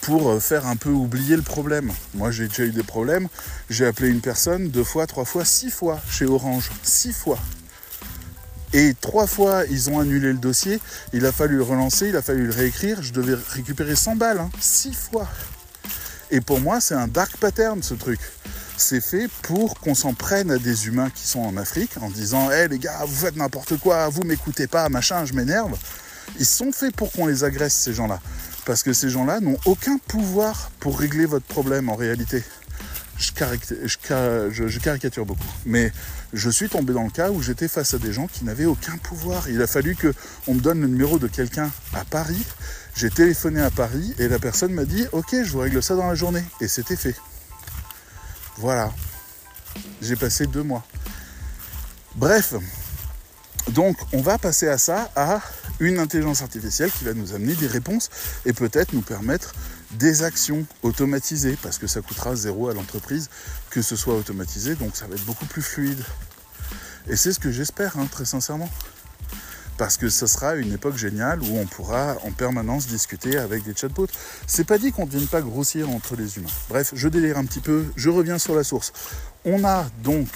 pour 0.03 0.41
faire 0.41 0.67
un 0.67 0.77
peu 0.77 0.91
oublier 0.91 1.37
le 1.37 1.43
problème. 1.43 1.93
Moi, 2.15 2.31
j'ai 2.31 2.49
déjà 2.49 2.65
eu 2.65 2.71
des 2.71 2.83
problèmes. 2.83 3.29
J'ai 3.71 3.87
appelé 3.87 4.09
une 4.09 4.21
personne 4.21 4.69
deux 4.69 4.85
fois, 4.85 5.07
trois 5.07 5.25
fois, 5.25 5.45
six 5.45 5.71
fois 5.71 6.01
chez 6.09 6.27
Orange. 6.27 6.71
Six 6.83 7.13
fois. 7.13 7.39
Et 8.73 8.93
trois 9.01 9.29
fois, 9.29 9.63
ils 9.71 9.89
ont 9.89 10.01
annulé 10.01 10.33
le 10.33 10.39
dossier. 10.39 10.81
Il 11.13 11.27
a 11.27 11.33
fallu 11.33 11.57
le 11.57 11.63
relancer, 11.63 12.09
il 12.09 12.17
a 12.17 12.23
fallu 12.23 12.47
le 12.47 12.53
réécrire. 12.53 13.03
Je 13.03 13.13
devais 13.13 13.37
récupérer 13.51 13.95
100 13.95 14.17
balles. 14.17 14.41
Hein. 14.41 14.51
Six 14.61 14.95
fois. 14.95 15.29
Et 16.33 16.41
pour 16.41 16.61
moi, 16.61 16.81
c'est 16.81 16.97
un 16.97 17.07
dark 17.07 17.37
pattern, 17.37 17.85
ce 17.85 17.95
truc. 17.95 18.19
C'est 18.77 19.01
fait 19.01 19.29
pour 19.43 19.79
qu'on 19.79 19.95
s'en 19.95 20.13
prenne 20.13 20.51
à 20.51 20.59
des 20.59 20.89
humains 20.89 21.11
qui 21.11 21.25
sont 21.29 21.39
en 21.39 21.57
Afrique 21.57 21.93
en 22.01 22.11
disant 22.11 22.51
Hé 22.51 22.67
les 22.67 22.81
gars, 22.81 23.05
vous 23.07 23.15
faites 23.15 23.37
n'importe 23.37 23.77
quoi, 23.77 24.09
vous 24.09 24.25
m'écoutez 24.25 24.67
pas, 24.67 24.89
machin, 24.89 25.25
je 25.25 25.35
m'énerve. 25.35 25.79
Ils 26.41 26.47
sont 26.47 26.73
faits 26.73 26.97
pour 26.97 27.13
qu'on 27.13 27.27
les 27.27 27.45
agresse, 27.45 27.75
ces 27.75 27.95
gens-là. 27.95 28.21
Parce 28.67 28.83
que 28.83 28.93
ces 28.93 29.11
gens-là 29.11 29.41
n'ont 29.41 29.59
aucun 29.67 29.99
pouvoir 29.99 30.71
pour 30.81 30.99
régler 30.99 31.27
votre 31.27 31.47
problème 31.47 31.89
en 31.89 31.97
réalité 31.97 32.43
je, 33.19 34.79
caricature 34.79 35.27
beaucoup. 35.27 35.47
Mais 35.65 35.93
je 36.33 36.51
suis 36.51 36.69
tombé 36.69 36.93
dans 36.93 37.05
le 37.05 37.11
cas 37.11 37.31
où 37.31 37.43
j'étais 37.43 37.69
face 37.69 37.95
à 37.95 37.99
des 37.99 38.13
gens 38.13 38.27
qui 38.27 38.45
n'avaient 38.45 38.65
aucun 38.65 38.97
pouvoir. 38.99 39.49
Il 39.49 39.63
a 39.63 39.67
fallu 39.67 39.95
que 39.95 40.13
on 40.47 40.55
me 40.55 40.61
donne 40.61 40.81
le 40.81 40.89
numéro 40.89 41.19
de 41.19 41.27
quelqu'un 41.27 41.71
à 41.93 42.05
Paris. 42.05 42.45
J'ai 42.95 43.11
téléphoné 43.11 43.61
à 43.61 43.71
Paris 43.71 44.15
et 44.19 44.29
la 44.29 44.39
personne 44.39 44.73
m'a 44.73 44.85
dit 44.85 45.07
Ok, 45.13 45.31
je 45.33 45.51
vous 45.53 45.61
règle 45.61 45.83
ça 45.83 45.95
dans 45.95 46.09
la 46.09 46.15
journée. 46.15 46.45
Et 46.61 46.69
c'était 46.69 46.97
fait. 46.97 47.15
Voilà. 48.57 48.93
J'ai 50.01 50.17
passé 50.17 50.47
deux 50.47 50.63
mois. 50.63 50.85
Bref. 52.17 52.55
Donc, 53.71 53.97
on 54.13 54.21
va 54.21 54.37
passer 54.37 54.69
à 54.69 54.77
ça, 54.77 55.11
à 55.17 55.41
une 55.81 55.99
intelligence 55.99 56.43
artificielle 56.43 56.91
qui 56.91 57.05
va 57.05 57.15
nous 57.15 57.35
amener 57.35 57.55
des 57.55 57.67
réponses 57.67 58.11
et 58.47 58.53
peut-être 58.53 58.93
nous 58.93 59.03
permettre 59.03 59.53
des 59.93 60.23
actions 60.23 60.67
automatisées, 60.83 61.57
parce 61.63 61.79
que 61.79 61.87
ça 61.87 62.01
coûtera 62.01 62.35
zéro 62.35 62.69
à 62.69 62.75
l'entreprise 62.75 63.29
que 63.71 63.83
ce 63.83 63.97
soit 63.97 64.15
automatisé, 64.15 64.75
donc 64.75 64.97
ça 64.97 65.07
va 65.07 65.15
être 65.15 65.25
beaucoup 65.25 65.47
plus 65.47 65.63
fluide. 65.63 66.03
Et 67.09 67.17
c'est 67.17 67.33
ce 67.33 67.41
que 67.41 67.51
j'espère, 67.51 67.99
hein, 67.99 68.07
très 68.11 68.25
sincèrement. 68.25 68.71
Parce 69.77 69.97
que 69.97 70.09
ce 70.09 70.29
sera 70.29 70.55
une 70.55 70.73
époque 70.73 70.97
géniale 70.97 71.43
où 71.43 71.59
on 71.59 71.67
pourra 71.67 72.17
en 72.23 72.31
permanence 72.31 72.87
discuter 72.87 73.37
avec 73.37 73.65
des 73.65 73.75
chatbots. 73.75 74.07
C'est 74.47 74.65
pas 74.65 74.79
dit 74.79 74.93
qu'on 74.93 75.05
ne 75.05 75.11
vienne 75.11 75.27
pas 75.27 75.43
grossir 75.43 75.91
entre 75.91 76.15
les 76.15 76.37
humains. 76.37 76.49
Bref, 76.69 76.93
je 76.95 77.09
délire 77.09 77.39
un 77.39 77.45
petit 77.45 77.61
peu, 77.61 77.85
je 77.97 78.09
reviens 78.09 78.39
sur 78.39 78.55
la 78.55 78.63
source. 78.63 78.93
On 79.45 79.65
a 79.65 79.87
donc 80.05 80.29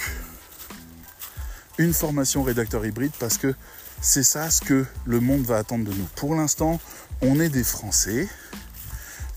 une 1.78 1.94
formation 1.94 2.42
rédacteur 2.42 2.84
hybride 2.84 3.12
parce 3.20 3.38
que 3.38 3.54
c'est 4.00 4.22
ça 4.22 4.50
ce 4.50 4.60
que 4.60 4.84
le 5.06 5.20
monde 5.20 5.42
va 5.42 5.56
attendre 5.56 5.84
de 5.84 5.94
nous. 5.94 6.08
Pour 6.16 6.34
l'instant, 6.34 6.80
on 7.22 7.40
est 7.40 7.48
des 7.48 7.64
Français, 7.64 8.28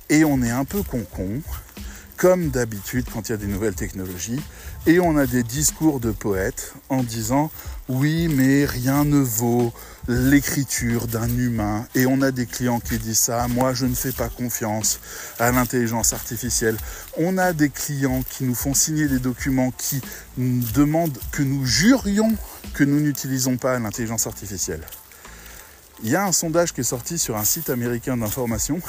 et 0.10 0.26
on 0.26 0.42
est 0.42 0.52
un 0.52 0.66
peu 0.66 0.84
con-con, 0.84 1.42
comme 2.18 2.50
d'habitude 2.50 3.06
quand 3.12 3.30
il 3.30 3.32
y 3.32 3.36
a 3.36 3.38
des 3.38 3.48
nouvelles 3.48 3.76
technologies, 3.76 4.42
et 4.86 5.00
on 5.00 5.18
a 5.18 5.26
des 5.26 5.42
discours 5.42 6.00
de 6.00 6.12
poètes 6.12 6.74
en 6.90 7.02
disant 7.02 7.50
oui 7.88 8.28
mais 8.28 8.66
rien 8.66 9.06
ne 9.06 9.20
vaut 9.20 9.74
l'écriture 10.08 11.08
d'un 11.08 11.30
humain. 11.30 11.86
Et 11.96 12.06
on 12.06 12.22
a 12.22 12.32
des 12.32 12.46
clients 12.46 12.80
qui 12.80 12.98
disent 12.98 13.20
ça. 13.20 13.48
Moi 13.48 13.74
je 13.74 13.86
ne 13.86 13.96
fais 13.96 14.12
pas 14.12 14.30
confiance 14.30 15.00
à 15.40 15.52
l'intelligence 15.52 16.14
artificielle. 16.14 16.78
On 17.18 17.38
a 17.38 17.54
des 17.54 17.70
clients 17.70 18.24
qui 18.30 18.44
nous 18.44 18.56
font 18.56 18.74
signer 18.74 19.08
des 19.08 19.20
documents 19.20 19.72
qui 19.72 20.02
demandent 20.38 21.18
que 21.32 21.44
nous 21.44 21.66
jurions 21.66 22.36
que 22.74 22.84
nous 22.84 23.00
n'utilisons 23.00 23.58
pas 23.58 23.78
l'intelligence 23.80 24.28
artificielle 24.28 24.84
il 26.04 26.10
y 26.10 26.16
a 26.16 26.26
un 26.26 26.32
sondage 26.32 26.74
qui 26.74 26.82
est 26.82 26.86
sorti 26.86 27.18
sur 27.18 27.38
un 27.38 27.44
site 27.44 27.70
américain 27.70 28.18
d'information 28.18 28.80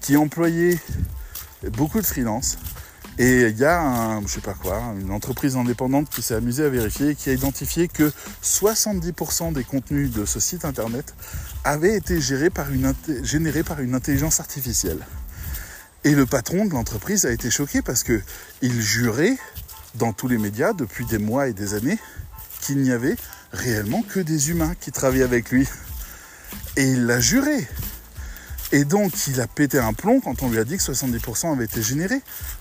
qui 0.00 0.16
employait 0.16 0.78
beaucoup 1.72 2.00
de 2.00 2.06
freelance. 2.06 2.58
Et 3.18 3.48
il 3.48 3.58
y 3.58 3.64
a 3.64 4.20
je 4.24 4.28
sais 4.28 4.40
pas 4.40 4.54
quoi, 4.54 4.80
une 5.00 5.10
entreprise 5.10 5.56
indépendante 5.56 6.08
qui 6.08 6.22
s'est 6.22 6.34
amusée 6.34 6.64
à 6.64 6.68
vérifier 6.68 7.10
et 7.10 7.14
qui 7.16 7.30
a 7.30 7.32
identifié 7.32 7.88
que 7.88 8.12
70% 8.44 9.52
des 9.52 9.64
contenus 9.64 10.12
de 10.12 10.24
ce 10.24 10.38
site 10.38 10.64
internet 10.64 11.14
avaient 11.64 11.96
été 11.96 12.20
par 12.50 12.70
une, 12.70 12.94
générés 13.24 13.64
par 13.64 13.80
une 13.80 13.96
intelligence 13.96 14.38
artificielle. 14.38 15.04
Et 16.04 16.12
le 16.12 16.26
patron 16.26 16.64
de 16.64 16.70
l'entreprise 16.70 17.26
a 17.26 17.32
été 17.32 17.50
choqué 17.50 17.82
parce 17.82 18.04
que 18.04 18.22
il 18.62 18.80
jurait 18.80 19.36
dans 19.96 20.12
tous 20.12 20.28
les 20.28 20.38
médias 20.38 20.72
depuis 20.72 21.04
des 21.04 21.18
mois 21.18 21.48
et 21.48 21.52
des 21.52 21.74
années 21.74 21.98
qu'il 22.60 22.78
n'y 22.78 22.90
avait 22.90 23.16
réellement 23.52 24.02
que 24.02 24.20
des 24.20 24.50
humains 24.50 24.74
qui 24.80 24.92
travaillaient 24.92 25.24
avec 25.24 25.50
lui. 25.50 25.66
Et 26.76 26.84
il 26.84 27.06
l'a 27.06 27.20
juré. 27.20 27.66
Et 28.70 28.84
donc, 28.84 29.12
il 29.28 29.40
a 29.40 29.46
pété 29.46 29.78
un 29.78 29.94
plomb 29.94 30.20
quand 30.20 30.42
on 30.42 30.50
lui 30.50 30.58
a 30.58 30.64
dit 30.64 30.76
que 30.76 30.82
70% 30.82 31.52
avaient 31.52 31.64
été 31.64 31.80
générés. 31.82 32.20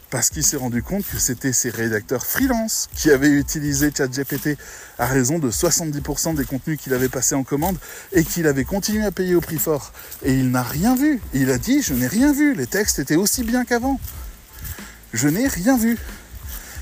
Parce 0.09 0.29
qu'il 0.29 0.43
s'est 0.43 0.55
rendu 0.55 0.81
compte 0.81 1.05
que 1.05 1.19
c'était 1.19 1.51
ses 1.51 1.69
rédacteurs 1.69 2.25
freelance 2.25 2.87
qui 2.95 3.11
avaient 3.11 3.29
utilisé 3.29 3.91
ChatGPT 3.95 4.57
à 4.97 5.05
raison 5.05 5.37
de 5.37 5.51
70% 5.51 6.35
des 6.35 6.45
contenus 6.45 6.79
qu'il 6.79 6.93
avait 6.93 7.09
passés 7.09 7.35
en 7.35 7.43
commande 7.43 7.77
et 8.13 8.23
qu'il 8.23 8.47
avait 8.47 8.63
continué 8.63 9.03
à 9.03 9.11
payer 9.11 9.35
au 9.35 9.41
prix 9.41 9.57
fort. 9.57 9.91
Et 10.23 10.33
il 10.33 10.49
n'a 10.49 10.63
rien 10.63 10.95
vu. 10.95 11.19
Il 11.33 11.51
a 11.51 11.57
dit, 11.57 11.81
je 11.81 11.93
n'ai 11.93 12.07
rien 12.07 12.31
vu. 12.31 12.53
Les 12.53 12.67
textes 12.67 12.99
étaient 12.99 13.17
aussi 13.17 13.43
bien 13.43 13.65
qu'avant. 13.65 13.99
Je 15.11 15.27
n'ai 15.27 15.47
rien 15.47 15.77
vu. 15.77 15.97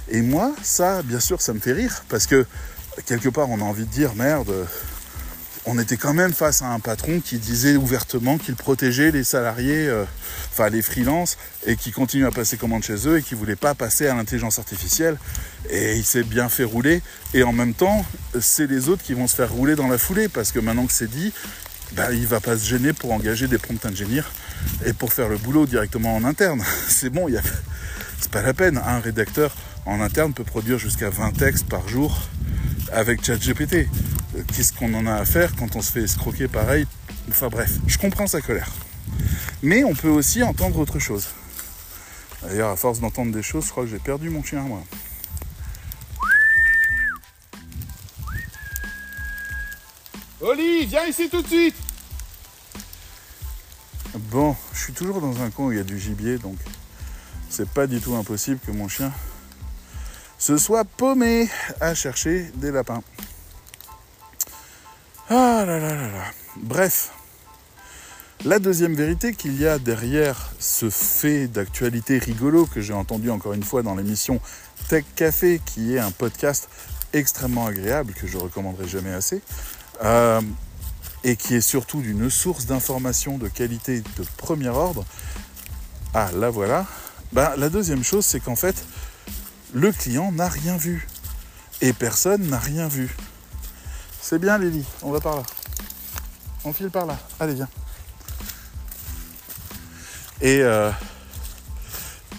Et 0.10 0.22
moi, 0.22 0.54
ça, 0.62 1.02
bien 1.02 1.20
sûr, 1.20 1.42
ça 1.42 1.54
me 1.54 1.60
fait 1.60 1.74
rire. 1.74 2.04
Parce 2.10 2.28
que, 2.28 2.46
quelque 3.06 3.30
part, 3.30 3.50
on 3.50 3.60
a 3.60 3.64
envie 3.64 3.86
de 3.86 3.92
dire, 3.92 4.16
merde, 4.16 4.54
on 5.68 5.80
était 5.80 5.98
quand 5.98 6.14
même 6.14 6.34
face 6.34 6.62
à 6.62 6.68
un 6.68 6.80
patron 6.80 7.20
qui 7.20 7.38
disait 7.38 7.76
ouvertement 7.76 8.38
qu'il 8.38 8.56
protégeait 8.56 9.12
les 9.12 9.24
salariés, 9.24 9.88
euh, 9.88 10.04
enfin 10.52 10.70
les 10.70 10.84
freelances, 10.84 11.38
et 11.66 11.76
qui 11.76 11.92
continue 11.92 12.26
à 12.26 12.32
passer 12.32 12.56
commande 12.58 12.84
chez 12.84 13.08
eux 13.08 13.18
et 13.18 13.24
qui 13.24 13.34
voulait 13.34 13.56
pas 13.56 13.74
passer 13.74 14.08
à 14.08 14.14
l'intelligence 14.14 14.60
artificielle. 14.60 15.18
Et 15.72 15.96
il 15.96 16.06
s'est 16.06 16.24
bien 16.24 16.50
fait 16.50 16.64
rouler. 16.64 17.02
Et 17.34 17.44
en 17.44 17.52
même 17.52 17.74
temps, 17.74 18.06
c'est 18.40 18.68
les 18.68 18.90
autres 18.90 19.02
qui 19.04 19.16
vont 19.16 19.28
se 19.28 19.36
faire 19.36 19.52
rouler 19.52 19.76
dans 19.76 19.88
la 19.88 19.98
foulée 19.98 20.30
parce 20.30 20.52
que 20.52 20.60
maintenant 20.60 20.86
que 20.86 20.94
c'est 20.94 21.10
dit, 21.10 21.34
bah, 21.94 22.12
il 22.12 22.28
va 22.28 22.40
pas 22.40 22.58
se 22.58 22.66
gêner 22.66 22.94
pour 22.94 23.12
engager 23.12 23.48
des 23.48 23.58
prompt 23.58 23.84
engineers 23.86 24.30
et 24.86 24.94
pour 24.94 25.14
faire 25.14 25.30
le 25.30 25.38
boulot 25.38 25.66
directement 25.66 26.16
en 26.16 26.24
interne. 26.24 26.64
C'est 26.88 27.10
bon, 27.10 27.28
a... 27.36 27.42
c'est 28.20 28.32
pas 28.32 28.42
la 28.42 28.54
peine. 28.54 28.80
Un 28.86 29.00
rédacteur 29.00 29.56
en 29.86 30.02
interne 30.02 30.34
peut 30.34 30.44
produire 30.44 30.78
jusqu'à 30.78 31.10
20 31.10 31.32
textes 31.34 31.68
par 31.68 31.88
jour 31.88 32.20
avec 32.92 33.24
ChatGPT 33.24 33.88
qu'est-ce 34.44 34.74
qu'on 34.74 34.94
en 34.94 35.06
a 35.06 35.14
à 35.14 35.26
faire 35.26 35.56
quand 35.56 35.76
on 35.76 35.82
se 35.82 35.92
fait 35.92 36.02
escroquer 36.02 36.48
pareil? 36.48 36.86
Enfin 37.30 37.48
bref, 37.48 37.72
je 37.88 37.98
comprends 37.98 38.28
sa 38.28 38.42
colère. 38.42 38.70
Mais 39.64 39.84
on 39.84 39.94
peut 39.94 40.10
aussi 40.10 40.44
entendre 40.44 40.80
autre 40.80 41.00
chose. 41.00 41.28
D'ailleurs, 42.42 42.70
à 42.70 42.76
force 42.76 43.00
d'entendre 43.00 43.32
des 43.32 43.42
choses, 43.42 43.66
je 43.66 43.72
crois 43.72 43.86
que 43.86 43.90
j'ai 43.90 44.00
perdu 44.00 44.30
mon 44.30 44.44
chien, 44.44 44.62
moi. 44.62 44.84
Oli, 50.42 50.86
viens 50.86 51.06
ici 51.08 51.30
tout 51.30 51.42
de 51.42 51.48
suite 51.48 51.76
Bon, 54.30 54.56
je 54.74 54.80
suis 54.80 54.94
toujours 54.94 55.20
dans 55.20 55.42
un 55.42 55.50
coin 55.50 55.68
où 55.68 55.72
il 55.72 55.78
y 55.78 55.82
a 55.82 55.84
du 55.84 56.00
gibier, 56.00 56.38
donc 56.38 56.58
c'est 57.50 57.68
pas 57.68 57.88
du 57.88 58.00
tout 58.00 58.16
impossible 58.16 58.60
que 58.66 58.72
mon 58.72 58.88
chien 58.88 59.12
se 60.38 60.58
soit 60.58 60.86
paumé 60.86 61.50
à 61.80 61.94
chercher 61.94 62.52
des 62.56 62.72
lapins. 62.72 63.04
Ah 65.30 65.64
là 65.66 65.80
là 65.80 65.96
là. 65.96 66.08
Bref. 66.58 67.12
La 68.44 68.60
deuxième 68.60 68.94
vérité 68.94 69.34
qu'il 69.34 69.60
y 69.60 69.66
a 69.66 69.80
derrière 69.80 70.52
ce 70.60 70.90
fait 70.90 71.48
d'actualité 71.48 72.20
rigolo 72.20 72.68
que 72.68 72.80
j'ai 72.80 72.94
entendu 72.94 73.32
encore 73.32 73.54
une 73.54 73.64
fois 73.64 73.82
dans 73.82 73.96
l'émission 73.96 74.40
Tech 74.88 75.04
Café, 75.16 75.60
qui 75.66 75.96
est 75.96 76.00
un 76.00 76.12
podcast 76.12 76.70
extrêmement 77.14 77.66
agréable 77.66 78.14
que 78.14 78.28
je 78.28 78.38
recommanderai 78.38 78.88
jamais 78.88 79.14
assez, 79.14 79.42
euh, 80.04 80.42
et 81.24 81.36
qui 81.38 81.56
est 81.56 81.62
surtout 81.62 82.02
d'une 82.02 82.30
source 82.30 82.68
d'information 82.68 83.40
de 83.40 83.48
qualité 83.48 84.02
de 84.02 84.26
premier 84.38 84.70
ordre. 84.70 85.06
Ah, 86.14 86.30
là 86.36 86.52
voilà. 86.52 86.86
Ben, 87.34 87.54
la 87.58 87.70
deuxième 87.70 88.04
chose, 88.04 88.26
c'est 88.26 88.40
qu'en 88.40 88.56
fait, 88.56 88.76
le 89.76 89.92
client 89.92 90.32
n'a 90.32 90.48
rien 90.48 90.78
vu. 90.78 91.06
Et 91.82 91.92
personne 91.92 92.48
n'a 92.48 92.58
rien 92.58 92.88
vu. 92.88 93.16
C'est 94.22 94.40
bien 94.40 94.58
Lily, 94.58 94.86
on 95.04 95.12
va 95.12 95.20
par 95.20 95.36
là. 95.36 95.44
On 96.64 96.72
file 96.72 96.90
par 96.90 97.06
là. 97.06 97.20
Allez, 97.40 97.54
viens. 97.54 97.68
Et, 100.42 100.62
euh, 100.62 100.90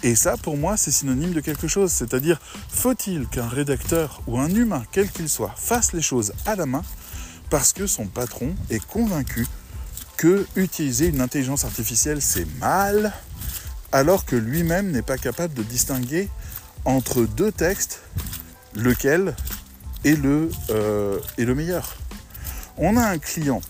et 0.01 0.15
ça, 0.15 0.35
pour 0.35 0.57
moi, 0.57 0.77
c'est 0.77 0.91
synonyme 0.91 1.33
de 1.33 1.39
quelque 1.39 1.67
chose. 1.67 1.91
C'est-à-dire, 1.91 2.41
faut-il 2.69 3.27
qu'un 3.27 3.47
rédacteur 3.47 4.21
ou 4.25 4.39
un 4.39 4.49
humain, 4.49 4.83
quel 4.91 5.09
qu'il 5.09 5.29
soit, 5.29 5.53
fasse 5.55 5.93
les 5.93 6.01
choses 6.01 6.33
à 6.47 6.55
la 6.55 6.65
main 6.65 6.83
parce 7.51 7.71
que 7.71 7.85
son 7.85 8.07
patron 8.07 8.55
est 8.69 8.83
convaincu 8.85 9.47
que 10.17 10.45
utiliser 10.55 11.07
une 11.07 11.21
intelligence 11.21 11.63
artificielle, 11.63 12.21
c'est 12.21 12.47
mal, 12.59 13.13
alors 13.91 14.25
que 14.25 14.35
lui-même 14.35 14.91
n'est 14.91 15.03
pas 15.03 15.19
capable 15.19 15.53
de 15.53 15.63
distinguer 15.63 16.29
entre 16.87 17.25
deux 17.25 17.51
textes 17.51 18.01
lequel 18.73 19.35
est 20.05 20.15
le, 20.15 20.49
euh, 20.69 21.19
est 21.37 21.43
le 21.43 21.53
meilleur. 21.53 21.97
On 22.77 22.95
a 22.95 23.05
un 23.05 23.17
client, 23.17 23.61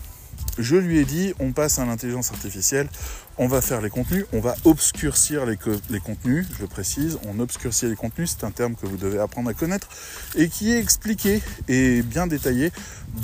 je 0.56 0.76
lui 0.76 0.98
ai 0.98 1.04
dit 1.04 1.34
on 1.40 1.52
passe 1.52 1.80
à 1.80 1.84
l'intelligence 1.84 2.30
artificielle, 2.30 2.88
on 3.36 3.48
va 3.48 3.60
faire 3.60 3.80
les 3.80 3.90
contenus, 3.90 4.24
on 4.32 4.40
va 4.40 4.54
obscurcir 4.64 5.46
les, 5.46 5.56
contenus, 5.56 6.46
je 6.60 6.64
précise, 6.64 7.18
on 7.26 7.40
obscurcit 7.40 7.86
les 7.86 7.96
contenus, 7.96 8.36
c'est 8.38 8.46
un 8.46 8.52
terme 8.52 8.76
que 8.76 8.86
vous 8.86 8.96
devez 8.96 9.18
apprendre 9.18 9.50
à 9.50 9.54
connaître 9.54 9.88
et 10.36 10.48
qui 10.48 10.72
est 10.72 10.78
expliqué 10.78 11.42
et 11.66 12.02
bien 12.02 12.28
détaillé 12.28 12.70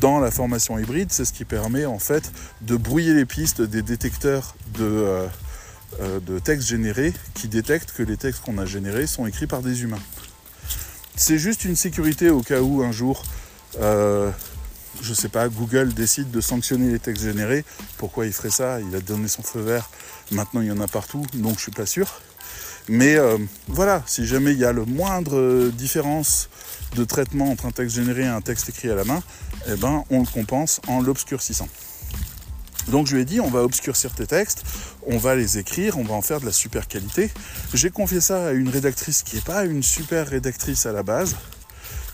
dans 0.01 0.19
la 0.19 0.33
formation 0.33 0.77
hybride, 0.77 1.13
c'est 1.13 1.25
ce 1.25 1.33
qui 1.33 1.45
permet 1.45 1.87
en 1.87 2.01
fait 2.01 2.33
de 2.63 2.77
brouiller 2.77 3.15
les 3.15 3.27
pistes 3.27 3.63
des 3.63 3.83
détecteurs 3.83 4.57
de, 4.77 4.85
euh, 4.85 5.27
de 6.01 6.39
textes 6.39 6.69
générés 6.69 7.13
qui 7.35 7.49
détectent 7.49 7.93
que 7.93 8.03
les 8.03 8.17
textes 8.17 8.43
qu'on 8.43 8.59
a 8.59 8.67
générés 8.67 9.07
sont 9.07 9.27
écrits 9.27 9.47
par 9.47 9.63
des 9.63 9.83
humains. 9.83 10.01
C'est 11.17 11.39
juste 11.39 11.65
une 11.65 11.77
sécurité 11.77 12.31
au 12.31 12.43
cas 12.43 12.61
où 12.61 12.83
un 12.83 12.91
jour, 12.91 13.23
euh, 13.81 14.33
je 15.01 15.15
sais 15.15 15.29
pas, 15.29 15.49
Google 15.49 15.95
décide 15.95 16.33
de 16.33 16.41
sanctionner 16.41 16.91
les 16.91 16.99
textes 16.99 17.23
générés. 17.23 17.65
Pourquoi 17.99 18.27
il 18.27 18.33
ferait 18.33 18.51
ça? 18.51 18.81
Il 18.81 18.95
a 18.97 19.01
donné 19.01 19.29
son 19.29 19.43
feu 19.43 19.61
vert. 19.61 19.89
Maintenant, 20.33 20.61
il 20.61 20.67
y 20.67 20.73
en 20.73 20.81
a 20.81 20.89
partout, 20.89 21.25
donc 21.35 21.57
je 21.57 21.63
suis 21.63 21.73
pas 21.73 21.87
sûr. 21.87 22.21
Mais 22.89 23.15
euh, 23.15 23.39
voilà, 23.69 24.03
si 24.07 24.27
jamais 24.27 24.53
il 24.53 24.59
y 24.59 24.65
a 24.65 24.73
le 24.73 24.85
moindre 24.85 25.71
différence 25.71 26.49
de 26.97 27.05
traitement 27.05 27.49
entre 27.51 27.67
un 27.67 27.71
texte 27.71 27.95
généré 27.95 28.23
et 28.23 28.27
un 28.27 28.41
texte 28.41 28.69
écrit 28.69 28.91
à 28.91 28.97
la 28.97 29.05
main, 29.05 29.23
eh 29.69 29.77
ben, 29.77 30.05
on 30.11 30.21
le 30.21 30.27
compense 30.27 30.81
en 30.89 31.01
l'obscurcissant. 31.01 31.69
Donc 32.89 33.07
je 33.07 33.15
lui 33.15 33.23
ai 33.23 33.25
dit, 33.25 33.41
on 33.41 33.51
va 33.51 33.63
obscurcir 33.63 34.13
tes 34.13 34.27
textes, 34.27 34.65
on 35.07 35.17
va 35.17 35.35
les 35.35 35.59
écrire, 35.59 35.99
on 35.99 36.05
va 36.05 36.15
en 36.15 36.23
faire 36.23 36.41
de 36.41 36.47
la 36.47 36.53
super 36.53 36.87
qualité. 36.89 37.31
J'ai 37.73 37.91
confié 37.91 38.21
ça 38.21 38.49
à 38.49 38.53
une 38.53 38.69
rédactrice 38.69 39.23
qui 39.23 39.37
n'est 39.37 39.43
pas 39.43 39.65
une 39.65 39.83
super 39.83 40.29
rédactrice 40.29 40.87
à 40.87 40.93
la 40.93 41.03
base, 41.03 41.37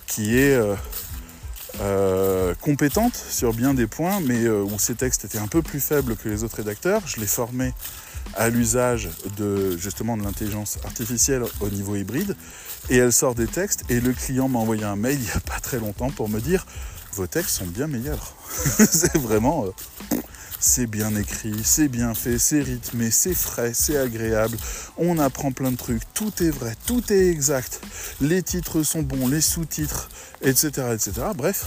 qui 0.07 0.39
est 0.39 0.55
euh, 0.55 0.75
euh, 1.81 2.55
compétente 2.61 3.14
sur 3.14 3.53
bien 3.53 3.75
des 3.75 3.87
points, 3.87 4.21
mais 4.21 4.45
euh, 4.45 4.62
où 4.62 4.79
ses 4.79 4.95
textes 4.95 5.25
étaient 5.25 5.39
un 5.39 5.49
peu 5.49 5.62
plus 5.62 5.81
faibles 5.81 6.16
que 6.16 6.29
les 6.29 6.45
autres 6.45 6.57
rédacteurs. 6.57 7.03
Je 7.07 7.21
l'ai 7.21 7.27
formée 7.27 7.73
à 8.35 8.49
l'usage 8.49 9.09
de 9.37 9.77
justement 9.77 10.16
de 10.16 10.23
l'intelligence 10.23 10.79
artificielle 10.85 11.43
au 11.61 11.68
niveau 11.68 11.97
hybride, 11.97 12.37
et 12.91 12.97
elle 12.97 13.12
sort 13.12 13.35
des 13.35 13.47
textes, 13.47 13.85
et 13.89 14.01
le 14.01 14.12
client 14.12 14.49
m'a 14.49 14.59
envoyé 14.59 14.85
un 14.85 14.97
mail 14.97 15.18
il 15.18 15.25
n'y 15.25 15.31
a 15.31 15.41
pas 15.41 15.59
très 15.59 15.79
longtemps 15.79 16.11
pour 16.11 16.29
me 16.29 16.41
dire 16.41 16.64
vos 17.14 17.27
textes 17.27 17.57
sont 17.57 17.66
bien 17.66 17.89
meilleurs. 17.89 18.35
c'est 18.53 19.16
vraiment 19.16 19.66
c'est 20.61 20.87
bien 20.87 21.17
écrit, 21.17 21.55
c'est 21.65 21.89
bien 21.89 22.15
fait, 22.15 22.39
c'est 22.39 22.61
rythmé, 22.61 23.11
c'est 23.11 23.35
frais, 23.35 23.73
c'est 23.75 23.97
agréable. 23.97 24.57
On 24.99 25.19
apprend 25.19 25.53
plein 25.53 25.73
de 25.73 25.77
trucs, 25.77 26.03
tout 26.13 26.33
est 26.43 26.51
vrai, 26.51 26.75
tout 26.87 27.13
est 27.13 27.29
exact. 27.29 27.81
Les 28.21 28.43
titres 28.43 28.83
sont 28.83 29.03
bons, 29.03 29.27
les 29.27 29.41
sous-titres, 29.41 30.11
etc., 30.43 30.69
etc. 30.93 31.13
Bref, 31.35 31.65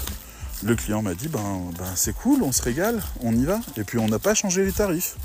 le 0.63 0.75
client 0.75 1.01
m'a 1.01 1.15
dit 1.15 1.27
ben, 1.27 1.71
ben 1.77 1.91
c'est 1.95 2.13
cool, 2.13 2.43
on 2.43 2.51
se 2.51 2.61
régale, 2.61 3.01
on 3.21 3.35
y 3.35 3.45
va. 3.45 3.59
Et 3.77 3.83
puis 3.83 3.97
on 3.97 4.07
n'a 4.07 4.19
pas 4.19 4.35
changé 4.35 4.63
les 4.63 4.71
tarifs 4.71 5.15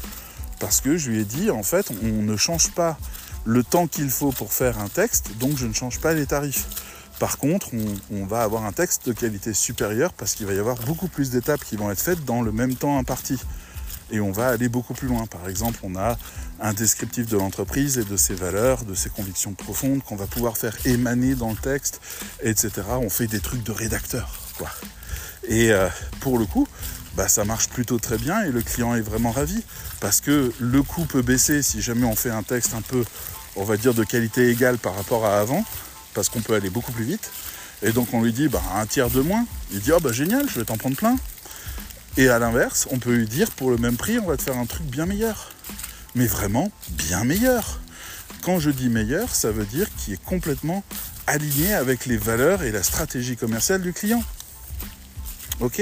parce 0.58 0.80
que 0.80 0.96
je 0.96 1.10
lui 1.10 1.20
ai 1.20 1.24
dit 1.24 1.50
en 1.50 1.62
fait 1.62 1.92
on 2.02 2.22
ne 2.22 2.36
change 2.36 2.70
pas 2.72 2.98
le 3.44 3.62
temps 3.62 3.86
qu'il 3.86 4.10
faut 4.10 4.32
pour 4.32 4.52
faire 4.52 4.78
un 4.78 4.88
texte, 4.88 5.30
donc 5.38 5.56
je 5.56 5.66
ne 5.66 5.72
change 5.72 6.00
pas 6.00 6.14
les 6.14 6.26
tarifs. 6.26 6.66
Par 7.18 7.38
contre, 7.38 7.70
on, 8.12 8.26
va 8.26 8.42
avoir 8.42 8.64
un 8.64 8.72
texte 8.72 9.08
de 9.08 9.12
qualité 9.12 9.52
supérieure 9.52 10.12
parce 10.12 10.34
qu'il 10.34 10.46
va 10.46 10.52
y 10.52 10.58
avoir 10.58 10.76
beaucoup 10.76 11.08
plus 11.08 11.30
d'étapes 11.30 11.64
qui 11.64 11.76
vont 11.76 11.90
être 11.90 12.00
faites 12.00 12.24
dans 12.24 12.42
le 12.42 12.52
même 12.52 12.76
temps 12.76 12.96
imparti. 12.96 13.38
Et 14.10 14.20
on 14.20 14.30
va 14.30 14.48
aller 14.48 14.68
beaucoup 14.68 14.94
plus 14.94 15.08
loin. 15.08 15.26
Par 15.26 15.48
exemple, 15.48 15.80
on 15.82 15.96
a 15.96 16.16
un 16.60 16.72
descriptif 16.72 17.26
de 17.26 17.36
l'entreprise 17.36 17.98
et 17.98 18.04
de 18.04 18.16
ses 18.16 18.34
valeurs, 18.34 18.84
de 18.84 18.94
ses 18.94 19.10
convictions 19.10 19.52
profondes 19.52 20.02
qu'on 20.02 20.16
va 20.16 20.26
pouvoir 20.26 20.56
faire 20.56 20.76
émaner 20.86 21.34
dans 21.34 21.50
le 21.50 21.56
texte, 21.56 22.00
etc. 22.42 22.70
On 23.00 23.10
fait 23.10 23.26
des 23.26 23.40
trucs 23.40 23.64
de 23.64 23.72
rédacteur, 23.72 24.32
quoi. 24.56 24.70
Et 25.48 25.72
euh, 25.72 25.88
pour 26.20 26.38
le 26.38 26.46
coup, 26.46 26.68
bah, 27.16 27.28
ça 27.28 27.44
marche 27.44 27.68
plutôt 27.68 27.98
très 27.98 28.16
bien 28.16 28.44
et 28.44 28.50
le 28.50 28.62
client 28.62 28.94
est 28.94 29.00
vraiment 29.00 29.32
ravi 29.32 29.62
parce 30.00 30.20
que 30.20 30.52
le 30.60 30.82
coût 30.82 31.04
peut 31.04 31.22
baisser 31.22 31.62
si 31.62 31.82
jamais 31.82 32.06
on 32.06 32.14
fait 32.14 32.30
un 32.30 32.42
texte 32.42 32.74
un 32.74 32.82
peu, 32.82 33.04
on 33.56 33.64
va 33.64 33.76
dire, 33.76 33.92
de 33.92 34.04
qualité 34.04 34.50
égale 34.50 34.78
par 34.78 34.94
rapport 34.94 35.26
à 35.26 35.40
avant 35.40 35.64
parce 36.18 36.30
qu'on 36.30 36.40
peut 36.40 36.54
aller 36.54 36.68
beaucoup 36.68 36.90
plus 36.90 37.04
vite. 37.04 37.30
Et 37.80 37.92
donc 37.92 38.12
on 38.12 38.22
lui 38.22 38.32
dit 38.32 38.48
bah, 38.48 38.60
un 38.74 38.86
tiers 38.86 39.08
de 39.08 39.20
moins. 39.20 39.46
Il 39.70 39.78
dit 39.78 39.92
oh 39.92 40.00
bah 40.00 40.10
génial, 40.10 40.48
je 40.50 40.58
vais 40.58 40.64
t'en 40.64 40.76
prendre 40.76 40.96
plein. 40.96 41.14
Et 42.16 42.28
à 42.28 42.40
l'inverse, 42.40 42.88
on 42.90 42.98
peut 42.98 43.14
lui 43.14 43.28
dire 43.28 43.52
pour 43.52 43.70
le 43.70 43.76
même 43.76 43.96
prix, 43.96 44.18
on 44.18 44.26
va 44.26 44.36
te 44.36 44.42
faire 44.42 44.58
un 44.58 44.66
truc 44.66 44.84
bien 44.86 45.06
meilleur. 45.06 45.52
Mais 46.16 46.26
vraiment 46.26 46.72
bien 46.90 47.22
meilleur. 47.22 47.78
Quand 48.42 48.58
je 48.58 48.70
dis 48.70 48.88
meilleur, 48.88 49.32
ça 49.32 49.52
veut 49.52 49.64
dire 49.64 49.86
qu'il 49.94 50.14
est 50.14 50.24
complètement 50.24 50.82
aligné 51.28 51.72
avec 51.72 52.04
les 52.04 52.16
valeurs 52.16 52.64
et 52.64 52.72
la 52.72 52.82
stratégie 52.82 53.36
commerciale 53.36 53.80
du 53.80 53.92
client. 53.92 54.24
Ok? 55.60 55.80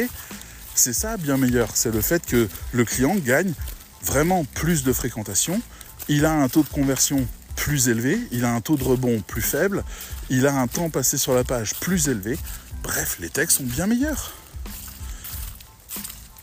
C'est 0.74 0.93
ça 0.93 1.16
bien 1.16 1.39
meilleur. 1.39 1.70
C'est 1.72 1.95
le 1.95 2.03
fait 2.03 2.26
que 2.26 2.47
le 2.72 2.84
client 2.84 3.14
gagne 3.14 3.55
vraiment 4.03 4.45
plus 4.45 4.84
de 4.84 4.93
fréquentation. 4.93 5.62
Il 6.09 6.26
a 6.26 6.32
un 6.34 6.51
taux 6.51 6.62
de 6.62 6.68
conversion 6.68 7.26
plus 7.57 7.88
élevé, 7.88 8.20
il 8.30 8.44
a 8.44 8.52
un 8.52 8.61
taux 8.61 8.76
de 8.76 8.84
rebond 8.84 9.20
plus 9.26 9.42
faible, 9.42 9.82
il 10.30 10.46
a 10.46 10.54
un 10.54 10.68
temps 10.68 10.90
passé 10.90 11.18
sur 11.18 11.34
la 11.34 11.42
page 11.42 11.74
plus 11.74 12.09
élevé. 12.09 12.38
Bref, 12.82 13.16
les 13.20 13.30
textes 13.30 13.59
sont 13.59 13.64
bien 13.64 13.86
meilleurs. 13.86 14.32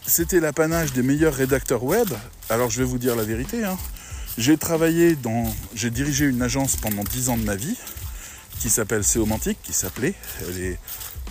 C'était 0.06 0.42
l'apanage 0.42 0.92
des 0.92 1.04
meilleurs 1.04 1.34
rédacteurs 1.34 1.84
web. 1.84 2.10
Alors 2.50 2.70
je 2.70 2.80
vais 2.80 2.84
vous 2.84 2.98
dire 2.98 3.16
la 3.16 3.24
vérité. 3.24 3.64
Hein. 3.64 3.78
J'ai 4.38 4.58
travaillé 4.58 5.16
dans. 5.16 5.46
J'ai 5.74 5.90
dirigé 5.90 6.26
une 6.26 6.42
agence 6.42 6.76
pendant 6.76 7.04
10 7.04 7.30
ans 7.30 7.38
de 7.38 7.44
ma 7.44 7.56
vie 7.56 7.78
qui 8.60 8.70
s'appelle 8.70 9.04
Seomantic, 9.04 9.58
qui 9.64 9.74
s'appelait. 9.74 10.14
Elle 10.42 10.60
est 10.60 10.80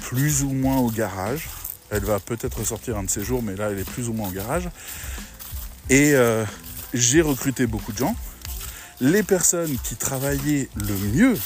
plus 0.01 0.43
ou 0.43 0.51
moins 0.51 0.79
au 0.79 0.91
garage. 0.91 1.49
Elle 1.91 2.05
va 2.05 2.19
peut-être 2.19 2.65
sortir 2.65 2.97
un 2.97 3.03
de 3.03 3.11
ces 3.11 3.23
jours, 3.23 3.43
mais 3.43 3.57
là 3.57 3.71
elle 3.71 3.79
est 3.79 3.91
plus 3.91 4.09
ou 4.09 4.15
moins 4.15 4.29
au 4.29 4.33
garage. 4.33 4.71
Et 5.91 6.15
euh, 6.15 6.45
j'ai 6.95 7.21
recruté 7.21 7.67
beaucoup 7.67 7.93
de 7.93 7.99
gens 7.99 8.17
les 9.03 9.25
personnes 9.25 9.77
qui 9.83 9.97
travaillaient 9.97 10.69
le 10.77 10.97
mieux 11.13 11.37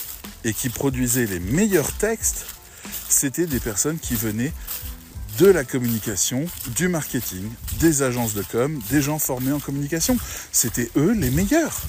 et 0.45 0.53
qui 0.53 0.69
produisaient 0.69 1.25
les 1.25 1.41
meilleurs 1.41 1.91
textes, 1.91 2.45
c'était 3.09 3.47
des 3.47 3.61
personnes 3.61 3.99
qui 3.99 4.15
venaient 4.15 4.53
de 5.39 5.47
la 5.47 5.65
communication, 5.65 6.45
du 6.77 6.89
marketing, 6.89 7.49
des 7.81 8.03
agences 8.03 8.35
de 8.35 8.43
com, 8.43 8.79
des 8.91 9.01
gens 9.01 9.19
formés 9.19 9.53
en 9.53 9.59
communication. 9.59 10.19
C'était 10.53 10.91
eux 10.97 11.13
les 11.13 11.31
meilleurs. 11.31 11.81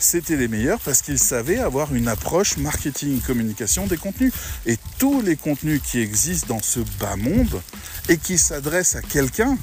C'était 0.00 0.36
les 0.36 0.48
meilleurs 0.48 0.80
parce 0.80 1.02
qu'ils 1.02 1.18
savaient 1.18 1.58
avoir 1.58 1.94
une 1.94 2.08
approche 2.08 2.56
marketing-communication 2.56 3.86
des 3.86 3.96
contenus. 3.96 4.32
Et 4.66 4.78
tous 4.98 5.22
les 5.22 5.36
contenus 5.36 5.80
qui 5.82 6.00
existent 6.00 6.54
dans 6.54 6.62
ce 6.62 6.80
bas 7.00 7.16
monde 7.16 7.60
et 8.08 8.16
qui 8.16 8.36
s'adressent 8.36 8.96
à 8.96 9.02
quelqu'un, 9.02 9.56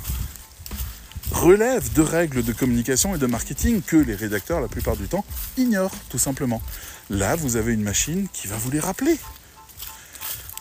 relève 1.31 1.91
de 1.93 2.01
règles 2.01 2.43
de 2.43 2.53
communication 2.53 3.15
et 3.15 3.17
de 3.17 3.25
marketing 3.25 3.81
que 3.81 3.97
les 3.97 4.15
rédacteurs, 4.15 4.61
la 4.61 4.67
plupart 4.67 4.97
du 4.97 5.07
temps, 5.07 5.25
ignorent, 5.57 5.95
tout 6.09 6.17
simplement. 6.17 6.61
Là, 7.09 7.35
vous 7.35 7.55
avez 7.55 7.73
une 7.73 7.83
machine 7.83 8.27
qui 8.33 8.47
va 8.47 8.57
vous 8.57 8.71
les 8.71 8.79
rappeler 8.79 9.17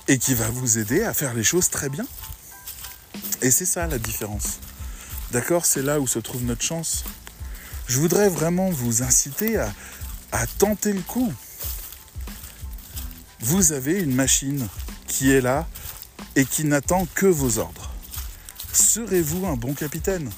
et 0.08 0.18
qui 0.18 0.34
va 0.34 0.48
vous 0.50 0.78
aider 0.78 1.02
à 1.02 1.14
faire 1.14 1.34
les 1.34 1.44
choses 1.44 1.70
très 1.70 1.88
bien. 1.88 2.06
Et 3.42 3.50
c'est 3.50 3.66
ça 3.66 3.86
la 3.86 3.98
différence. 3.98 4.58
D'accord 5.32 5.66
C'est 5.66 5.82
là 5.82 6.00
où 6.00 6.06
se 6.06 6.18
trouve 6.18 6.44
notre 6.44 6.62
chance. 6.62 7.04
Je 7.86 7.98
voudrais 7.98 8.28
vraiment 8.28 8.70
vous 8.70 9.02
inciter 9.02 9.58
à, 9.58 9.72
à 10.32 10.46
tenter 10.46 10.92
le 10.92 11.00
coup. 11.00 11.32
Vous 13.40 13.72
avez 13.72 14.00
une 14.00 14.14
machine 14.14 14.68
qui 15.06 15.30
est 15.30 15.40
là 15.40 15.68
et 16.36 16.44
qui 16.44 16.64
n'attend 16.64 17.06
que 17.14 17.26
vos 17.26 17.58
ordres. 17.58 17.92
Serez-vous 18.72 19.46
un 19.46 19.56
bon 19.56 19.74
capitaine? 19.74 20.30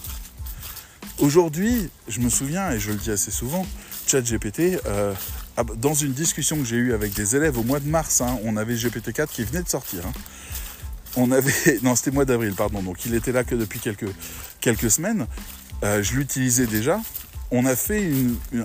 Aujourd'hui, 1.19 1.89
je 2.09 2.21
me 2.21 2.29
souviens, 2.29 2.71
et 2.73 2.79
je 2.79 2.91
le 2.91 2.99
dis 2.99 3.11
assez 3.11 3.31
souvent, 3.31 3.67
ChatGPT, 4.07 4.79
euh, 4.85 5.15
dans 5.77 5.95
une 5.95 6.13
discussion 6.13 6.59
que 6.59 6.65
j'ai 6.65 6.77
eue 6.77 6.93
avec 6.93 7.15
des 7.15 7.35
élèves 7.35 7.57
au 7.59 7.63
mois 7.63 7.81
de 7.81 7.89
mars, 7.89 8.21
hein, 8.21 8.39
on 8.45 8.59
avait 8.59 8.75
GPT-4 8.75 9.29
qui 9.29 9.43
venait 9.45 9.63
de 9.63 9.69
sortir. 9.69 10.05
Hein. 10.07 10.13
On 11.17 11.33
avait, 11.33 11.79
non, 11.83 11.97
c'était 11.97 12.11
mois 12.11 12.27
d'avril, 12.27 12.53
pardon, 12.53 12.83
donc 12.83 13.07
il 13.07 13.15
était 13.15 13.33
là 13.33 13.45
que 13.45 13.55
depuis 13.55 13.81
quelques, 13.81 14.11
quelques 14.61 14.91
semaines. 14.91 15.27
Euh, 15.85 16.03
je 16.03 16.17
l'utilisais 16.17 16.67
déjà. 16.67 17.01
On 17.51 17.65
a 17.65 17.77
fait 17.77 18.11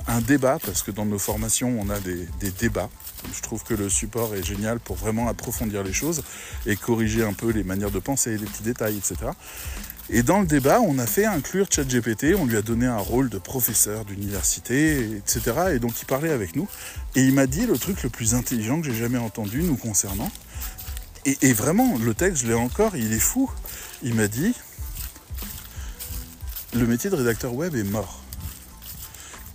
un 0.08 0.20
débat, 0.20 0.58
parce 0.66 0.84
que 0.84 0.92
dans 0.92 1.06
nos 1.06 1.20
formations, 1.20 1.78
on 1.80 1.90
a 1.90 2.00
des, 2.02 2.28
des 2.42 2.52
débats. 2.52 2.90
Je 3.34 3.42
trouve 3.42 3.64
que 3.64 3.76
le 3.76 3.90
support 3.90 4.36
est 4.36 4.44
génial 4.44 4.82
pour 4.82 4.98
vraiment 4.98 5.30
approfondir 5.30 5.84
les 5.84 5.94
choses 5.94 6.22
et 6.66 6.76
corriger 6.76 7.24
un 7.24 7.34
peu 7.34 7.52
les 7.52 7.64
manières 7.64 7.92
de 7.92 8.00
penser, 8.00 8.32
les 8.38 8.46
petits 8.46 8.64
détails, 8.64 8.98
etc. 8.98 9.32
Et 10.14 10.24
dans 10.24 10.42
le 10.42 10.46
débat, 10.46 10.82
on 10.82 11.00
a 11.00 11.08
fait 11.08 11.24
inclure 11.24 11.68
ChatGPT, 11.70 12.36
on 12.38 12.46
lui 12.46 12.58
a 12.58 12.62
donné 12.62 12.86
un 12.86 12.98
rôle 12.98 13.30
de 13.30 13.38
professeur 13.38 14.04
d'université, 14.04 15.10
etc. 15.16 15.72
Et 15.74 15.80
donc 15.80 16.02
il 16.02 16.06
parlait 16.06 16.32
avec 16.32 16.58
nous. 16.58 16.68
Et 17.16 17.22
il 17.22 17.34
m'a 17.34 17.48
dit 17.48 17.66
le 17.66 17.78
truc 17.78 18.04
le 18.04 18.10
plus 18.10 18.36
intelligent 18.36 18.82
que 18.82 18.88
j'ai 18.88 19.00
jamais 19.00 19.18
entendu 19.18 19.64
nous 19.64 19.78
concernant. 19.78 20.30
Et, 21.24 21.54
vraiment, 21.54 21.98
le 22.00 22.14
texte, 22.16 22.42
je 22.42 22.48
l'ai 22.48 22.56
encore, 22.56 22.96
il 22.98 23.14
est 23.14 23.20
fou. 23.20 23.50
Il 24.02 24.16
m'a 24.16 24.28
dit, 24.28 24.56
le 26.74 26.88
métier 26.88 27.10
de 27.12 27.16
rédacteur 27.16 27.54
web 27.54 27.76
est 27.76 27.84
mort. 27.84 28.22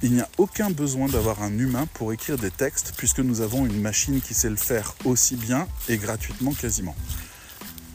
Il 0.00 0.12
n'y 0.12 0.20
a 0.20 0.28
aucun 0.38 0.70
besoin 0.70 1.08
d'avoir 1.08 1.42
un 1.42 1.58
humain 1.58 1.86
pour 1.92 2.12
écrire 2.12 2.38
des 2.38 2.52
textes 2.52 2.94
puisque 2.96 3.18
nous 3.18 3.40
avons 3.40 3.66
une 3.66 3.80
machine 3.80 4.20
qui 4.22 4.32
sait 4.32 4.48
le 4.48 4.56
faire 4.56 4.94
aussi 5.04 5.36
bien 5.36 5.66
et 5.88 5.98
gratuitement 5.98 6.52
quasiment. 6.52 6.94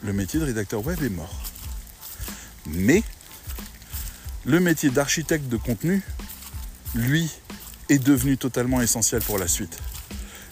Le 0.04 0.12
métier 0.12 0.38
de 0.38 0.44
rédacteur 0.44 0.84
web 0.84 1.02
est 1.02 1.08
mort. 1.08 1.51
Mais 2.66 3.02
le 4.44 4.60
métier 4.60 4.90
d'architecte 4.90 5.48
de 5.48 5.56
contenu, 5.56 6.02
lui, 6.94 7.30
est 7.88 7.98
devenu 7.98 8.36
totalement 8.36 8.80
essentiel 8.80 9.22
pour 9.22 9.38
la 9.38 9.48
suite. 9.48 9.78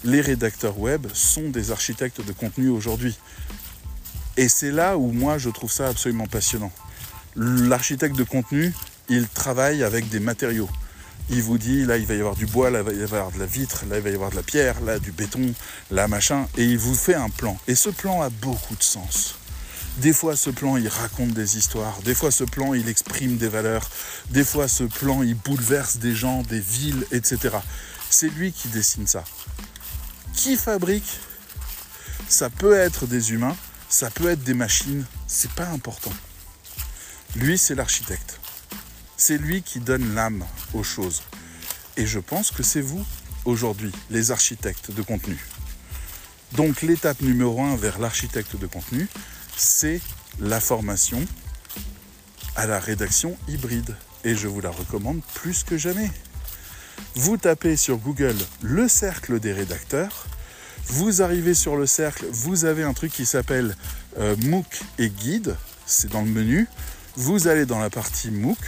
Les 0.04 0.20
rédacteurs 0.20 0.78
web 0.78 1.06
sont 1.12 1.50
des 1.50 1.70
architectes 1.70 2.24
de 2.24 2.32
contenu 2.32 2.68
aujourd'hui. 2.68 3.18
Et 4.36 4.48
c'est 4.48 4.70
là 4.70 4.96
où 4.96 5.12
moi 5.12 5.38
je 5.38 5.50
trouve 5.50 5.70
ça 5.70 5.88
absolument 5.88 6.26
passionnant. 6.26 6.72
L'architecte 7.36 8.16
de 8.16 8.24
contenu, 8.24 8.72
il 9.08 9.28
travaille 9.28 9.82
avec 9.82 10.08
des 10.08 10.20
matériaux. 10.20 10.68
Il 11.28 11.42
vous 11.42 11.58
dit, 11.58 11.84
là 11.84 11.96
il 11.96 12.06
va 12.06 12.14
y 12.14 12.18
avoir 12.18 12.36
du 12.36 12.46
bois, 12.46 12.70
là 12.70 12.80
il 12.80 12.84
va 12.84 12.92
y 12.92 13.02
avoir 13.02 13.30
de 13.30 13.38
la 13.38 13.46
vitre, 13.46 13.84
là 13.88 13.98
il 13.98 14.02
va 14.02 14.10
y 14.10 14.14
avoir 14.14 14.30
de 14.30 14.36
la 14.36 14.42
pierre, 14.42 14.80
là 14.80 14.98
du 14.98 15.12
béton, 15.12 15.52
là 15.90 16.08
machin, 16.08 16.46
et 16.56 16.64
il 16.64 16.78
vous 16.78 16.94
fait 16.94 17.14
un 17.14 17.28
plan. 17.28 17.56
Et 17.68 17.74
ce 17.74 17.90
plan 17.90 18.22
a 18.22 18.30
beaucoup 18.30 18.74
de 18.74 18.82
sens. 18.82 19.39
Des 19.98 20.12
fois, 20.12 20.34
ce 20.34 20.50
plan, 20.50 20.76
il 20.76 20.88
raconte 20.88 21.30
des 21.30 21.58
histoires. 21.58 22.00
Des 22.02 22.14
fois, 22.14 22.30
ce 22.30 22.44
plan, 22.44 22.72
il 22.74 22.88
exprime 22.88 23.36
des 23.36 23.48
valeurs. 23.48 23.88
Des 24.30 24.44
fois, 24.44 24.66
ce 24.66 24.84
plan, 24.84 25.22
il 25.22 25.34
bouleverse 25.34 25.98
des 25.98 26.14
gens, 26.14 26.42
des 26.42 26.60
villes, 26.60 27.06
etc. 27.12 27.58
C'est 28.08 28.28
lui 28.28 28.52
qui 28.52 28.68
dessine 28.68 29.06
ça. 29.06 29.24
Qui 30.34 30.56
fabrique? 30.56 31.18
Ça 32.28 32.48
peut 32.48 32.74
être 32.74 33.06
des 33.06 33.32
humains, 33.32 33.56
ça 33.88 34.10
peut 34.10 34.30
être 34.30 34.42
des 34.42 34.54
machines, 34.54 35.04
c'est 35.26 35.50
pas 35.50 35.66
important. 35.68 36.12
Lui, 37.36 37.58
c'est 37.58 37.74
l'architecte. 37.74 38.40
C'est 39.16 39.36
lui 39.36 39.62
qui 39.62 39.80
donne 39.80 40.14
l'âme 40.14 40.46
aux 40.72 40.82
choses. 40.82 41.22
Et 41.96 42.06
je 42.06 42.20
pense 42.20 42.50
que 42.50 42.62
c'est 42.62 42.80
vous, 42.80 43.04
aujourd'hui, 43.44 43.92
les 44.08 44.30
architectes 44.30 44.92
de 44.92 45.02
contenu. 45.02 45.38
Donc 46.52 46.82
l'étape 46.82 47.20
numéro 47.20 47.62
un 47.62 47.76
vers 47.76 47.98
l'architecte 47.98 48.56
de 48.56 48.66
contenu, 48.66 49.08
c'est 49.60 50.00
la 50.40 50.58
formation 50.58 51.22
à 52.56 52.66
la 52.66 52.80
rédaction 52.80 53.36
hybride. 53.46 53.94
Et 54.24 54.34
je 54.34 54.48
vous 54.48 54.60
la 54.60 54.70
recommande 54.70 55.20
plus 55.34 55.64
que 55.64 55.76
jamais. 55.76 56.10
Vous 57.14 57.36
tapez 57.36 57.76
sur 57.76 57.98
Google 57.98 58.36
le 58.62 58.88
cercle 58.88 59.38
des 59.38 59.52
rédacteurs. 59.52 60.26
Vous 60.86 61.22
arrivez 61.22 61.54
sur 61.54 61.76
le 61.76 61.86
cercle, 61.86 62.26
vous 62.32 62.64
avez 62.64 62.82
un 62.82 62.94
truc 62.94 63.12
qui 63.12 63.26
s'appelle 63.26 63.76
euh, 64.18 64.34
MOOC 64.44 64.80
et 64.98 65.10
guide. 65.10 65.56
C'est 65.86 66.10
dans 66.10 66.22
le 66.22 66.30
menu. 66.30 66.66
Vous 67.16 67.48
allez 67.48 67.66
dans 67.66 67.78
la 67.78 67.90
partie 67.90 68.30
MOOC 68.30 68.58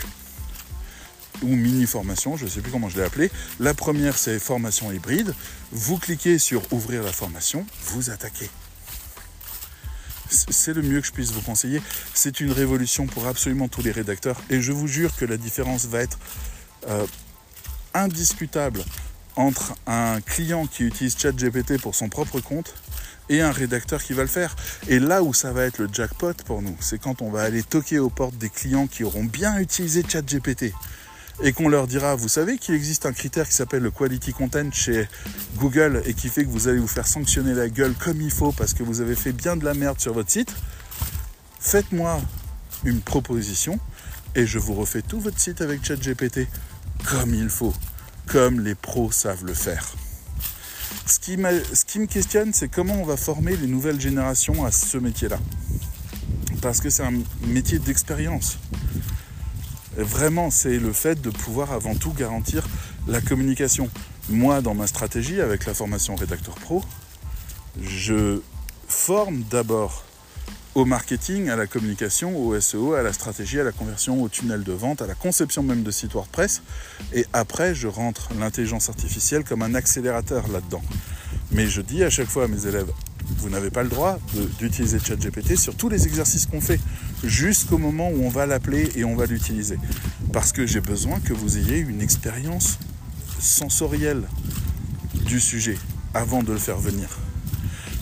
ou 1.43 1.49
mini 1.49 1.86
formation, 1.86 2.36
je 2.36 2.45
ne 2.45 2.51
sais 2.51 2.61
plus 2.61 2.70
comment 2.70 2.88
je 2.88 2.99
l'ai 2.99 3.05
appelé. 3.05 3.30
La 3.59 3.74
première, 3.74 4.16
c'est 4.16 4.38
formation 4.38 4.93
hybride. 4.93 5.34
Vous 5.72 5.99
cliquez 5.99 6.38
sur 6.38 6.62
ouvrir 6.72 7.03
la 7.03 7.12
formation, 7.12 7.66
vous 7.86 8.11
attaquez 8.11 8.51
c'est 10.29 10.75
le 10.75 10.83
mieux 10.83 11.01
que 11.01 11.07
je 11.07 11.12
puisse 11.12 11.33
vous 11.33 11.43
conseiller. 11.43 11.81
C'est 12.14 12.41
une 12.41 12.53
révolution 12.53 13.07
pour 13.07 13.27
absolument 13.27 13.68
tous 13.68 13.83
les 13.83 13.93
rédacteurs 13.93 14.41
et 14.51 14.61
je 14.61 14.73
vous 14.73 14.87
jure 14.87 15.14
que 15.16 15.25
la 15.25 15.37
différence 15.37 15.87
va 15.87 16.01
être 16.01 16.18
euh, 16.89 17.07
indiscutable 17.95 18.83
entre 19.37 19.75
un 19.87 20.20
client 20.20 20.66
qui 20.66 20.85
utilise 20.85 21.16
ChatGPT 21.18 21.81
pour 21.81 21.95
son 21.95 22.09
propre 22.09 22.41
compte 22.41 22.75
et 23.29 23.41
un 23.41 23.53
rédacteur 23.53 24.03
qui 24.03 24.12
va 24.12 24.23
le 24.23 24.29
faire. 24.29 24.55
Et 24.89 24.99
là 24.99 25.23
où 25.23 25.33
ça 25.33 25.53
va 25.53 25.64
être 25.64 25.79
le 25.79 25.89
jackpot 25.91 26.35
pour 26.45 26.61
nous, 26.61 26.77
c'est 26.81 27.01
quand 27.01 27.23
on 27.23 27.31
va 27.31 27.43
aller 27.43 27.62
toquer 27.62 27.99
aux 27.99 28.11
portes 28.11 28.37
des 28.37 28.51
clients 28.51 28.87
qui 28.87 29.05
auront 29.05 29.25
bien 29.25 29.59
utilisé 29.59 30.05
ChatGPT 30.07 30.73
et 31.43 31.53
qu'on 31.53 31.68
leur 31.68 31.87
dira, 31.87 32.14
vous 32.14 32.28
savez 32.28 32.59
qu'il 32.59 32.74
existe 32.74 33.07
un 33.07 33.12
critère 33.12 33.49
qui 33.49 33.55
s'appelle 33.55 33.83
le 33.83 33.91
quality 33.91 34.33
content 34.33 34.70
chez 34.72 35.09
Google 35.57 36.03
et 36.07 36.14
qui 36.14 36.28
fait 36.28 36.45
que 36.45 36.51
vous 36.51 36.68
allez 36.68 36.78
vous 36.78 36.89
faire 36.89 37.07
sanctionner 37.07 37.55
la 37.55 37.68
gueule 37.68 37.95
comme 37.95 38.20
il 38.20 38.30
faut 38.30 38.53
parce 38.53 38.74
que 38.74 38.83
vous 38.83 39.01
avez 39.01 39.14
fait 39.14 39.33
bien 39.33 39.57
de 39.57 39.64
la 39.64 39.74
merde 39.74 39.99
sur 40.01 40.12
votre 40.12 40.30
site, 40.30 40.55
faites-moi 41.61 42.20
une 42.85 43.01
proposition 43.01 43.78
et 44.35 44.47
je 44.47 44.59
vous 44.59 44.74
refais 44.74 45.03
tout 45.03 45.20
votre 45.20 45.39
site 45.39 45.61
avec 45.61 45.85
ChatGPT 45.85 46.49
comme 47.05 47.35
il 47.35 47.49
faut, 47.49 47.74
comme 48.26 48.61
les 48.61 48.74
pros 48.74 49.11
savent 49.11 49.45
le 49.45 49.55
faire. 49.55 49.87
Ce 51.07 51.18
qui, 51.18 51.37
me 51.37 52.07
questionne, 52.07 52.53
c'est 52.53 52.68
comment 52.68 52.95
on 52.95 53.05
va 53.05 53.16
former 53.16 53.57
les 53.57 53.66
nouvelles 53.66 54.01
générations 54.01 54.64
à 54.64 54.70
ce 54.70 54.99
métier-là. 54.99 55.39
Parce 56.61 56.80
que 56.80 56.91
c'est 56.91 57.03
un 57.03 57.14
métier 57.47 57.78
d'expérience. 57.78 58.59
Vraiment, 59.97 60.51
c'est 60.51 60.78
le 60.78 60.93
fait 60.93 61.20
de 61.20 61.30
pouvoir 61.30 61.72
avant 61.72 61.95
tout 61.95 62.12
garantir 62.12 62.66
la 63.07 63.20
communication. 63.20 63.90
Moi, 64.30 64.62
dans 64.62 64.74
ma 64.74 64.86
stratégie 64.86 65.40
avec 65.40 65.66
la 65.66 65.74
formation 65.74 66.14
rédacteur 66.14 66.55
pro, 66.55 66.82
je 67.80 68.40
forme 68.88 69.43
d'abord 69.51 70.05
au 70.74 70.86
marketing, 70.86 71.51
à 71.51 71.57
la 71.57 71.66
communication, 71.66 72.38
au 72.38 72.59
SEO, 72.59 72.95
à 72.95 73.03
la 73.03 73.12
stratégie, 73.12 73.61
à 73.61 73.64
la 73.64 73.72
conversion, 73.72 74.22
au 74.22 74.28
tunnel 74.28 74.64
de 74.64 74.72
vente, 74.72 75.03
à 75.03 75.07
la 75.07 75.14
conception 75.14 75.62
même 75.62 75.82
de 75.82 75.90
site 75.90 76.14
WordPress. 76.14 76.62
Et 77.12 77.26
après, 77.34 77.74
je 77.74 77.88
rentre 77.88 78.30
l'intelligence 78.38 78.88
artificielle 78.88 79.45
comme 79.45 79.61
un 79.61 79.74
accélérateur 79.74 80.49
là-dedans. 80.49 80.82
Mais 81.51 81.66
je 81.66 81.82
dis 81.82 82.03
à 82.03 82.09
chaque 82.09 82.28
fois 82.28 82.45
à 82.45 82.49
mes 82.49 82.66
élèves, 82.66 82.90
vous 83.39 83.51
n'avez 83.51 83.70
pas 83.70 83.83
le 83.83 83.89
droit 83.89 84.18
d'utiliser 84.59 84.99
ChatGPT 84.99 85.57
sur 85.57 85.75
tous 85.75 85.89
les 85.89 86.07
exercices 86.07 86.47
qu'on 86.47 86.61
fait, 86.61 86.81
jusqu'au 87.25 87.79
moment 87.79 88.11
où 88.11 88.25
on 88.25 88.29
va 88.29 88.47
l'appeler 88.47 88.91
et 88.95 89.05
on 89.05 89.16
va 89.16 89.27
l'utiliser. 89.27 89.79
Parce 90.33 90.53
que 90.53 90.66
j'ai 90.66 90.81
besoin 90.81 91.20
que 91.20 91.33
vous 91.33 91.59
ayez 91.59 91.79
une 91.79 92.01
expérience 92.01 92.79
sensorielle 93.39 94.23
du 95.27 95.41
sujet 95.41 95.79
avant 96.14 96.43
de 96.43 96.53
le 96.53 96.59
faire 96.59 96.79
venir. 96.79 97.09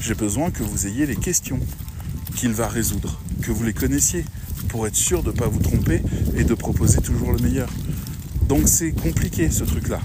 J'ai 0.01 0.14
besoin 0.14 0.51
que 0.51 0.62
vous 0.62 0.87
ayez 0.87 1.07
les 1.07 1.16
questions 1.16 1.61
qu'il 2.37 2.53
va 2.53 2.68
résoudre, 2.68 3.21
que 3.43 3.51
vous 3.51 3.64
les 3.64 3.75
connaissiez, 3.75 4.25
pour 4.68 4.87
être 4.87 4.97
sûr 4.97 5.23
de 5.23 5.31
ne 5.33 5.37
pas 5.37 5.49
vous 5.49 5.61
tromper 5.61 6.03
et 6.37 6.45
de 6.45 6.55
proposer 6.55 7.01
toujours 7.01 7.33
le 7.33 7.39
meilleur. 7.39 7.68
Donc 8.49 8.68
c'est 8.68 8.93
compliqué 8.93 9.51
ce 9.51 9.64
truc-là. 9.64 10.01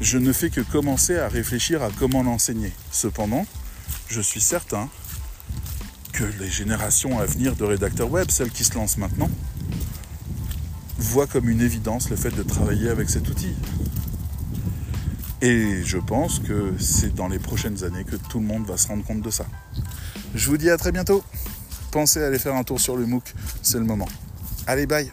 Je 0.00 0.18
ne 0.18 0.32
fais 0.32 0.50
que 0.50 0.60
commencer 0.60 1.18
à 1.18 1.28
réfléchir 1.28 1.82
à 1.82 1.90
comment 1.98 2.22
l'enseigner. 2.22 2.72
Cependant, 2.90 3.46
je 4.08 4.20
suis 4.20 4.40
certain 4.40 4.88
que 6.12 6.24
les 6.24 6.50
générations 6.50 7.18
à 7.18 7.26
venir 7.26 7.56
de 7.56 7.64
rédacteurs 7.64 8.10
web, 8.10 8.30
celles 8.30 8.50
qui 8.50 8.64
se 8.64 8.74
lancent 8.74 8.98
maintenant, 8.98 9.30
voient 10.98 11.26
comme 11.26 11.48
une 11.48 11.60
évidence 11.60 12.10
le 12.10 12.16
fait 12.16 12.30
de 12.30 12.42
travailler 12.42 12.88
avec 12.88 13.08
cet 13.08 13.28
outil. 13.28 13.54
Et 15.42 15.82
je 15.84 15.96
pense 15.96 16.38
que 16.38 16.74
c'est 16.78 17.14
dans 17.14 17.28
les 17.28 17.38
prochaines 17.38 17.82
années 17.84 18.04
que 18.04 18.16
tout 18.16 18.40
le 18.40 18.46
monde 18.46 18.66
va 18.66 18.76
se 18.76 18.88
rendre 18.88 19.04
compte 19.04 19.22
de 19.22 19.30
ça. 19.30 19.46
Je 20.34 20.50
vous 20.50 20.58
dis 20.58 20.68
à 20.68 20.76
très 20.76 20.92
bientôt. 20.92 21.24
Pensez 21.90 22.22
à 22.22 22.26
aller 22.26 22.38
faire 22.38 22.54
un 22.54 22.62
tour 22.62 22.80
sur 22.80 22.96
le 22.96 23.06
MOOC, 23.06 23.34
c'est 23.62 23.78
le 23.78 23.84
moment. 23.84 24.08
Allez, 24.66 24.86
bye 24.86 25.10